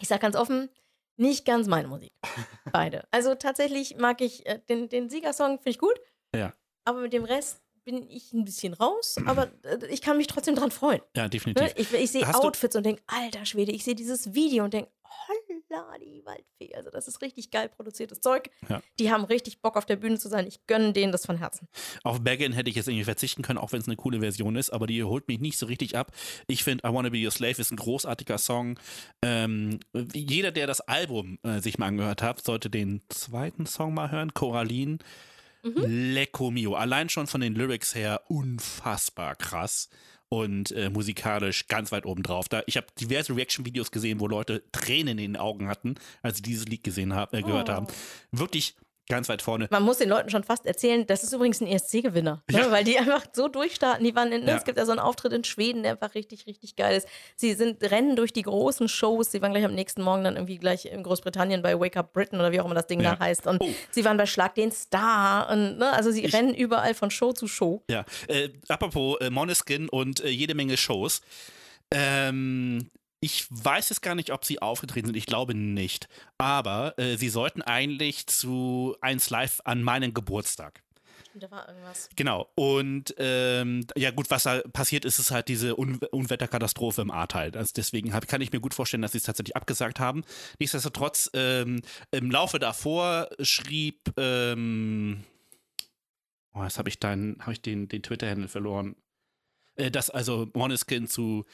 [0.00, 0.70] Ich sag ganz offen,
[1.16, 2.12] nicht ganz meine Musik.
[2.72, 3.06] Beide.
[3.10, 5.98] Also tatsächlich mag ich äh, den, den Siegersong, finde ich gut.
[6.34, 6.52] Ja.
[6.84, 9.16] Aber mit dem Rest bin ich ein bisschen raus.
[9.26, 11.00] Aber äh, ich kann mich trotzdem dran freuen.
[11.16, 11.30] Ja, Ne?
[11.30, 11.72] definitiv.
[11.76, 14.90] Ich, ich sehe du- Outfits und denke, alter Schwede, ich sehe dieses Video und denke,
[15.04, 16.74] holla die Waldfee.
[16.74, 18.50] Also das ist richtig geil produziertes Zeug.
[18.68, 18.82] Ja.
[18.98, 20.46] Die haben richtig Bock auf der Bühne zu sein.
[20.46, 21.68] Ich gönne denen das von Herzen.
[22.02, 24.70] Auf Baggin hätte ich jetzt irgendwie verzichten können, auch wenn es eine coole Version ist,
[24.70, 26.12] aber die holt mich nicht so richtig ab.
[26.46, 28.78] Ich finde, I Wanna Be Your Slave ist ein großartiger Song.
[29.22, 29.80] Ähm,
[30.12, 34.34] jeder, der das Album äh, sich mal angehört hat, sollte den zweiten Song mal hören,
[34.34, 34.98] Coraline.
[35.62, 36.74] Lecco mio.
[36.74, 39.88] Allein schon von den Lyrics her unfassbar krass
[40.42, 42.48] und äh, musikalisch ganz weit oben drauf.
[42.48, 46.42] Da, ich habe diverse Reaction-Videos gesehen, wo Leute Tränen in den Augen hatten, als sie
[46.42, 47.72] dieses Lied gesehen hab, äh, gehört Oh.
[47.72, 47.86] haben.
[48.32, 48.74] Wirklich
[49.08, 49.66] ganz weit vorne.
[49.70, 52.58] Man muss den Leuten schon fast erzählen, das ist übrigens ein ESC-Gewinner, ne?
[52.58, 52.70] Ja.
[52.70, 54.04] weil die einfach so durchstarten.
[54.04, 54.52] Die waren in, ne?
[54.52, 54.56] Ja.
[54.56, 57.06] Es gibt ja so einen Auftritt in Schweden, der einfach richtig, richtig geil ist.
[57.36, 59.30] Sie sind rennen durch die großen Shows.
[59.30, 62.38] Sie waren gleich am nächsten Morgen dann irgendwie gleich in Großbritannien bei Wake Up Britain
[62.40, 63.14] oder wie auch immer das Ding Ja.
[63.16, 63.46] da heißt.
[63.46, 63.68] Und Oh.
[63.90, 65.50] sie waren bei Schlag den Star.
[65.50, 65.92] Und, ne?
[65.92, 67.82] Also sie Ich- rennen überall von Show zu Show.
[67.90, 71.20] Ja, äh, apropos äh, Moneskin und äh, jede Menge Shows.
[71.90, 72.90] Ähm,
[73.24, 75.16] ich weiß jetzt gar nicht, ob sie aufgetreten sind.
[75.16, 76.08] Ich glaube nicht.
[76.36, 80.82] Aber äh, sie sollten eigentlich zu 1 Live an meinen Geburtstag.
[81.32, 82.10] Da war irgendwas.
[82.16, 82.50] Genau.
[82.54, 87.50] Und ähm, ja gut, was da passiert ist, ist halt diese Un Unwetterkatastrophe im Ahrtal.
[87.56, 90.22] Also deswegen hab, kann ich mir gut vorstellen, dass sie es tatsächlich abgesagt haben.
[90.58, 95.24] Nichtsdestotrotz, ähm, im Laufe davor schrieb, ähm,
[96.52, 98.96] oh, jetzt habe ich deinen, habe ich den, den Twitter-Handle verloren.
[99.76, 101.46] Äh, dass also Moneskin zu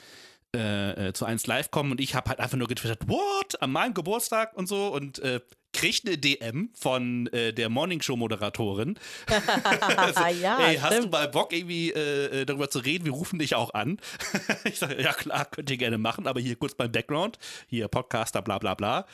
[0.55, 3.61] äh, äh, zu 1 Live kommen und ich habe halt einfach nur getwittert, what?
[3.63, 5.41] An meinem Geburtstag und so und äh,
[5.81, 8.99] kriegt eine DM von äh, der Morningshow-Moderatorin.
[10.43, 11.13] ja, Ey, hast du stimmt.
[11.13, 13.07] mal Bock, irgendwie äh, darüber zu reden?
[13.07, 13.99] Wir rufen dich auch an.
[14.65, 17.39] ich sage, ja klar, könnt ihr gerne machen, aber hier kurz beim Background.
[17.67, 19.07] Hier Podcaster, bla bla bla.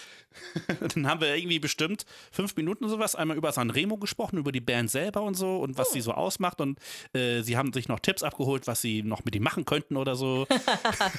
[0.94, 4.90] Dann haben wir irgendwie bestimmt fünf Minuten sowas einmal über Sanremo gesprochen, über die Band
[4.90, 6.60] selber und so und was sie so ausmacht.
[6.60, 6.80] Und
[7.12, 10.16] äh, sie haben sich noch Tipps abgeholt, was sie noch mit ihm machen könnten oder
[10.16, 10.46] so.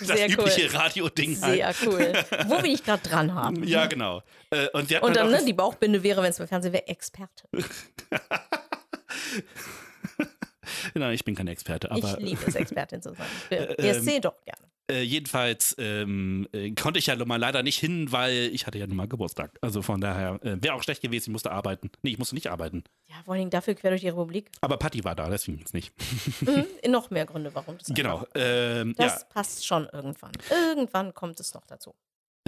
[0.05, 0.75] das übliche cool.
[0.75, 1.55] Radio-Ding halt.
[1.55, 2.13] Sehr cool.
[2.47, 3.63] Wo wir dich gerade dran haben.
[3.63, 4.23] Ja, genau.
[4.49, 7.47] Äh, und, Und halt dann, ne, die Bauchbinde wäre, wenn es beim Fernsehen wäre, Experte.
[10.93, 13.27] Nein, ich bin kein Experte, Ich aber liebe es, Expertin zu sein.
[13.49, 14.67] Wir ähm, ESC doch gerne.
[14.89, 18.77] Äh, jedenfalls ähm, äh, konnte ich ja nun mal leider nicht hin, weil ich hatte
[18.77, 19.57] ja nun mal Geburtstag.
[19.61, 21.91] Also von daher äh, wäre auch schlecht gewesen, ich musste arbeiten.
[22.03, 22.85] Nee, ich musste nicht arbeiten.
[23.07, 24.49] Ja, vor allen Dingen dafür quer durch die Republik.
[24.61, 25.93] Aber Patti war da, deswegen jetzt nicht.
[26.41, 26.65] Mhm.
[26.91, 28.25] Noch mehr Gründe, warum das Genau.
[28.33, 30.31] Ähm, Das ja, passt schon irgendwann.
[30.49, 31.93] Irgendwann kommt es noch dazu.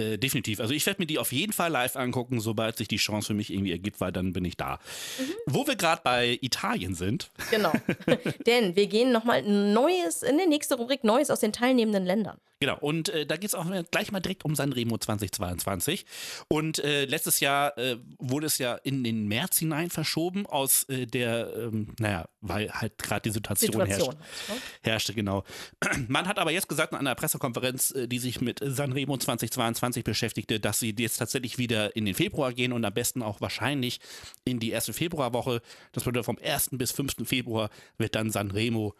[0.00, 0.60] Äh, definitiv.
[0.60, 3.34] Also ich werde mir die auf jeden Fall live angucken, sobald sich die Chance für
[3.34, 4.78] mich irgendwie ergibt, weil dann bin ich da.
[5.18, 5.32] Mhm.
[5.46, 7.72] Wo wir gerade bei Italien sind, Genau.
[8.46, 12.38] Denn wir gehen nochmal Neues in die nächste Rubrik, Neues aus den teilnehmenden Ländern.
[12.62, 16.04] Genau, und äh, da geht es auch gleich mal direkt um Sanremo 2022.
[16.48, 21.06] Und äh, letztes Jahr äh, wurde es ja in den März hinein verschoben, aus äh,
[21.06, 24.14] der, ähm, naja, weil halt gerade die Situation, Situation.
[24.14, 24.62] herrscht, Halt, ne?
[24.82, 25.44] herrschte, genau.
[26.08, 30.60] Man hat aber jetzt gesagt in einer Pressekonferenz, äh, die sich mit Sanremo 2022 beschäftigte,
[30.60, 34.00] dass sie jetzt tatsächlich wieder in den Februar gehen und am besten auch wahrscheinlich
[34.44, 35.60] in die erste Februarwoche.
[35.92, 36.70] Das bedeutet, vom 1.
[36.72, 37.28] bis 5.
[37.28, 38.94] Februar wird dann Sanremo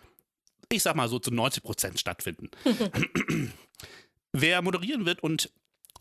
[0.72, 2.50] ich sag mal so zu 90 Prozent stattfinden.
[4.32, 5.50] Wer moderieren wird und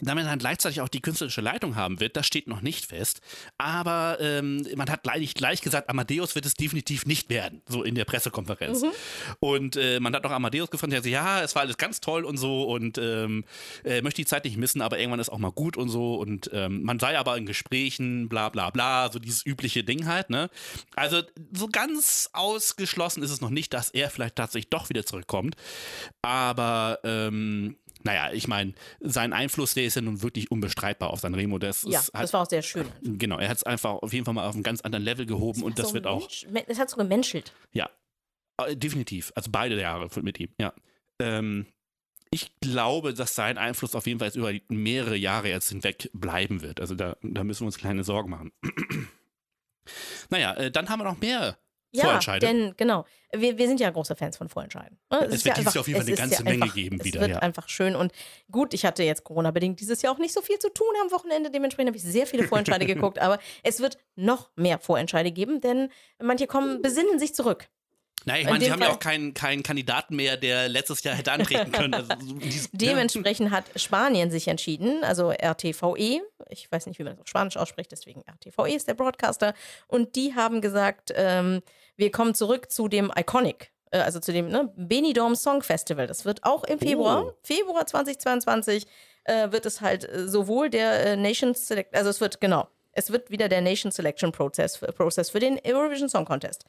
[0.02, 3.22] damit dann gleichzeitig auch die künstlerische Leitung haben wird, das steht noch nicht fest.
[3.58, 7.96] Aber ähm, man hat gleich, gleich gesagt, Amadeus wird es definitiv nicht werden, so in
[7.96, 8.84] der Pressekonferenz.
[9.40, 12.24] Und äh, man hat auch Amadeus gefragt, der sagt, ja, es war alles ganz toll
[12.24, 13.44] und so und ähm,
[13.84, 16.16] äh, möchte die Zeit nicht missen, aber irgendwann ist auch mal gut und so.
[16.16, 20.30] Und ähm, man sei aber in Gesprächen, bla bla bla, so dieses übliche Ding halt,
[20.30, 20.50] ne?
[20.96, 21.22] Also
[21.52, 25.56] so ganz ausgeschlossen ist es noch nicht, dass er vielleicht tatsächlich doch wieder zurückkommt.
[26.22, 31.58] Aber ähm, naja, ich meine, sein Einfluss, der ist ja nun wirklich unbestreitbar auf Sanremo.
[31.60, 32.86] Das Ja, ist das war auch sehr schön.
[33.02, 35.64] genau, er hat es einfach auf jeden Fall mal auf einen ganz anderen Level gehoben
[35.64, 36.30] und das so wird auch,
[36.68, 37.54] Es hat so gemenschelt.
[37.74, 37.90] ja,
[38.58, 39.32] äh, definitiv.
[39.36, 40.74] Also beide Jahre mit ihm, ja.
[41.20, 41.66] Ähm,
[42.32, 46.62] ich glaube, dass sein Einfluss auf jeden Fall jetzt über mehrere Jahre jetzt hinweg bleiben
[46.62, 46.80] wird.
[46.80, 48.52] Also da, da müssen wir uns kleine Sorgen machen.
[50.30, 51.58] naja, äh, dann haben wir noch mehr
[51.92, 52.46] Ja, Vorentscheide.
[52.46, 55.00] denn genau, wir, wir sind ja große Fans von Vorentscheiden.
[55.12, 55.28] Ne?
[55.32, 57.22] es wird dieses Jahr auf jeden Fall es eine ganze Menge einfach, geben es wieder,
[57.22, 57.40] wird ja.
[57.40, 58.12] einfach schön und
[58.52, 61.50] gut, ich hatte jetzt Corona-bedingt dieses Jahr auch nicht so viel zu tun am Wochenende,
[61.50, 65.90] dementsprechend habe ich sehr viele Vorentscheide geguckt, aber es wird noch mehr Vorentscheide geben, denn
[66.22, 67.68] manche kommen, besinnen sich zurück.
[68.26, 71.16] Naja, ich In meine, sie haben ja auch keinen, keinen Kandidaten mehr, der letztes Jahr
[71.16, 71.94] hätte antreten können.
[71.94, 77.14] Also, so dieses- Dementsprechend hat Spanien sich entschieden, also RTVE, ich weiß nicht, wie man
[77.14, 79.54] das auf Spanisch ausspricht, deswegen RTVE ist der Broadcaster,
[79.88, 81.62] und die haben gesagt, ähm,
[82.00, 86.08] wir kommen zurück zu dem Iconic, äh, also zu dem ne, Benidorm Song Festival.
[86.08, 87.34] Das wird auch im Februar, Oh.
[87.44, 88.88] Februar 2022,
[89.26, 93.12] äh, wird es halt äh, sowohl der äh, Nation Select, also es wird, genau, es
[93.12, 96.66] wird wieder der Nation Selection Process, Process für den Eurovision Song Contest.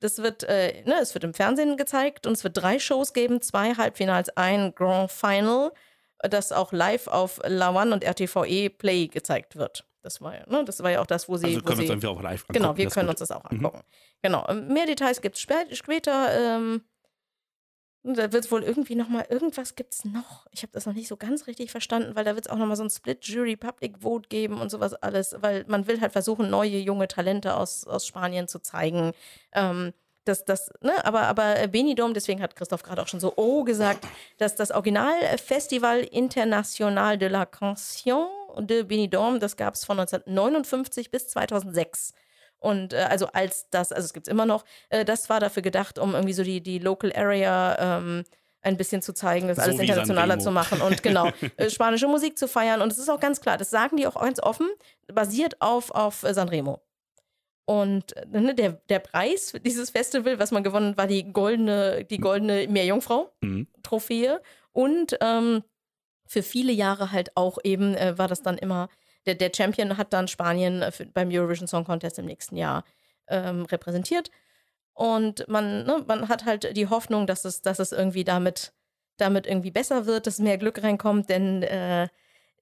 [0.00, 3.42] Das wird, äh, ne, es wird im Fernsehen gezeigt und es wird drei Shows geben,
[3.42, 5.72] zwei Halbfinals, ein Grand Final,
[6.20, 9.84] das auch live auf La One und RTVE Play gezeigt wird.
[10.08, 11.46] Das war ja, ne, das war ja auch das, wo sie.
[11.46, 12.52] Also wo können wir sie uns dann auch live angucken.
[12.54, 13.82] genau, wir können uns das auch angucken.
[14.22, 16.56] Genau, ähm, mehr Details gibt es spä später.
[16.56, 16.80] Ähm,
[18.04, 20.46] da wird es wohl irgendwie nochmal, irgendwas gibt es noch.
[20.50, 22.76] Ich habe das noch nicht so ganz richtig verstanden, weil da wird es auch nochmal
[22.76, 27.54] so ein Split-Jury-Public-Vote geben und sowas alles, weil man will halt versuchen, neue junge Talente
[27.54, 29.12] aus, aus Spanien zu zeigen.
[29.52, 29.92] Ähm,
[30.24, 34.06] das, das, ne, aber, aber Benidorm, deswegen hat Christoph gerade auch schon so Oh gesagt,
[34.38, 38.28] dass das Original-Festival International de la Canción
[38.60, 42.12] de Benidorm, das gab es von 1959 bis 2006.
[42.58, 45.62] Und äh, also als das, also es gibt es immer noch, äh, das war dafür
[45.62, 48.24] gedacht, um irgendwie so die, die Local Area ähm,
[48.62, 52.36] ein bisschen zu zeigen, das So alles internationaler zu machen und genau, äh, spanische Musik
[52.36, 52.82] zu feiern.
[52.82, 54.68] Und es ist auch ganz klar, das sagen die auch ganz offen,
[55.06, 56.80] basiert auf, auf äh, Sanremo.
[57.64, 61.32] Und äh, ne, der, der Preis für dieses Festival, was man gewonnen hat, war die
[61.32, 63.30] goldene, die goldene Meerjungfrau.
[63.42, 63.68] Mhm.
[63.82, 64.40] Trophäe.
[64.72, 65.62] Und ähm,
[66.28, 68.88] für viele Jahre halt auch eben äh, war das dann immer,
[69.26, 72.84] der, der Champion hat dann Spanien äh, für, beim Eurovision Song Contest im nächsten Jahr
[73.28, 74.30] ähm, repräsentiert.
[74.92, 78.72] Und man, ne, man hat halt die Hoffnung, dass es, dass es irgendwie damit,
[79.16, 82.08] damit irgendwie besser wird, dass mehr Glück reinkommt, denn äh,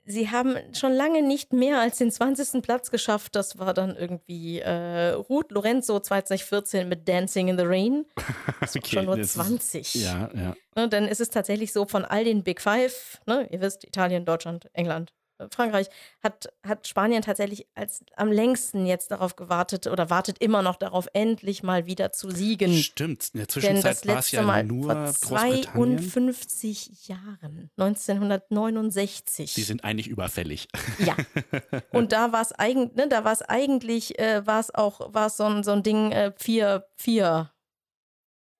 [0.06, 2.62] sie haben schon lange nicht mehr als den 20.
[2.62, 3.34] Platz geschafft.
[3.36, 8.06] Das war dann irgendwie äh, Ruth Lorenzo 2014 mit Dancing in the Rain.
[8.60, 9.94] Das Okay, schon nur das ist- 20.
[9.96, 10.54] Ja, ja.
[10.74, 14.24] Ne, denn es ist tatsächlich so, von all den Big Five, ne, ihr wisst, Italien,
[14.24, 15.12] Deutschland, England,
[15.50, 15.88] Frankreich,
[16.22, 21.08] hat, hat Spanien tatsächlich als am längsten jetzt darauf gewartet oder wartet immer noch darauf,
[21.12, 22.72] endlich mal wieder zu siegen.
[22.74, 23.30] Stimmt.
[23.34, 26.10] In der Zwischenzeit war es ja Mal nur vor Großbritannien.
[26.10, 29.54] 52 Jahren, 1969.
[29.54, 30.68] Die sind eigentlich überfällig.
[30.98, 31.16] Ja.
[31.90, 35.26] Und da war es eigentlich, ne, da war es eigentlich, äh, war es auch, war
[35.26, 37.50] es so ein, so ein Ding, äh, vier, vier.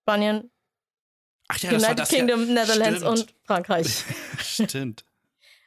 [0.03, 0.51] Spanien,
[1.47, 2.53] Ach ja, das war United das Kingdom, ja.
[2.53, 3.19] Netherlands Stimmt.
[3.19, 4.03] und Frankreich.
[4.39, 5.05] Stimmt.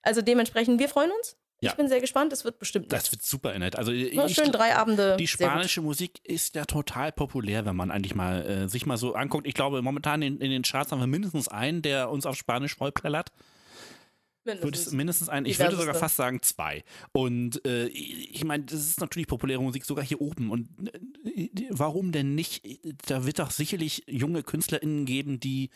[0.03, 1.37] Also dementsprechend, wir freuen uns.
[1.63, 1.73] Ja.
[1.73, 3.77] Ich bin sehr gespannt, es wird bestimmt Das wird super nett.
[3.77, 5.17] Also ich, schön drei Abende.
[5.19, 9.15] die spanische Musik ist ja total populär, wenn man eigentlich mal äh, sich mal so
[9.15, 9.47] anguckt.
[9.47, 12.77] Ich glaube, momentan in, in den Charts haben wir mindestens einen, der uns auf Spanisch
[12.77, 13.31] vollplällert.
[14.45, 14.87] Würde Mindestens.
[14.87, 16.83] es mindestens einen, ich würde sogar fast sagen zwei.
[17.13, 20.51] Und äh, ich meine, das ist natürlich populäre Musik sogar hier oben.
[20.51, 20.69] Und
[21.25, 22.63] äh, warum denn nicht?
[23.07, 25.69] Da wird doch sicherlich junge KünstlerInnen geben, die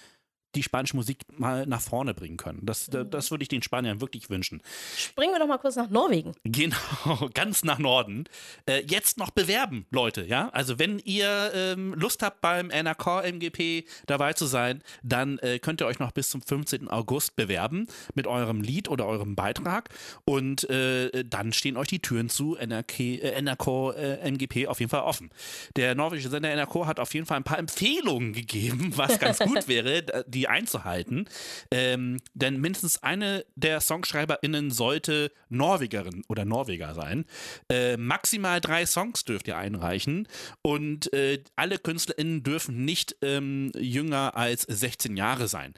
[0.54, 2.60] die spanische Musik mal nach vorne bringen können.
[2.62, 3.10] Das, Mhm.
[3.10, 4.62] das würde ich den Spaniern wirklich wünschen.
[4.96, 6.32] Springen wir doch mal kurz nach Norwegen.
[6.44, 6.76] Genau,
[7.34, 8.24] ganz nach Norden.
[8.66, 10.48] Äh, jetzt noch bewerben, Leute, ja?
[10.50, 15.80] Also wenn ihr ähm, Lust habt, beim NRK MGP dabei zu sein, dann äh, könnt
[15.80, 16.88] ihr euch noch bis zum 15.
[16.88, 19.88] August bewerben mit eurem Lied oder eurem Beitrag
[20.24, 24.90] und äh, dann stehen euch die Türen zu NRK, äh, NRK äh, MGP auf jeden
[24.90, 25.30] Fall offen.
[25.76, 29.68] Der norwegische Sender NRK hat auf jeden Fall ein paar Empfehlungen gegeben, was ganz gut
[29.68, 31.26] wäre, d- die einzuhalten.
[31.70, 37.24] Ähm, denn mindestens eine der SongschreiberInnen sollte Norwegerin oder Norweger sein.
[37.70, 40.28] Äh, maximal drei Songs dürft ihr einreichen
[40.62, 45.74] und äh, alle KünstlerInnen dürfen nicht ähm, jünger als 16 Jahre sein.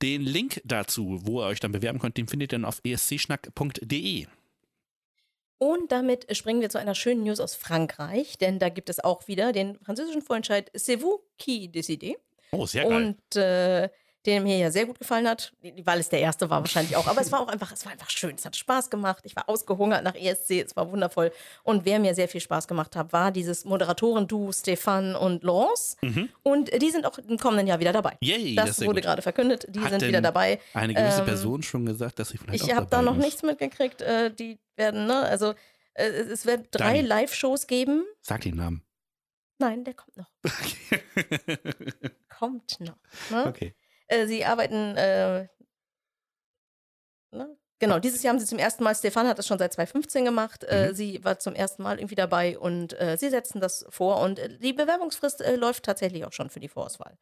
[0.00, 4.26] Den Link dazu, wo ihr euch dann bewerben könnt, den findet ihr dann auf escschnack.de.
[5.58, 9.26] Und damit springen wir zu einer schönen News aus Frankreich, denn da gibt es auch
[9.26, 12.16] wieder den französischen Vorentscheid C'est vous qui décidez.
[12.52, 13.16] Oh, sehr geil.
[13.32, 13.88] Und äh,
[14.26, 15.52] der mir ja sehr gut gefallen hat,
[15.84, 17.06] weil es der erste war wahrscheinlich auch.
[17.06, 18.34] Aber es war auch einfach, es war einfach schön.
[18.34, 19.22] Es hat Spaß gemacht.
[19.24, 20.50] Ich war ausgehungert nach ESC.
[20.66, 21.32] Es war wundervoll.
[21.62, 25.96] Und wer mir sehr viel Spaß gemacht hat, war dieses Moderatoren-Duo Stefan und Laurence.
[26.42, 28.12] Und die sind auch im kommenden Jahr wieder dabei.
[28.20, 28.26] Mhm.
[28.26, 29.66] Yay, das, das wurde gerade verkündet.
[29.70, 30.60] Die Hat sind wieder dabei.
[30.74, 33.24] Eine gewisse Ähm, Person schon gesagt, dass sie vielleicht Ich habe da noch ist.
[33.24, 34.02] nichts mitgekriegt.
[34.02, 35.54] Äh, die werden, ne, also
[35.94, 37.00] äh, es wird drei.
[37.00, 38.04] Live-Shows geben.
[38.20, 38.82] Sag den Namen.
[39.58, 40.30] Nein, der kommt noch.
[42.38, 42.96] Kommt noch.
[43.30, 43.46] Ne?
[43.46, 43.74] okay.
[44.08, 45.48] Äh, sie arbeiten, äh,
[47.32, 47.56] ne?
[47.78, 50.64] Genau, dieses Jahr haben sie zum ersten Mal, Stefan hat das schon seit 2015 gemacht,
[50.64, 50.94] äh, Mhm.
[50.94, 54.58] sie war zum ersten Mal irgendwie dabei und äh, sie setzen das vor und äh,
[54.58, 57.18] die Bewerbungsfrist äh, läuft tatsächlich auch schon für die Vorauswahl.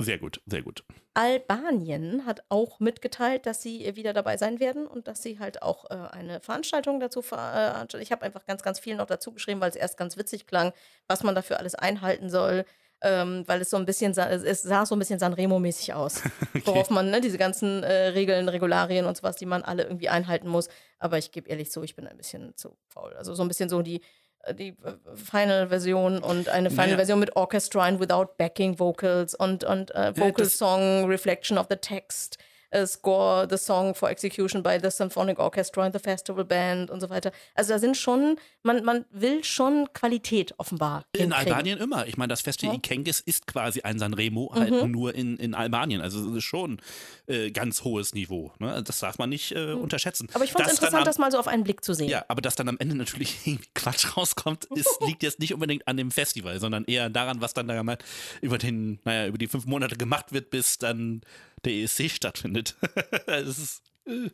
[0.00, 0.84] Sehr gut, sehr gut.
[1.14, 5.60] Albanien hat auch mitgeteilt, dass sie äh, wieder dabei sein werden und dass sie halt
[5.62, 8.02] auch äh, eine Veranstaltung dazu veranstalten.
[8.02, 10.72] Ich habe einfach ganz, ganz viel noch dazu geschrieben, weil es erst ganz witzig klang,
[11.08, 12.64] was man dafür alles einhalten soll.
[13.00, 16.20] Ähm, weil es so ein bisschen, es- sah so ein bisschen Sanremo-mäßig aus.
[16.64, 20.48] Worauf man, ne, diese ganzen äh, Regeln, Regularien und sowas, die man alle irgendwie einhalten
[20.48, 20.68] muss.
[20.98, 23.14] Aber ich gebe ehrlich zu, ich bin ein bisschen zu faul.
[23.14, 24.00] Also so ein bisschen so die,
[24.42, 26.82] äh, die äh, Final-Version und eine Naja.
[26.82, 31.66] Final-Version mit Orchestra and without Backing Vocals und, und äh, Vocal das- Song, Reflection of
[31.70, 32.36] the Text.
[32.70, 37.00] Äh, score the song for execution by the Symphonic Orchestra and the Festival Band und
[37.00, 37.32] so weiter.
[37.54, 41.04] Also da sind schon, man, man will schon Qualität offenbar.
[41.12, 41.32] In hinkriegen.
[41.52, 42.06] Albanien immer.
[42.06, 42.78] Ich meine, das Festival Ja.
[42.78, 44.90] Ikengis ist quasi ein Sanremo, halt Mhm.
[44.90, 46.00] nur in, in Albanien.
[46.00, 46.80] Also es ist schon
[47.26, 48.52] äh, ganz hohes Niveau.
[48.58, 48.82] Ne?
[48.84, 50.24] Das darf man nicht äh, unterschätzen.
[50.30, 50.34] Mhm.
[50.36, 52.08] Aber ich fand es interessant, am- das mal so auf einen Blick zu sehen.
[52.08, 55.86] Ja, aber dass dann am Ende natürlich irgendwie Quatsch rauskommt, ist, liegt jetzt nicht unbedingt
[55.88, 57.98] an dem Festival, sondern eher daran, was dann da mal
[58.42, 61.22] über den, naja, über die fünf Monate gemacht wird, bis dann
[61.64, 62.76] der ESC stattfindet.
[63.26, 64.30] ist, äh,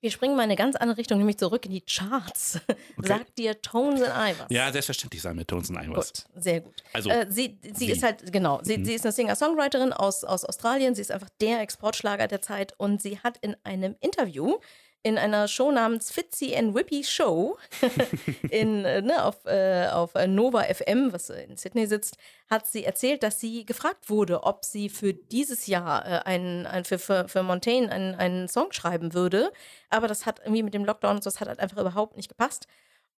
[0.00, 2.60] Wir springen mal in eine ganz andere Richtung, nämlich zurück in die Charts.
[2.98, 4.46] Sagt dir Tones and I was?
[4.50, 6.12] ja, selbstverständlich sein mit Tones and I was.
[6.12, 6.82] Gut, sehr gut.
[6.92, 7.90] Also, äh, sie, sie, sie.
[7.90, 8.84] ist halt, genau, sie, Mhm.
[8.84, 10.94] sie ist eine Singer-Songwriterin aus, aus Australien.
[10.94, 14.56] Sie ist einfach der Exportschlager der Zeit und sie hat in einem Interview
[15.06, 17.56] in einer Show namens Fitzy and Whippy Show
[18.50, 22.16] in, äh, ne, auf, äh, auf äh, Nova FM, was äh, in Sydney sitzt,
[22.50, 26.84] hat sie erzählt, dass sie gefragt wurde, ob sie für dieses Jahr äh, einen, ein,
[26.84, 29.52] für, für, für Montaigne einen, einen Song schreiben würde.
[29.90, 32.28] Aber das hat irgendwie mit dem Lockdown und so, das hat halt einfach überhaupt nicht
[32.28, 32.66] gepasst.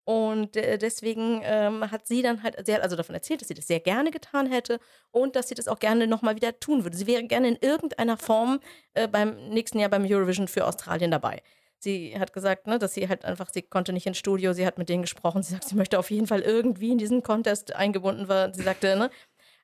[0.05, 3.67] Und deswegen ähm, hat sie dann halt, sie hat also davon erzählt, dass sie das
[3.67, 6.97] sehr gerne getan hätte und dass sie das auch gerne nochmal wieder tun würde.
[6.97, 8.61] Sie wäre gerne in irgendeiner Form
[8.95, 11.43] äh, beim nächsten Jahr beim Eurovision für Australien dabei.
[11.81, 14.79] Sie hat gesagt, ne, dass sie halt einfach, sie konnte nicht ins Studio, sie hat
[14.79, 18.29] mit denen gesprochen, sie sagt, sie möchte auf jeden Fall irgendwie in diesen Contest eingebunden
[18.29, 18.53] werden.
[18.53, 19.11] Sie sagte, ne,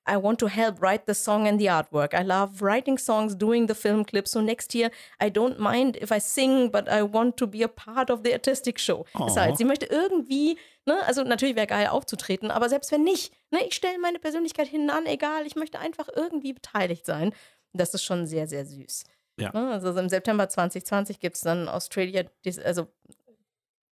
[0.06, 2.12] I want to help write the song and the artwork.
[2.12, 4.32] I love writing songs, doing the film clips.
[4.32, 7.68] So next year, I don't mind if I sing, but I want to be a
[7.68, 9.06] part of the artistic show.
[9.14, 9.34] Oh.
[9.34, 13.60] halt, sie möchte irgendwie, ne, also natürlich wäre geil aufzutreten, aber selbst wenn nicht, ne,
[13.66, 17.34] ich stelle meine Persönlichkeit hinten an, egal, ich möchte einfach irgendwie beteiligt sein.
[17.72, 19.04] Das ist schon sehr, sehr süß.
[19.38, 19.50] Ja.
[19.52, 22.24] Ne, also im September 2020 gibt es dann Australia,
[22.64, 22.86] also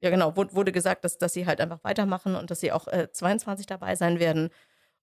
[0.01, 2.87] ja genau, wurde, wurde gesagt, dass, dass sie halt einfach weitermachen und dass sie auch
[2.87, 4.49] äh, 22 dabei sein werden.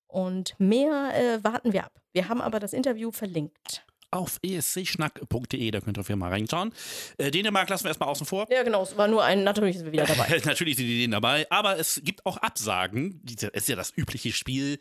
[0.07, 2.01] Und mehr äh, warten wir ab.
[2.13, 3.85] Wir haben aber das Interview verlinkt.
[4.11, 6.73] Auf escschnack.de, da könnt ihr auf jeden Fall reinschauen.
[7.19, 8.47] Äh, Dänemark lassen wir erstmal außen vor.
[8.51, 10.41] Ja, genau, es war nur ein, natürlich sind wir wieder dabei.
[10.45, 13.21] Natürlich sind die Dänen dabei, aber es gibt auch Absagen.
[13.27, 14.79] Es ist ja das übliche Spiel,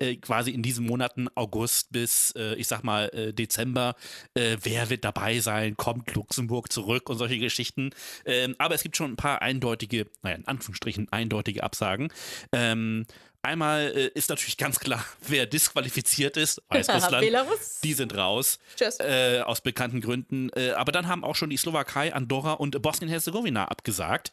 [0.00, 3.94] äh, quasi in diesen Monaten August bis, äh, ich sag mal, äh, Dezember.
[4.34, 5.76] Äh, wer wird dabei sein?
[5.76, 7.90] Kommt Luxemburg zurück und solche Geschichten.
[8.24, 12.08] Ähm, aber es gibt schon ein paar eindeutige, naja, in Anführungsstrichen eindeutige Absagen.
[12.52, 13.06] Ähm,
[13.44, 17.20] einmal äh, ist natürlich ganz klar, wer disqualifiziert ist, Weißrussland.
[17.26, 17.80] Belarus.
[17.82, 18.58] Die sind raus.
[18.76, 18.98] Tschüss.
[19.00, 20.50] Äh, aus bekannten Gründen.
[20.50, 24.32] Äh, aber dann haben auch schon die Slowakei, Andorra und Bosnien-Herzegowina abgesagt.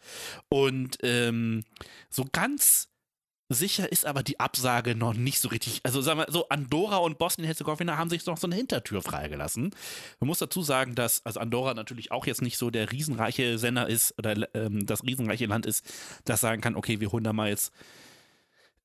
[0.50, 1.64] Und ähm,
[2.10, 2.92] so ganz
[3.54, 5.82] sicher ist aber die Absage noch nicht so richtig.
[5.84, 9.76] Also sagen wir so, Andorra und Bosnien-Herzegowina haben sich noch so eine Hintertür freigelassen.
[10.20, 13.88] Man muss dazu sagen, dass also Andorra natürlich auch jetzt nicht so der riesenreiche Sender
[13.88, 15.86] ist oder ähm, das riesenreiche Land ist,
[16.26, 17.72] das sagen kann, okay, wir holen da mal jetzt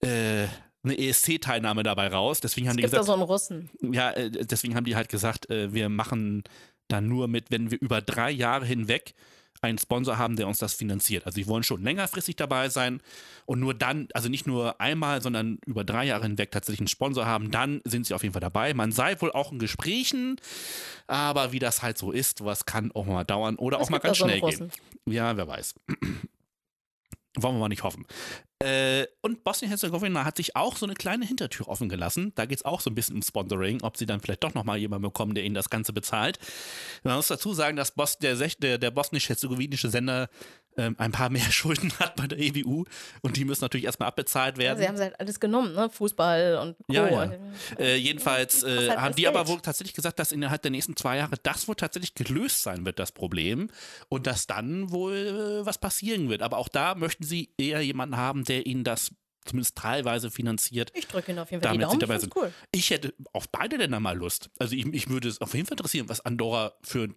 [0.02, 0.46] äh,
[0.82, 2.40] eine ESC-Teilnahme dabei raus.
[2.40, 3.70] Deswegen haben Es die gibt da gesagt, so einen Russen.
[3.92, 6.44] ja, äh, deswegen haben die halt gesagt, äh, wir machen
[6.88, 9.14] dann nur mit, wenn wir über drei Jahre hinweg
[9.62, 11.24] einen Sponsor haben, der uns das finanziert.
[11.26, 13.00] Also die wollen schon längerfristig dabei sein
[13.46, 17.24] und nur dann, also nicht nur einmal, sondern über drei Jahre hinweg tatsächlich einen Sponsor
[17.26, 18.74] haben, dann sind sie auf jeden Fall dabei.
[18.74, 20.36] Man sei wohl auch in Gesprächen,
[21.06, 23.98] aber wie das halt so ist, was kann auch mal dauern oder Es auch mal
[23.98, 24.70] ganz schnell gehen.
[25.06, 25.74] Ja, wer weiß.
[27.38, 28.06] Wollen wir mal nicht hoffen.
[28.58, 32.32] Äh, und Bosnien-Herzegowina hat sich auch so eine kleine Hintertür offen gelassen.
[32.36, 34.78] Da geht es auch so ein bisschen um Sponsoring, ob sie dann vielleicht doch nochmal
[34.78, 36.38] jemanden bekommen, der ihnen das Ganze bezahlt.
[37.04, 40.30] Man muss dazu sagen, dass Bos der, der, der bosnisch-herzegowinische Sender
[40.76, 42.84] ähm, ein paar mehr Schulden hat bei der EWU
[43.22, 44.78] und die müssen natürlich erstmal abbezahlt Ja, werden.
[44.78, 45.88] sie haben halt alles genommen, ne?
[45.90, 46.92] Fußball und Co.
[46.92, 47.32] Ja, ja.
[47.78, 49.48] Äh, jedenfalls äh, halt haben die aber Geld.
[49.56, 52.98] wohl tatsächlich gesagt, dass innerhalb der nächsten zwei Jahre das wohl tatsächlich gelöst sein wird,
[52.98, 53.68] das Problem.
[54.08, 56.42] Und dass dann wohl äh, was passieren wird.
[56.42, 59.10] Aber auch da möchten sie eher jemanden haben, der ihnen das
[59.44, 60.90] zumindest teilweise finanziert.
[60.94, 62.20] Ich drücke Ihnen auf jeden Fall die Damit sie Daumen.
[62.20, 62.34] sind.
[62.36, 62.52] cool.
[62.72, 64.50] Ich hätte auf beide Länder mal Lust.
[64.58, 67.08] Also ich, ich würde es auf jeden Fall interessieren, was Andorra für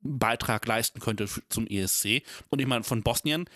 [0.00, 2.22] Beitrag leisten könnte zum ESC.
[2.48, 3.48] Und ich meine, von Bosnien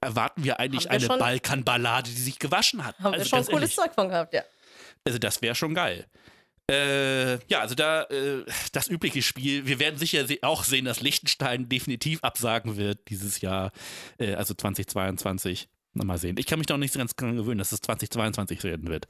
[0.00, 2.98] erwarten wir eigentlich wir eine schon- Balkanballade, die sich gewaschen hat.
[2.98, 3.76] Haben wir also schon ganz cooles ehrlich.
[3.76, 4.42] Zeug von gehabt, ja.
[5.04, 6.06] Also das wäre schon geil.
[6.70, 9.66] Äh, ja, also da äh, das übliche Spiel.
[9.66, 13.72] Wir werden sicher se auch sehen, dass Liechtenstein definitiv absagen wird dieses Jahr,
[14.18, 15.68] äh, also 2022.
[15.94, 16.36] Na, mal sehen.
[16.38, 19.08] Ich kann mich noch nicht so ganz dran gewöhnen, dass es 2022 werden wird.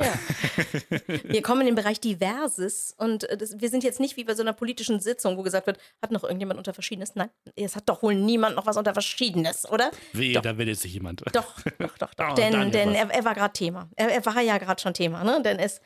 [0.00, 0.12] Ja.
[1.24, 4.34] Wir kommen in den Bereich Diverses und äh, das, wir sind jetzt nicht wie bei
[4.34, 7.14] so einer politischen Sitzung, wo gesagt wird, hat noch irgendjemand unter Verschiedenes?
[7.14, 9.90] Nein, es hat doch wohl niemand noch was unter Verschiedenes, oder?
[10.12, 10.42] Wehe, Doch.
[10.42, 11.22] da meldet sich jemand.
[11.32, 12.28] Doch, doch, doch, doch.
[12.30, 13.88] Oh, denn denn er, er war gerade Thema.
[13.96, 15.40] Er, er war ja gerade schon Thema, ne?
[15.42, 15.80] Denn es.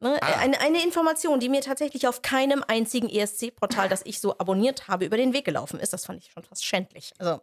[0.00, 0.38] Ne, Ah.
[0.38, 5.04] eine, eine Information, die mir tatsächlich auf keinem einzigen ESC-Portal, das ich so abonniert habe,
[5.04, 5.92] über den Weg gelaufen ist.
[5.92, 7.12] Das fand ich schon fast schändlich.
[7.18, 7.40] Also,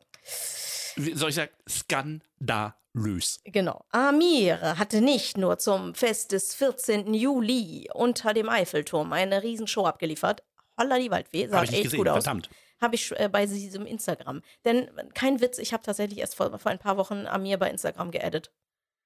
[0.95, 1.51] Wie soll ich sagen?
[1.67, 3.39] Skandalös.
[3.45, 3.85] Genau.
[3.91, 7.13] Amir hatte nicht nur zum Fest des 14.
[7.13, 10.43] Juli unter dem Eiffelturm eine Riesenshow abgeliefert.
[10.77, 11.47] holla die Waldfee.
[11.47, 12.23] Sah echt gesehen, gut aus.
[12.23, 12.49] verdammt.
[12.81, 14.41] Habe ich äh, bei diesem Instagram.
[14.63, 18.11] Denn kein Witz, ich habe tatsächlich erst vor, vor ein paar Wochen Amir bei Instagram
[18.11, 18.51] geaddet.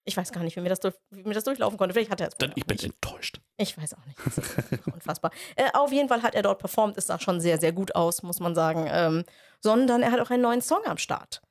[0.06, 1.94] Ich weiß gar nicht, wie mir das, durch, wie mir das durchlaufen konnte.
[1.94, 2.84] Vielleicht hat er es Dann, ich bin nicht.
[2.84, 3.40] enttäuscht.
[3.58, 4.88] Ich weiß auch nicht.
[4.94, 5.32] Unfassbar.
[5.56, 6.98] Äh, auf jeden Fall hat er dort performt.
[6.98, 8.86] Es sah schon sehr, sehr gut aus, muss man sagen.
[8.92, 9.24] Ähm,
[9.62, 11.42] sondern er hat auch einen neuen Song am Start.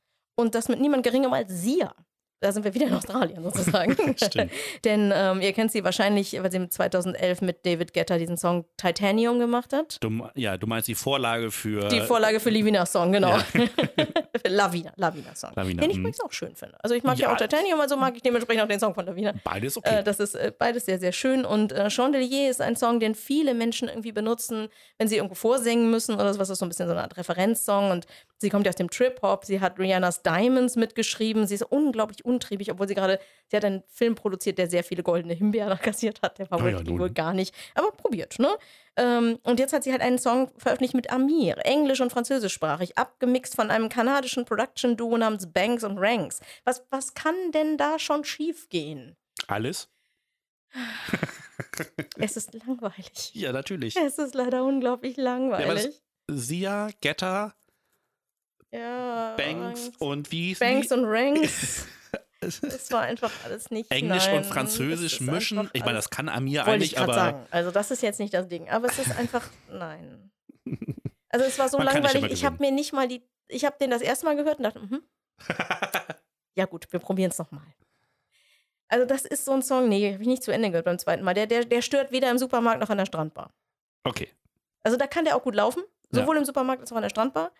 [0.42, 1.94] Und das mit niemand Geringem als Sia.
[2.42, 3.94] Da sind wir wieder in Australien sozusagen.
[4.16, 4.50] Stimmt.
[4.84, 9.38] Denn ähm, ihr kennt sie wahrscheinlich, weil sie 2011 mit David Guetta diesen Song Titanium
[9.38, 9.98] gemacht hat.
[10.00, 11.88] Du, ja, du meinst die Vorlage für.
[11.88, 13.36] Die Vorlage für Livinas Song, genau.
[13.36, 13.44] Ja.
[14.48, 15.52] Lavina, Lavina Song.
[15.54, 16.02] Lavina, Den ich mhm.
[16.02, 16.76] übrigens auch schön finde.
[16.82, 17.34] Also ich mag ja, Ja.
[17.34, 19.34] auch Titanium, also mag ich dementsprechend auch den Song von Lavina.
[19.44, 20.00] Beides okay.
[20.00, 21.44] Äh, das ist äh, beides sehr, sehr schön.
[21.44, 24.66] Und äh, Chandelier ist ein Song, den viele Menschen irgendwie benutzen,
[24.98, 26.48] wenn sie irgendwo vorsingen müssen oder sowas.
[26.48, 27.92] Das ist so ein bisschen so eine Art Referenzsong.
[27.92, 28.06] Und
[28.42, 29.46] sie kommt ja aus dem Trip-Hop.
[29.46, 31.46] Sie hat Rihannas Diamonds mitgeschrieben.
[31.46, 35.02] Sie ist unglaublich untriebig, obwohl sie gerade, sie hat einen Film produziert, der sehr viele
[35.02, 36.38] goldene Himbeeren kassiert hat.
[36.38, 36.98] Der war Ah ja, wohl, nun.
[36.98, 37.54] wohl gar nicht.
[37.74, 38.50] Aber probiert, ne?
[38.96, 43.54] Ähm, und jetzt hat sie halt einen Song veröffentlicht mit Amir, englisch- und französischsprachig, abgemixt
[43.56, 46.40] von einem kanadischen Production-Duo namens Banks und Ranks.
[46.64, 49.16] Was, was kann denn da schon schiefgehen?
[49.48, 49.88] Alles?
[52.18, 53.30] Es ist langweilig.
[53.34, 53.96] Ja, natürlich.
[53.96, 56.02] Es ist leider unglaublich langweilig.
[56.30, 57.54] Sia, Getter,
[58.72, 59.34] Ja.
[59.36, 60.94] Banks und wie hießen Banks die?
[60.94, 61.86] und Ranks.
[62.40, 63.90] Es war einfach alles nicht.
[63.90, 65.70] Englisch nein, und Französisch mischen.
[65.72, 67.46] Ich meine, das kann Amir ich eigentlich, gerade aber sagen.
[67.50, 68.68] Also, das ist jetzt nicht das Ding.
[68.68, 69.48] Aber es ist einfach.
[69.70, 70.30] Nein.
[71.28, 72.32] Also, es war so Man langweilig.
[72.32, 73.22] Ich habe mir nicht mal die.
[73.48, 75.02] Ich habe den das erste Mal gehört und dachte, mhm.
[76.54, 77.66] ja, gut, wir probieren es nochmal.
[78.88, 81.22] Also, das ist so ein Song, nee, habe ich nicht zu Ende gehört beim zweiten
[81.22, 81.34] Mal.
[81.34, 83.52] Der, der, der stört weder im Supermarkt noch an der Strandbar.
[84.04, 84.28] okay.
[84.84, 85.84] Also, da kann der auch gut laufen.
[86.12, 86.22] Ja.
[86.22, 87.52] Sowohl im Supermarkt als auch an der Strandbar.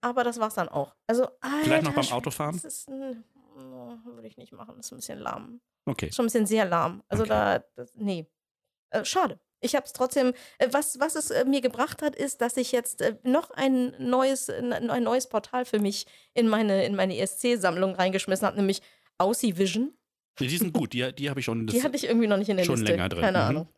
[0.00, 0.94] Aber das war's dann auch.
[1.06, 1.28] Also,
[1.62, 2.54] Vielleicht noch alter beim Autofahren?
[2.62, 3.24] Das ist ein,
[3.56, 4.74] oh, würde ich nicht machen.
[4.76, 5.60] Das ist ein bisschen lahm.
[5.86, 6.12] Okay.
[6.12, 7.02] Schon ein bisschen sehr lahm.
[7.08, 7.30] Also Okay.
[7.30, 8.26] da, das, nee.
[8.90, 9.40] Äh, schade.
[9.60, 12.70] Ich habe es trotzdem, äh, was, was es äh, mir gebracht hat, ist, dass ich
[12.70, 17.16] jetzt äh, noch ein neues, äh, ein neues Portal für mich in meine, in meine
[17.18, 18.80] ESC-Sammlung reingeschmissen habe, nämlich
[19.18, 19.92] Aussie Vision.
[20.38, 21.66] Nee, die sind gut, die, die habe ich schon.
[21.66, 22.92] Die hatte ich irgendwie noch nicht in der schon Liste.
[22.92, 23.20] länger drin.
[23.20, 23.44] Keine Mhm.
[23.44, 23.68] Ahnung.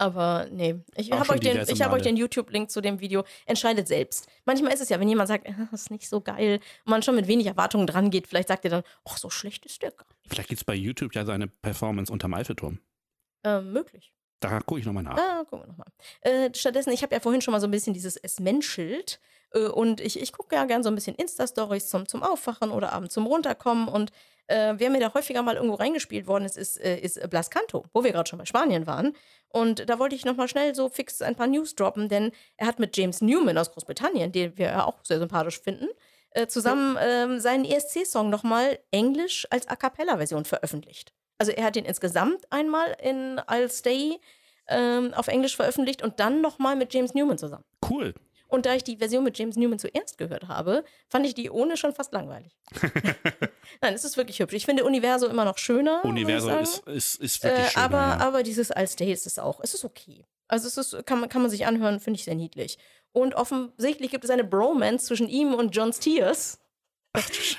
[0.00, 3.22] Aber nee, ich habe euch, den, ich hab euch den YouTube-Link zu dem Video.
[3.44, 4.28] Entscheidet selbst.
[4.46, 7.02] Manchmal ist es ja, wenn jemand sagt, "Ah, das ist nicht so geil, und man
[7.02, 9.90] schon mit wenig Erwartungen dran geht, vielleicht sagt ihr dann, ach, so schlecht ist der
[9.90, 10.32] gar nicht.
[10.32, 12.78] Vielleicht gibt es bei YouTube ja seine Performance unterm Eiffelturm.
[13.44, 14.14] Ähm, möglich.
[14.40, 15.18] Da gucke ich nochmal nach.
[15.18, 15.88] Ah, gucken wir nochmal.
[16.22, 19.20] Äh, stattdessen, ich habe ja vorhin schon mal so ein bisschen dieses Es-Menschelt.
[19.52, 22.94] Äh, und ich, ich gucke ja gern so ein bisschen Insta-Stories zum, zum Aufwachen oder
[22.94, 23.86] abends zum Runterkommen.
[23.86, 24.12] Und
[24.46, 27.84] äh, wer mir da häufiger mal irgendwo reingespielt worden ist, ist, äh, ist Blas Canto,
[27.92, 29.14] wo wir gerade schon bei Spanien waren.
[29.48, 32.78] Und da wollte ich nochmal schnell so fix ein paar News droppen, denn er hat
[32.78, 35.88] mit James Newman aus Großbritannien, den wir ja auch sehr sympathisch finden,
[36.30, 41.12] äh, zusammen ähm, seinen ESC-Song nochmal Englisch als A Cappella-Version veröffentlicht.
[41.38, 44.20] Also er hat den insgesamt einmal in I'll Stay
[44.68, 47.64] ähm, auf Englisch veröffentlicht und dann nochmal mit James Newman zusammen.
[47.88, 48.14] Cool.
[48.50, 51.76] Und da ich die Version mit James Newman zuerst gehört habe, fand ich die ohne
[51.76, 52.56] schon fast langweilig.
[53.80, 54.54] Nein, es ist wirklich hübsch.
[54.54, 56.04] Ich finde Universo immer noch schöner.
[56.04, 57.82] Universo ist, ist, ist wirklich Äh, schön.
[57.82, 58.16] aber, ja.
[58.18, 59.60] aber dieses I'll Stay ist es auch.
[59.62, 60.24] Es ist okay.
[60.48, 62.78] Also es ist, kann, man, kann man sich anhören, finde ich sehr niedlich.
[63.12, 66.58] Und offensichtlich gibt es eine Bromance zwischen ihm und John Stiers.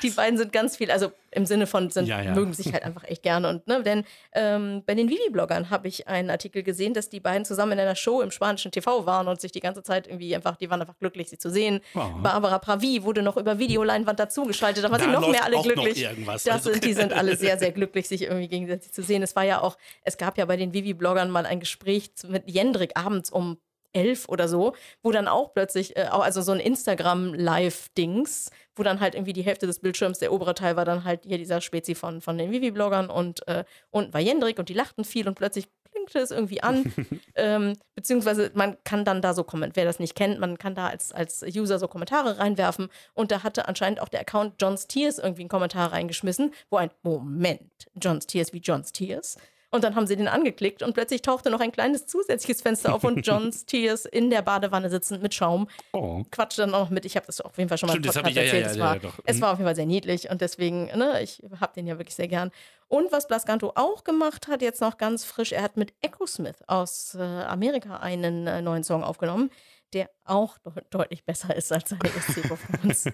[0.02, 2.34] Die beiden sind ganz viel, also im Sinne von, sind, Ja, ja.
[2.34, 3.50] mögen sich halt einfach echt gerne.
[3.50, 7.44] Und, ne, denn ähm, bei den Vivi-Bloggern habe ich einen Artikel gesehen, dass die beiden
[7.44, 10.56] zusammen in einer Show im spanischen TV waren und sich die ganze Zeit irgendwie einfach,
[10.56, 11.82] die waren einfach glücklich, sie zu sehen.
[11.96, 12.00] Oh.
[12.22, 16.02] Barbara Pravi wurde noch über Videoleinwand dazugeschaltet, da waren Da sie noch mehr alle glücklich.
[16.02, 16.44] irgendwas.
[16.44, 19.22] Das Also- sind, die sind alle sehr, sehr glücklich, sich irgendwie gegenseitig zu sehen.
[19.22, 22.92] Es war ja auch, es gab ja bei den Vivi-Bloggern mal ein Gespräch mit Jendrik
[22.96, 23.58] abends um
[23.94, 24.74] elf oder so,
[25.04, 29.44] wo dann auch plötzlich, äh, auch- also so ein Instagram-Live-Dings, wo dann halt irgendwie die
[29.44, 32.52] Hälfte des Bildschirms, der obere Teil war dann halt hier dieser Spezi von, von den
[32.52, 36.64] Vivi-Bloggern und äh, unten war Jendrik und die lachten viel und plötzlich klingte es irgendwie
[36.64, 36.94] an.
[37.36, 40.88] ähm, beziehungsweise man kann dann da so kommentieren, wer das nicht kennt, man kann da
[40.88, 45.20] als, als User so Kommentare reinwerfen und da hatte anscheinend auch der Account John Stiers
[45.20, 49.38] irgendwie einen Kommentar reingeschmissen, wo ein Moment, John Stiers wie John Stiers.
[49.74, 53.06] Und dann haben sie den angeklickt und plötzlich tauchte noch ein kleines zusätzliches Fenster auf
[53.06, 56.24] und John Stiers in der Badewanne sitzend mit Schaum Oh.
[56.30, 57.06] quatscht dann auch noch mit.
[57.06, 58.66] Ich habe das auf jeden Fall schon mal im Stimmt, das Podcast ich- ja, erzählt.
[58.66, 59.20] ja, es, ja, war, doch.
[59.26, 59.42] es Mhm.
[59.42, 62.28] war auf jeden Fall sehr niedlich und deswegen, ne, ich habe den ja wirklich sehr
[62.28, 62.52] gern.
[62.90, 66.58] Und was Blascanto auch gemacht hat, jetzt noch ganz frisch, er hat mit Echo Smith
[66.68, 69.50] aus äh, Amerika einen äh, neuen Song aufgenommen,
[69.94, 73.14] der auch de deutlich besser ist als seine ESC-Performance.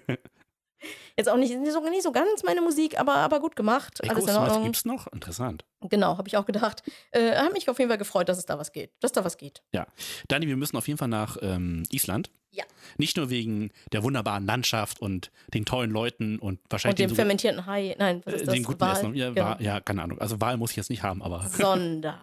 [1.17, 3.99] Jetzt auch nicht, nicht, so, nicht so ganz meine Musik, aber, aber gut gemacht.
[4.01, 4.63] Echo Alles in Smith Ordnung.
[4.65, 5.07] gibt's noch?
[5.11, 5.65] Interessant.
[5.81, 6.83] Genau, habe ich auch gedacht.
[7.11, 8.91] Äh, hat mich auf jeden Fall gefreut, dass es da was geht.
[8.99, 9.63] Dass da was geht.
[9.73, 9.87] Ja.
[10.27, 12.29] Dani, wir müssen auf jeden Fall nach ähm, Island.
[12.51, 12.63] Ja.
[12.97, 17.65] Nicht nur wegen der wunderbaren Landschaft und den tollen Leuten und wahrscheinlich Und dem fermentierten
[17.65, 18.53] Hai, nein, was äh, ist das?
[18.55, 18.93] den guten Wal?
[18.93, 19.15] Essen.
[19.15, 19.55] Ja, Genau.
[19.59, 20.19] Ja, keine Ahnung.
[20.19, 22.17] Also Wahl muss ich jetzt nicht haben, aber sondern,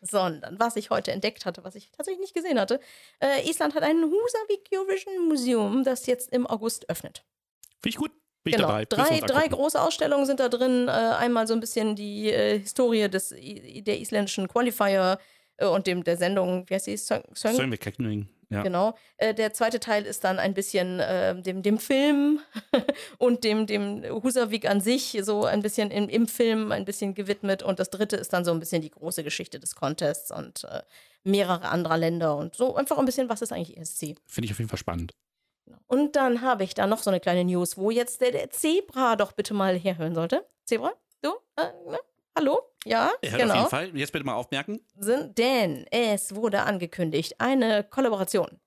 [0.00, 2.80] sondern was ich heute entdeckt hatte, was ich tatsächlich nicht gesehen hatte.
[3.20, 7.24] Äh, Island hat ein Husavik Eurovision Museum, das jetzt im August öffnet.
[7.82, 8.12] Finde ich gut.
[8.42, 8.84] Bin ich Genau, dabei.
[8.84, 10.86] Drei, drei große Ausstellungen sind da drin.
[10.88, 15.18] Äh, einmal so ein bisschen die äh, Historie des, der isländischen Qualifier
[15.56, 16.96] äh, und dem der Sendung, wie heißt die?
[16.96, 17.56] Söng, Söng?
[18.48, 18.62] Ja.
[18.62, 18.96] Genau.
[19.16, 22.38] Äh, der zweite Teil ist dann ein bisschen äh, dem, dem Film
[23.18, 27.64] und dem, dem Husavik an sich, so ein bisschen im, im Film ein bisschen gewidmet.
[27.64, 30.64] Und das dritte ist dann so ein bisschen die große Geschichte des Contests und
[31.24, 34.14] mehrere anderer Länder und so einfach ein bisschen, was ist eigentlich ESC?
[34.26, 35.12] Finde ich auf jeden Fall spannend.
[35.86, 39.16] Und dann habe ich da noch so eine kleine News, wo jetzt der, der Zebra
[39.16, 40.46] doch bitte mal herhören sollte.
[40.64, 41.30] Zebra, du?
[41.56, 41.98] Äh, ne?
[42.36, 42.60] Hallo?
[42.84, 43.54] Ja, Er genau.
[43.54, 43.96] auf jeden Fall.
[43.96, 44.80] Jetzt bitte mal aufmerken.
[44.98, 48.60] Sind, denn es wurde angekündigt, eine Kollaboration,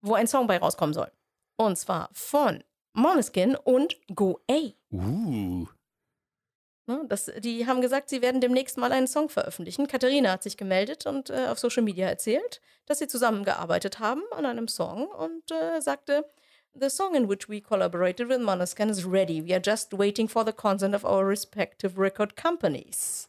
[0.00, 1.10] wo ein Song bei rauskommen soll.
[1.56, 2.64] Und zwar von
[2.94, 4.72] Måneskin und Go A.
[4.90, 5.66] Uh.
[6.88, 9.86] Ne, Das, die haben gesagt, sie werden demnächst mal einen Song veröffentlichen.
[9.86, 14.46] Katharina hat sich gemeldet und äh, auf Social Media erzählt, dass sie zusammengearbeitet haben an
[14.46, 16.24] einem Song und äh, sagte,
[16.80, 19.44] The song in which we collaborated with Måneskin is ready.
[19.44, 23.28] We are just waiting for the consent of our respective record companies.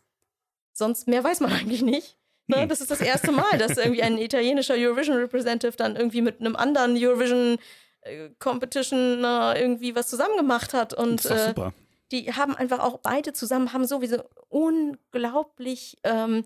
[0.72, 2.18] Sonst mehr weiß man eigentlich nicht.
[2.48, 2.62] Ne?
[2.62, 2.70] Hm.
[2.70, 6.56] Das ist das erste Mal, dass irgendwie ein italienischer Eurovision Representative dann irgendwie mit einem
[6.56, 7.58] anderen Eurovision
[8.02, 11.74] äh, Competition irgendwie was zusammen gemacht hat und ist doch äh, super.
[12.12, 16.44] Die haben einfach auch beide zusammen, haben sowieso unglaublich ähm,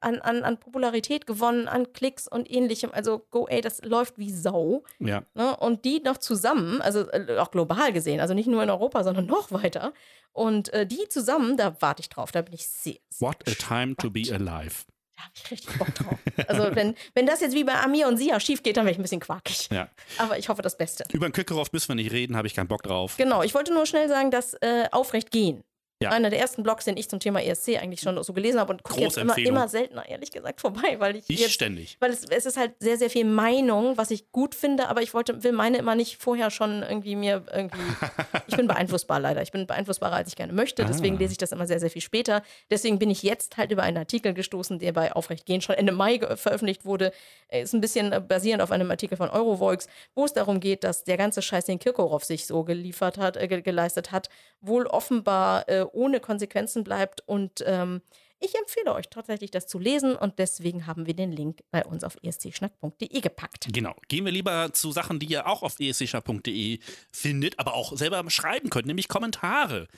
[0.00, 2.90] an, an, an Popularität gewonnen, an Klicks und ähnlichem.
[2.92, 4.84] Also Go A, das läuft wie Sau.
[4.98, 5.22] Ja.
[5.34, 5.56] Ne?
[5.56, 9.26] Und die noch zusammen, also äh, auch global gesehen, also nicht nur in Europa, sondern
[9.26, 9.92] noch weiter.
[10.32, 13.52] Und äh, die zusammen, da warte ich drauf, da bin ich sehr, sehr What a
[13.52, 14.84] time to be alive.
[15.16, 16.18] Da habe ich richtig Bock drauf.
[16.48, 18.98] Also wenn, wenn das jetzt wie bei Amir und Sia schief geht, dann wäre ich
[18.98, 19.68] ein bisschen quakig.
[19.70, 19.88] Ja.
[20.18, 21.04] Aber ich hoffe das Beste.
[21.12, 23.16] Über den Köckerow müssen wir nicht reden, habe ich keinen Bock drauf.
[23.16, 25.62] Genau, ich wollte nur schnell sagen, dass äh, Aufrecht gehen.
[26.04, 26.10] Ja.
[26.10, 28.82] Einer der ersten Blogs, den ich zum Thema ESC eigentlich schon so gelesen habe und
[28.82, 31.96] gucke jetzt immer, immer seltener, ehrlich gesagt, vorbei, weil ich, Ich jetzt, ständig.
[32.00, 35.12] weil es, es ist halt sehr, sehr viel Meinung, was ich gut finde, aber ich
[35.14, 37.78] wollte, will meine immer nicht vorher schon irgendwie mir irgendwie.
[38.46, 39.42] Ich bin beeinflussbar leider.
[39.42, 40.84] Ich bin beeinflussbarer, als ich gerne möchte.
[40.84, 41.18] Deswegen Ah.
[41.18, 42.42] lese ich das immer sehr, sehr viel später.
[42.70, 45.92] Deswegen bin ich jetzt halt über einen Artikel gestoßen, der bei Aufrecht gehen schon Ende
[45.92, 47.12] Mai veröffentlicht wurde.
[47.48, 51.04] Ist ein bisschen äh, basierend auf einem Artikel von Eurovoix, wo es darum geht, dass
[51.04, 54.28] der ganze Scheiß, den Kirkorov sich so geliefert hat, äh, ge geleistet hat,
[54.60, 57.22] wohl offenbar äh, ohne Konsequenzen bleibt.
[57.26, 58.02] Und ähm,
[58.40, 60.16] ich empfehle euch tatsächlich, das zu lesen.
[60.16, 63.68] Und deswegen haben wir den Link bei uns auf escschnack.de gepackt.
[63.72, 63.94] Genau.
[64.08, 66.78] Gehen wir lieber zu Sachen, die ihr auch auf escshop.de
[67.10, 69.88] findet, aber auch selber schreiben könnt, nämlich Kommentare.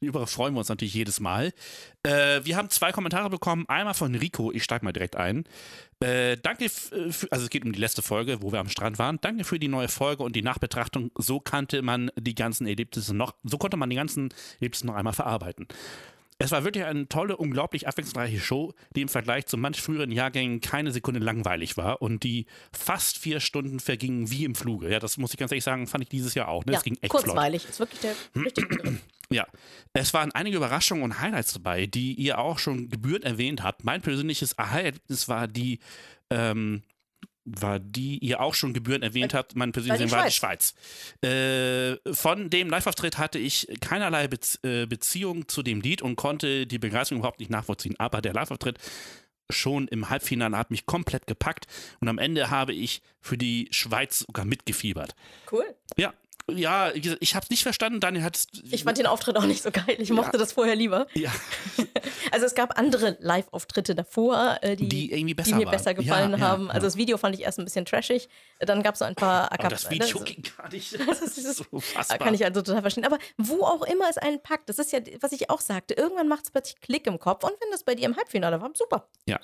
[0.00, 1.52] Darüber freuen wir uns natürlich jedes Mal.
[2.02, 3.68] Äh, wir haben zwei Kommentare bekommen.
[3.68, 5.44] Einmal von Rico, ich steige mal direkt ein.
[6.00, 8.98] Äh, danke, äh, für, also es geht um die letzte Folge, wo wir am Strand
[8.98, 9.18] waren.
[9.20, 11.12] Danke für die neue Folge und die Nachbetrachtung.
[11.16, 15.12] So kannte man die ganzen Erlebnisse noch, so konnte man die ganzen Erlebnisse noch einmal
[15.12, 15.68] verarbeiten.
[16.42, 20.60] Es war wirklich eine tolle, unglaublich abwechslungsreiche Show, die im Vergleich zu manch früheren Jahrgängen
[20.60, 24.90] keine Sekunde langweilig war und die fast vier Stunden vergingen wie im Fluge.
[24.90, 26.64] Ja, das muss ich ganz ehrlich sagen, fand ich dieses Jahr auch.
[26.64, 26.72] Ne?
[26.72, 27.24] Ja, das ging echt flott.
[27.26, 27.68] kurzweilig.
[27.68, 28.14] Ist wirklich der
[28.44, 29.00] richtige Begriff.
[29.30, 29.46] Ja,
[29.94, 33.82] es waren einige Überraschungen und Highlights dabei, die ihr auch schon gebührend erwähnt habt.
[33.82, 35.78] Mein persönliches Aha-Erlebnis war die,
[36.28, 36.82] ähm,
[37.44, 39.56] war die ihr auch schon gebührend erwähnt habt.
[39.56, 40.74] Mein persönliches war die Schweiz.
[41.22, 46.66] Äh, von dem Live-Auftritt hatte ich keinerlei Bez äh, Beziehung zu dem Lied und konnte
[46.66, 47.96] die Begeisterung überhaupt nicht nachvollziehen.
[47.98, 48.78] Aber der Live-Auftritt
[49.50, 51.66] schon im Halbfinale hat mich komplett gepackt
[52.00, 55.14] und am Ende habe ich für die Schweiz sogar mitgefiebert.
[55.50, 55.64] Cool.
[55.96, 56.14] Ja,
[56.50, 58.00] ja, ich habe es nicht verstanden.
[58.00, 58.38] Daniel hat
[58.70, 59.96] Ich fand den Auftritt auch nicht so geil.
[59.98, 61.06] Ich mochte das vorher lieber.
[61.14, 61.30] ja,
[62.32, 65.72] Also es gab andere Live-Auftritte davor, äh, die, Die irgendwie besser die mir waren.
[65.72, 66.66] besser gefallen Ja, ja, haben.
[66.66, 66.72] ja.
[66.72, 68.28] Also das Video fand ich erst ein bisschen trashig.
[68.60, 70.92] Dann gab es so ein paar aber das Video also, ging gar nicht.
[70.98, 72.18] Das Das ist- ist so fassbar.
[72.18, 73.04] Kann ich also total verstehen.
[73.04, 76.28] Aber wo auch immer es einen packt, das ist ja, was ich auch sagte, irgendwann
[76.28, 77.44] macht es plötzlich Klick im Kopf.
[77.44, 79.08] Und wenn das bei dir im Halbfinale war, super.
[79.26, 79.38] Ja.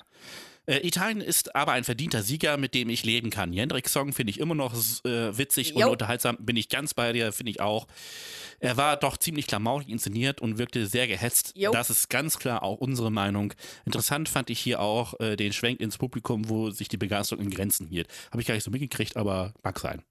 [0.65, 3.53] Äh, Italien ist aber ein verdienter Sieger, mit dem ich leben kann.
[3.53, 4.73] Jendriks Song finde ich immer noch
[5.05, 5.91] äh, witzig und Jo.
[5.91, 6.37] unterhaltsam.
[6.39, 7.87] Bin ich ganz bei dir, finde ich auch.
[8.59, 11.53] Er war doch ziemlich klamaurig inszeniert und wirkte sehr gehetzt.
[11.55, 11.71] Jo.
[11.71, 13.53] Das ist ganz klar auch unsere Meinung.
[13.85, 17.49] Interessant fand ich hier auch äh, den Schwenk ins Publikum, wo sich die Begeisterung in
[17.51, 18.07] Grenzen hielt.
[18.31, 20.03] Habe ich gar nicht so mitgekriegt, aber mag sein.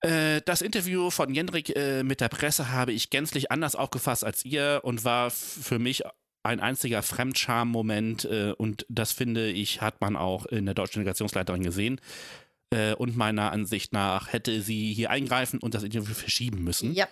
[0.00, 4.44] Äh, Das Interview von Jendrik äh, mit der Presse habe ich gänzlich anders aufgefasst als
[4.44, 6.02] ihr und war für mich
[6.46, 11.62] ein einziger Fremdscham-Moment äh, und das finde ich, hat man auch in der deutschen Delegationsleiterin
[11.62, 12.00] gesehen.
[12.70, 16.92] Äh, und meiner Ansicht nach hätte sie hier eingreifen und das Interview verschieben müssen.
[16.94, 17.06] Ja.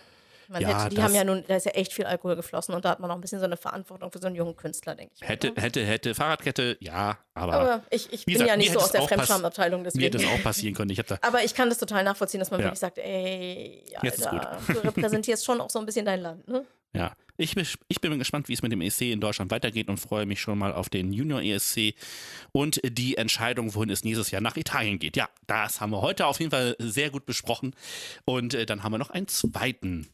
[0.48, 2.84] Man Ja, hätte, die haben ja nun, da ist ja echt viel Alkohol geflossen und
[2.84, 5.14] da hat man auch ein bisschen so eine Verantwortung für so einen jungen Künstler, denke
[5.18, 5.26] ich.
[5.26, 5.54] Hätte, ne?
[5.56, 8.92] hätte, hätte, Fahrradkette, ja, aber, Aber ich, ich bin gesagt, ja nicht so aus es
[8.92, 10.18] der Fremdschamabteilung, mir hätte deswegen.
[10.18, 10.90] das auch passieren können.
[10.90, 12.66] Ich da, Aber ich kann das total nachvollziehen, dass man Ja.
[12.66, 16.66] wirklich sagt, ey, Alter, du repräsentierst schon auch so ein bisschen dein Land, ne?
[16.94, 19.98] Ja, ich, bin- ich bin gespannt, wie es mit dem ESC in Deutschland weitergeht und
[19.98, 21.94] freue mich schon mal auf den Junior ESC
[22.52, 25.16] und die Entscheidung, wohin es nächstes Jahr nach Italien geht.
[25.16, 27.74] Ja, das haben wir heute auf jeden Fall sehr gut besprochen.
[28.24, 30.08] Und äh, dann haben wir noch einen zweiten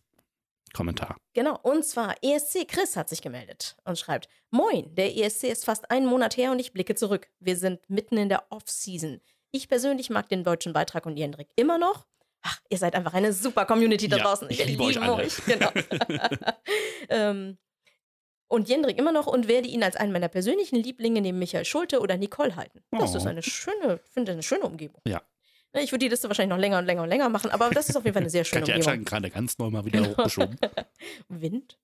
[0.73, 1.17] Kommentar.
[1.35, 5.91] Genau, und zwar ESC Chris hat sich gemeldet und schreibt: Moin, der ESC ist fast
[5.91, 7.29] einen Monat her und ich blicke zurück.
[7.41, 9.21] Wir sind mitten in der Off-Season.
[9.51, 12.07] Ich persönlich mag den deutschen Beitrag und Jendrik immer noch.
[12.43, 14.49] Ach, ihr seid einfach eine super Community da Ja, draußen.
[14.51, 15.29] ich Wir liebe euch lieben alle.
[15.47, 15.71] Genau.
[17.09, 17.59] ähm,
[18.49, 22.01] und Jendrik immer noch und werde ihn als einen meiner persönlichen Lieblinge neben Michael Schulte
[22.01, 22.83] oder Nicole halten.
[22.91, 23.19] Das Oh.
[23.19, 25.01] ist eine schöne, ich finde eine schöne Umgebung.
[25.07, 25.23] Ja.
[25.75, 27.97] Ich würde die Liste wahrscheinlich noch länger und länger und länger machen, aber das ist
[27.97, 28.95] auf jeden Fall eine sehr schöne Katja Umgebung.
[29.01, 30.17] Entscheidung gerade ganz neu mal wieder Genau.
[30.17, 30.59] hochgeschoben.
[31.29, 31.79] Wind.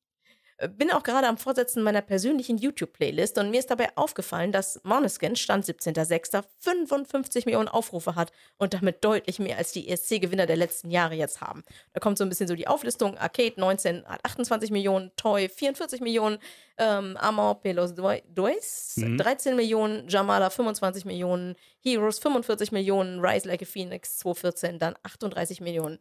[0.58, 4.80] Äh, Bin auch gerade am Vorsetzen meiner persönlichen YouTube-Playlist und mir ist dabei aufgefallen, dass
[4.84, 6.42] Måneskin Stand 17.06.
[6.60, 11.40] 55 Millionen Aufrufe hat und damit deutlich mehr als die ESC-Gewinner der letzten Jahre jetzt
[11.40, 11.62] haben.
[11.92, 13.18] Da kommt so ein bisschen so die Auflistung.
[13.18, 16.38] Arcade 19 hat 28 Millionen, Toy 44 Millionen,
[16.78, 19.18] ähm, Amor Pelos Dois Mhm.
[19.18, 25.60] 13 Millionen, Jamala 25 Millionen, Heroes 45 Millionen, Rise Like a Phoenix 214 dann 38
[25.60, 25.98] Millionen.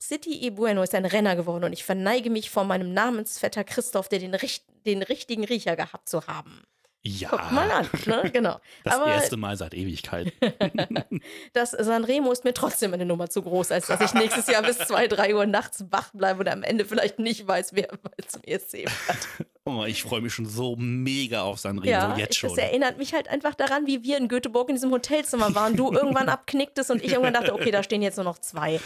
[0.00, 4.08] City e Bueno ist ein Renner geworden und ich verneige mich vor meinem Namensvetter Christoph,
[4.08, 6.62] der den, richt den richtigen Riecher gehabt zu haben.
[7.06, 7.28] Ja.
[7.30, 8.30] Guck mal an, ne?
[8.32, 8.60] genau.
[8.82, 10.32] Das Aber erste Mal seit Ewigkeit.
[11.52, 14.78] das Sanremo ist mir trotzdem eine Nummer zu groß, als dass ich nächstes Jahr bis
[14.78, 17.88] 2, 3 Uhr nachts wach bleibe und am Ende vielleicht nicht weiß, wer
[18.26, 19.46] zum ESC hat.
[19.68, 22.50] Oh, ich freue mich schon so mega auf Sanremo, Ja, jetzt schon.
[22.50, 25.74] das erinnert mich halt einfach daran, wie wir in Göteborg in diesem Hotelzimmer waren.
[25.76, 28.78] Du irgendwann abknicktest und ich irgendwann dachte, okay, da stehen jetzt nur noch zwei.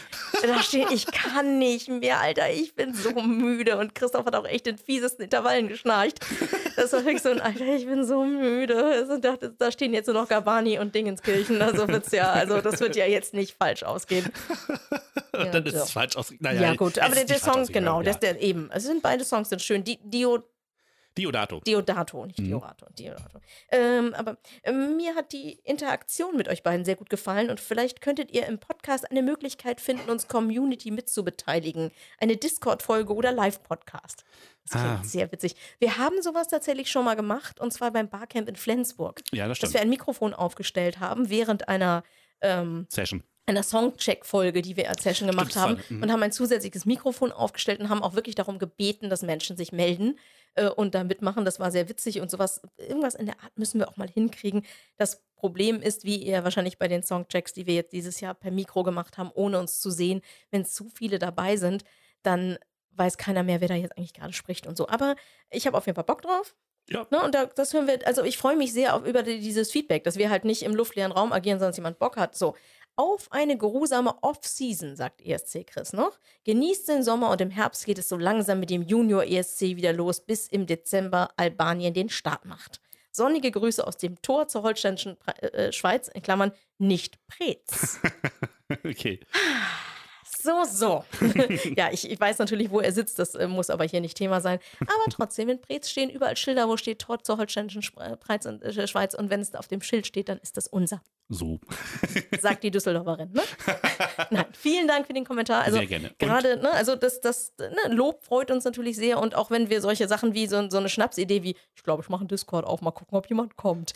[0.43, 3.77] Da stehen, ich kann nicht mehr, Alter, ich bin so müde.
[3.77, 6.20] Und Christoph hat auch echt in fiesesten Intervallen geschnarcht.
[6.77, 8.82] Das war wirklich so ein, Alter, ich bin so müde.
[8.82, 11.61] Also dachte, da stehen jetzt nur noch Gabani und Dingenskirchen.
[11.61, 14.24] Also wird's ja, also das wird ja jetzt nicht falsch ausgehen.
[15.32, 15.85] Ja, Dann ist so.
[15.85, 16.35] es falsch aus.
[16.40, 18.05] Naja, Ja, gut, aber der, der Song, ausgegangen, genau, ja.
[18.05, 18.69] das, der, eben.
[18.74, 19.85] Es sind beide Songs sind schön.
[19.85, 20.40] Die, Dio,
[21.19, 21.61] Diodato.
[21.61, 22.45] Diodato, nicht Mhm.
[22.47, 23.41] Diorato, Diodato.
[23.70, 28.01] Ähm, aber ähm, mir hat die Interaktion mit euch beiden sehr gut gefallen und vielleicht
[28.01, 31.91] könntet ihr im Podcast eine Möglichkeit finden, uns Community mitzubeteiligen.
[32.20, 34.24] Eine Discord-Folge oder Live-Podcast.
[34.65, 35.05] Das klingt Ah.
[35.05, 35.57] sehr witzig.
[35.78, 39.20] Wir haben sowas tatsächlich schon mal gemacht und zwar beim Barcamp in Flensburg.
[39.32, 39.74] Ja, das Dass stimmt.
[39.74, 42.03] wir ein Mikrofon aufgestellt haben während einer
[42.43, 43.23] ähm, Session.
[43.51, 46.02] Einer Songcheck-Folge, die wir als Session gemacht das haben war- mhm.
[46.02, 49.72] und haben ein zusätzliches Mikrofon aufgestellt und haben auch wirklich darum gebeten, dass Menschen sich
[49.72, 50.18] melden
[50.55, 51.44] äh, und da mitmachen.
[51.44, 52.60] Das war sehr witzig und sowas.
[52.77, 54.64] Irgendwas in der Art müssen wir auch mal hinkriegen.
[54.97, 58.51] Das Problem ist, wie ihr wahrscheinlich bei den Songchecks, die wir jetzt dieses Jahr per
[58.51, 60.20] Mikro gemacht haben, ohne uns zu sehen,
[60.51, 61.85] wenn zu viele dabei sind,
[62.22, 62.59] dann
[62.93, 64.89] weiß keiner mehr, wer da jetzt eigentlich gerade spricht und so.
[64.89, 65.16] Aber
[65.51, 66.55] ich habe auf jeden Fall Bock drauf.
[66.89, 67.06] Ja.
[67.10, 69.70] Ne, und da, das hören wir, also ich freue mich sehr auf, über die, dieses
[69.70, 72.35] Feedback, dass wir halt nicht im luftleeren Raum agieren, sondern dass jemand Bock hat.
[72.35, 72.56] So,
[72.97, 76.19] auf eine geruhsame Off-Season, sagt ESC Chris noch.
[76.45, 79.93] Genießt den Sommer und im Herbst geht es so langsam mit dem Junior ESC wieder
[79.93, 82.81] los, bis im Dezember Albanien den Start macht.
[83.12, 87.99] Sonnige Grüße aus dem Tor zur holsteinischen Pre- äh, Schweiz, in Klammern nicht Preetz.
[88.85, 89.19] Okay.
[90.43, 91.05] So, so.
[91.77, 94.41] ja, ich, ich weiß natürlich, wo er sitzt, das äh, muss aber hier nicht Thema
[94.41, 94.59] sein.
[94.81, 97.83] Aber trotzdem, in Preetz stehen überall Schilder, wo steht Tor zur holsteinischen
[98.21, 99.15] Preiz und, äh, Schweiz.
[99.15, 101.59] Und wenn es auf dem Schild steht, dann ist das unser, So.
[102.41, 103.33] sagt die Düsseldorferin.
[103.33, 103.43] Ne?
[104.31, 105.62] Nein, vielen Dank für den Kommentar.
[105.62, 106.09] Also, Sehr gerne.
[106.09, 109.19] Und- Gerade, ne, also das, das ne, Lob freut uns natürlich sehr.
[109.21, 112.09] Und auch wenn wir solche Sachen wie so, so eine Schnapsidee wie, ich glaube, ich
[112.09, 113.93] mache einen Discord auf, mal gucken, ob jemand kommt.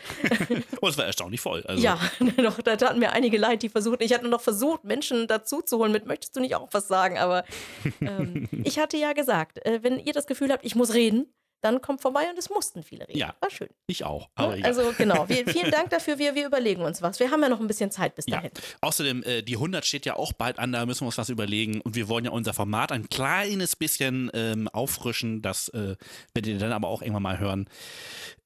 [0.81, 1.63] Oh, es war erstaunlich voll.
[1.67, 1.99] Also, Ja,
[2.37, 4.03] doch, da taten mir einige leid, die versuchten.
[4.03, 7.19] Ich hatte noch versucht, Menschen dazu zu holen mit, möchtest du nicht auch was sagen?
[7.19, 7.45] Aber
[8.01, 11.33] ähm, ich hatte ja gesagt, äh, wenn ihr das Gefühl habt, ich muss reden,
[11.63, 13.17] dann kommt vorbei und es mussten viele reden.
[13.19, 13.35] Ja.
[13.41, 13.71] War schön.
[13.87, 14.29] Ich auch.
[14.39, 14.57] Ne?
[14.59, 14.65] Egal.
[14.65, 16.19] Also genau, wir, vielen Dank dafür.
[16.19, 17.21] Wir, wir überlegen uns was.
[17.21, 18.37] Wir haben ja noch ein bisschen Zeit bis Ja.
[18.37, 18.51] dahin.
[18.83, 21.81] Außerdem, äh, die 100 steht ja auch bald an, da müssen wir uns was überlegen.
[21.81, 25.41] Und wir wollen ja unser Format ein kleines bisschen ähm, auffrischen.
[25.41, 25.97] Das äh,
[26.35, 27.67] werdet ihr dann aber auch irgendwann mal hören.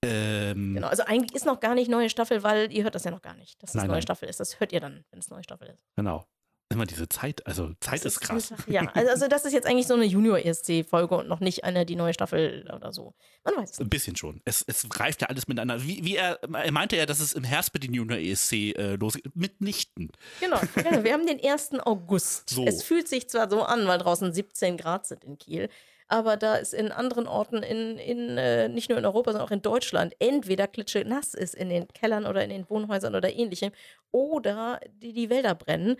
[0.04, 3.10] Ähm, Genau, also eigentlich ist noch gar nicht neue Staffel, weil ihr hört das ja
[3.10, 4.02] noch gar nicht, dass es Nein, neue nein.
[4.02, 4.38] Staffel ist.
[4.38, 5.82] Das hört ihr dann, wenn es neue Staffel ist.
[5.96, 6.24] genau.
[6.70, 8.52] Immer diese Zeit, also Zeit Das ist krass.
[8.66, 12.12] Ja, also, das ist jetzt eigentlich so eine Junior-ESC-Folge und noch nicht eine, die neue
[12.12, 13.14] Staffel oder so.
[13.42, 13.86] Man weiß es nicht.
[13.86, 14.42] Ein bisschen schon.
[14.44, 15.82] Es, es greift ja alles miteinander.
[15.82, 18.96] Wie, wie er, er meinte ja, dass es im Herbst mit den Junior ESC äh,
[18.96, 19.34] losgeht.
[19.34, 20.12] Mitnichten.
[20.40, 21.04] Genau, genau.
[21.04, 21.80] Wir haben den 1.
[21.80, 22.50] August.
[22.50, 22.66] So.
[22.66, 25.70] Es fühlt sich zwar so an, weil draußen 17 Grad sind in Kiel,
[26.08, 29.52] aber da es in anderen Orten, in, in äh, nicht nur in Europa, sondern auch
[29.52, 33.72] in Deutschland, entweder klitsche nass ist in den Kellern oder in den Wohnhäusern oder ähnlichem,
[34.10, 35.96] oder die, die Wälder brennen,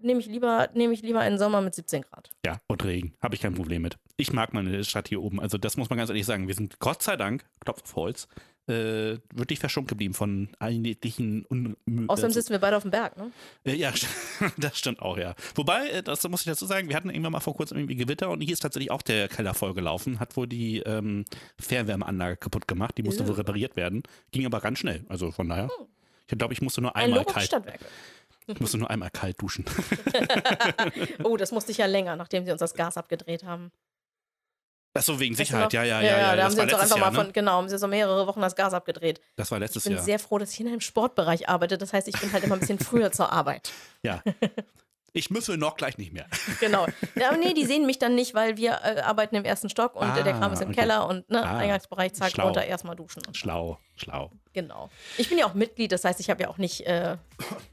[0.00, 2.30] nehme ich, lieber, nehme ich lieber einen Sommer mit 17 Grad.
[2.44, 3.14] Ja, und Regen.
[3.22, 3.98] Habe ich kein Problem mit.
[4.16, 5.40] Ich mag meine Stadt hier oben.
[5.40, 6.48] Also, das muss man ganz ehrlich sagen.
[6.48, 8.28] Wir sind Gott sei Dank, Klopf auf Holz,
[8.68, 11.76] äh, wirklich verschont geblieben von allen jeglichen Un
[12.08, 13.30] Außerdem sitzen wir beide auf dem Berg, ne?
[13.64, 13.92] Äh, ja,
[14.56, 15.34] das stimmt auch, ja.
[15.54, 18.28] Wobei, äh, das muss ich dazu sagen, wir hatten irgendwann mal vor kurzem irgendwie Gewitter
[18.28, 21.24] und hier ist tatsächlich auch der Keller vollgelaufen, hat wohl die ähm,
[21.60, 23.28] Fernwärmeanlage kaputt gemacht, die musste Ja.
[23.28, 24.02] wohl repariert werden.
[24.32, 25.70] Ging aber ganz schnell, also von daher.
[26.28, 27.84] Ich glaube, ich musste nur Ein einmal auf kalt, Stadtwerke.
[28.54, 29.64] ich musste nur einmal kalt duschen.
[31.24, 33.72] Oh, das musste ich ja länger, nachdem sie uns das Gas abgedreht haben.
[34.94, 35.72] Achso, wegen Weißt du Sicherheit, noch?
[35.72, 36.18] ja, ja, ja.
[36.18, 37.32] ja, da haben sie uns doch einfach Jahr, mal von, ne?
[37.32, 39.20] genau, haben sie so mehrere Wochen das Gas abgedreht.
[39.36, 40.02] Das war Ich letztes bin Jahr.
[40.02, 41.76] sehr froh, dass ich in einem Sportbereich arbeite.
[41.76, 43.72] Das heißt, ich bin halt immer ein bisschen früher zur Arbeit.
[44.02, 44.22] Ja.
[45.12, 46.26] Ich müffel noch gleich nicht mehr.
[46.60, 46.86] Genau.
[47.14, 49.96] Ja, aber nee, die sehen mich dann nicht, weil wir äh, arbeiten im ersten Stock
[49.96, 50.80] und äh, der Ah, Kram ist im okay.
[50.80, 52.44] Keller und ne, Ah, Eingangsbereich, zack, schlau.
[52.46, 53.22] runter, erstmal duschen.
[53.26, 54.30] Und Schlau, schlau.
[54.52, 54.90] Genau.
[55.18, 57.16] Ich bin ja auch Mitglied, das heißt, ich habe ja auch nicht, äh,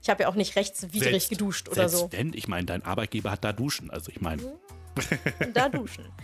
[0.01, 2.11] ich habe ja auch nicht rechtswidrig Selbst- geduscht oder Selbst so.
[2.11, 3.89] wenn, ich meine, dein Arbeitgeber hat da Duschen.
[3.91, 6.05] Also ich meine, Und da duschen.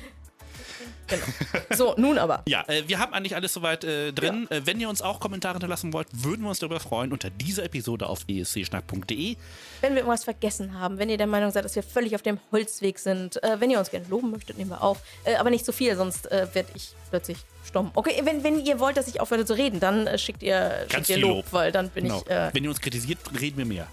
[1.09, 1.23] Genau.
[1.75, 2.41] So, nun aber.
[2.47, 4.47] ja, äh, wir haben eigentlich alles soweit äh, drin.
[4.49, 7.63] Äh, wenn ihr uns auch Kommentare hinterlassen wollt, würden wir uns darüber freuen unter dieser
[7.63, 9.35] Episode auf escschnack.de.
[9.81, 12.39] Wenn wir irgendwas vergessen haben, wenn ihr der Meinung seid, dass wir völlig auf dem
[12.51, 14.99] Holzweg sind, äh, wenn ihr uns gerne loben möchtet, nehmen wir auf.
[15.23, 17.91] Äh, aber nicht zu viel, sonst äh, werde ich plötzlich stumm.
[17.93, 21.07] Okay, wenn, wenn ihr wollt, dass ich aufhöre zu reden, dann äh, schickt ihr, Ganz
[21.07, 21.45] schickt ihr viel Lob, Lob.
[21.51, 22.21] weil dann bin Genau.
[22.25, 22.29] ich.
[22.31, 23.87] Äh, wenn ihr uns kritisiert, reden wir mehr.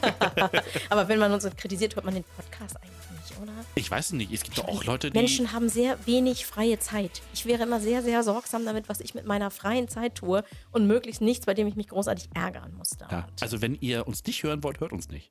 [0.90, 2.95] aber wenn man uns kritisiert, hört man den Podcast eigentlich
[3.42, 3.52] oder?
[3.74, 4.32] Ich weiß es nicht.
[4.32, 5.18] Es gibt doch auch Leute, die.
[5.18, 7.22] Menschen haben sehr wenig freie Zeit.
[7.32, 10.86] Ich wäre immer sehr, sehr sorgsam damit, was ich mit meiner freien Zeit tue und
[10.86, 12.90] möglichst nichts, bei dem ich mich großartig ärgern muss.
[13.10, 15.30] ja, also wenn ihr uns nicht hören wollt, hört uns nicht.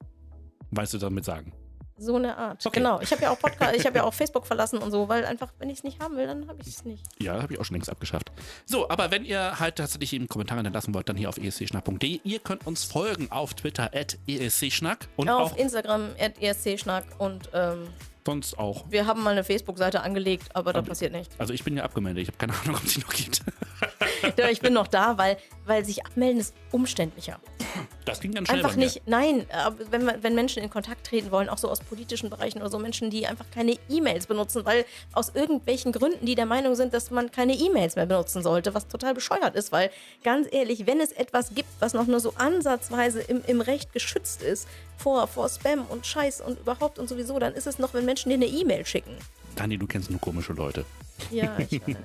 [0.72, 1.54] Weißt du damit sagen?
[1.98, 2.66] So eine Art.
[2.66, 2.80] Okay.
[2.80, 3.00] Genau.
[3.00, 5.52] Ich habe ja auch Podcast, ich habe ja auch Facebook verlassen und so, weil einfach,
[5.60, 7.04] wenn ich es nicht haben will, dann habe ich es nicht.
[7.20, 8.32] Ja, habe ich auch schon längst abgeschafft.
[8.66, 12.20] So, aber wenn ihr halt tatsächlich eben Kommentare hinterlassen wollt, dann hier auf escschnack.de.
[12.24, 17.50] Ihr könnt uns folgen auf Twitter at escschnack und auf auch Instagram at ESC-Schnack und
[17.54, 17.88] ähm,
[18.26, 18.86] sonst auch.
[18.90, 21.40] wir haben mal eine Facebook-Seite angelegt, aber da passiert nichts.
[21.40, 22.24] Also ich bin ja abgemeldet.
[22.24, 23.42] Ich habe keine Ahnung, ob es die noch gibt.
[24.38, 27.40] Ja, ich bin noch da, weil, weil sich abmelden ist umständlicher.
[28.06, 31.50] Das ging ganz schnell Einfach nicht, nein, aber wenn, wenn Menschen in Kontakt treten wollen,
[31.50, 35.32] auch so aus politischen Bereichen oder so, Menschen, die einfach keine E-Mails benutzen, weil aus
[35.34, 39.14] irgendwelchen Gründen, die der Meinung sind, dass man keine E-Mails mehr benutzen sollte, was total
[39.14, 39.90] bescheuert ist, weil
[40.24, 44.42] ganz ehrlich, wenn es etwas gibt, was noch nur so ansatzweise im, im Recht geschützt
[44.42, 44.68] ist,
[44.98, 48.30] vor, vor Spam und Scheiß und überhaupt und sowieso, dann ist es noch, wenn Menschen
[48.30, 49.16] dir eine E-Mail schicken.
[49.56, 50.86] Dani, du kennst nur komische Leute.
[51.32, 51.96] Ja, ich weiß.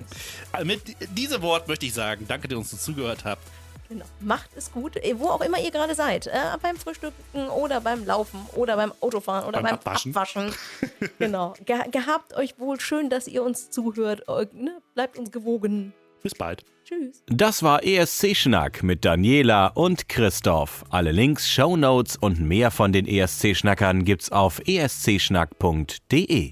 [0.58, 0.82] Äh, Mit
[1.16, 3.42] diesem Wort möchte ich sagen, danke, dass ihr uns zugehört habt.
[3.88, 4.04] Genau.
[4.20, 6.28] Macht es gut, eh, wo auch immer ihr gerade seid.
[6.28, 6.30] Äh,
[6.62, 10.12] beim Frühstücken oder beim Laufen oder beim Autofahren oder Beim beim, Abwaschen.
[10.12, 10.52] Abwaschen.
[11.18, 11.54] genau.
[11.64, 14.22] Ge gehabt euch wohl schön, dass ihr uns zuhört.
[14.28, 14.80] Äh, ne?
[14.94, 15.92] Bleibt uns gewogen.
[16.22, 16.64] Bis bald.
[16.84, 17.24] Tschüss.
[17.26, 20.84] Das war ESC Schnack mit Daniela und Christoph.
[20.90, 26.50] Alle Links, Shownotes und mehr von den ESC Schnackern gibt's auf escschnack.de.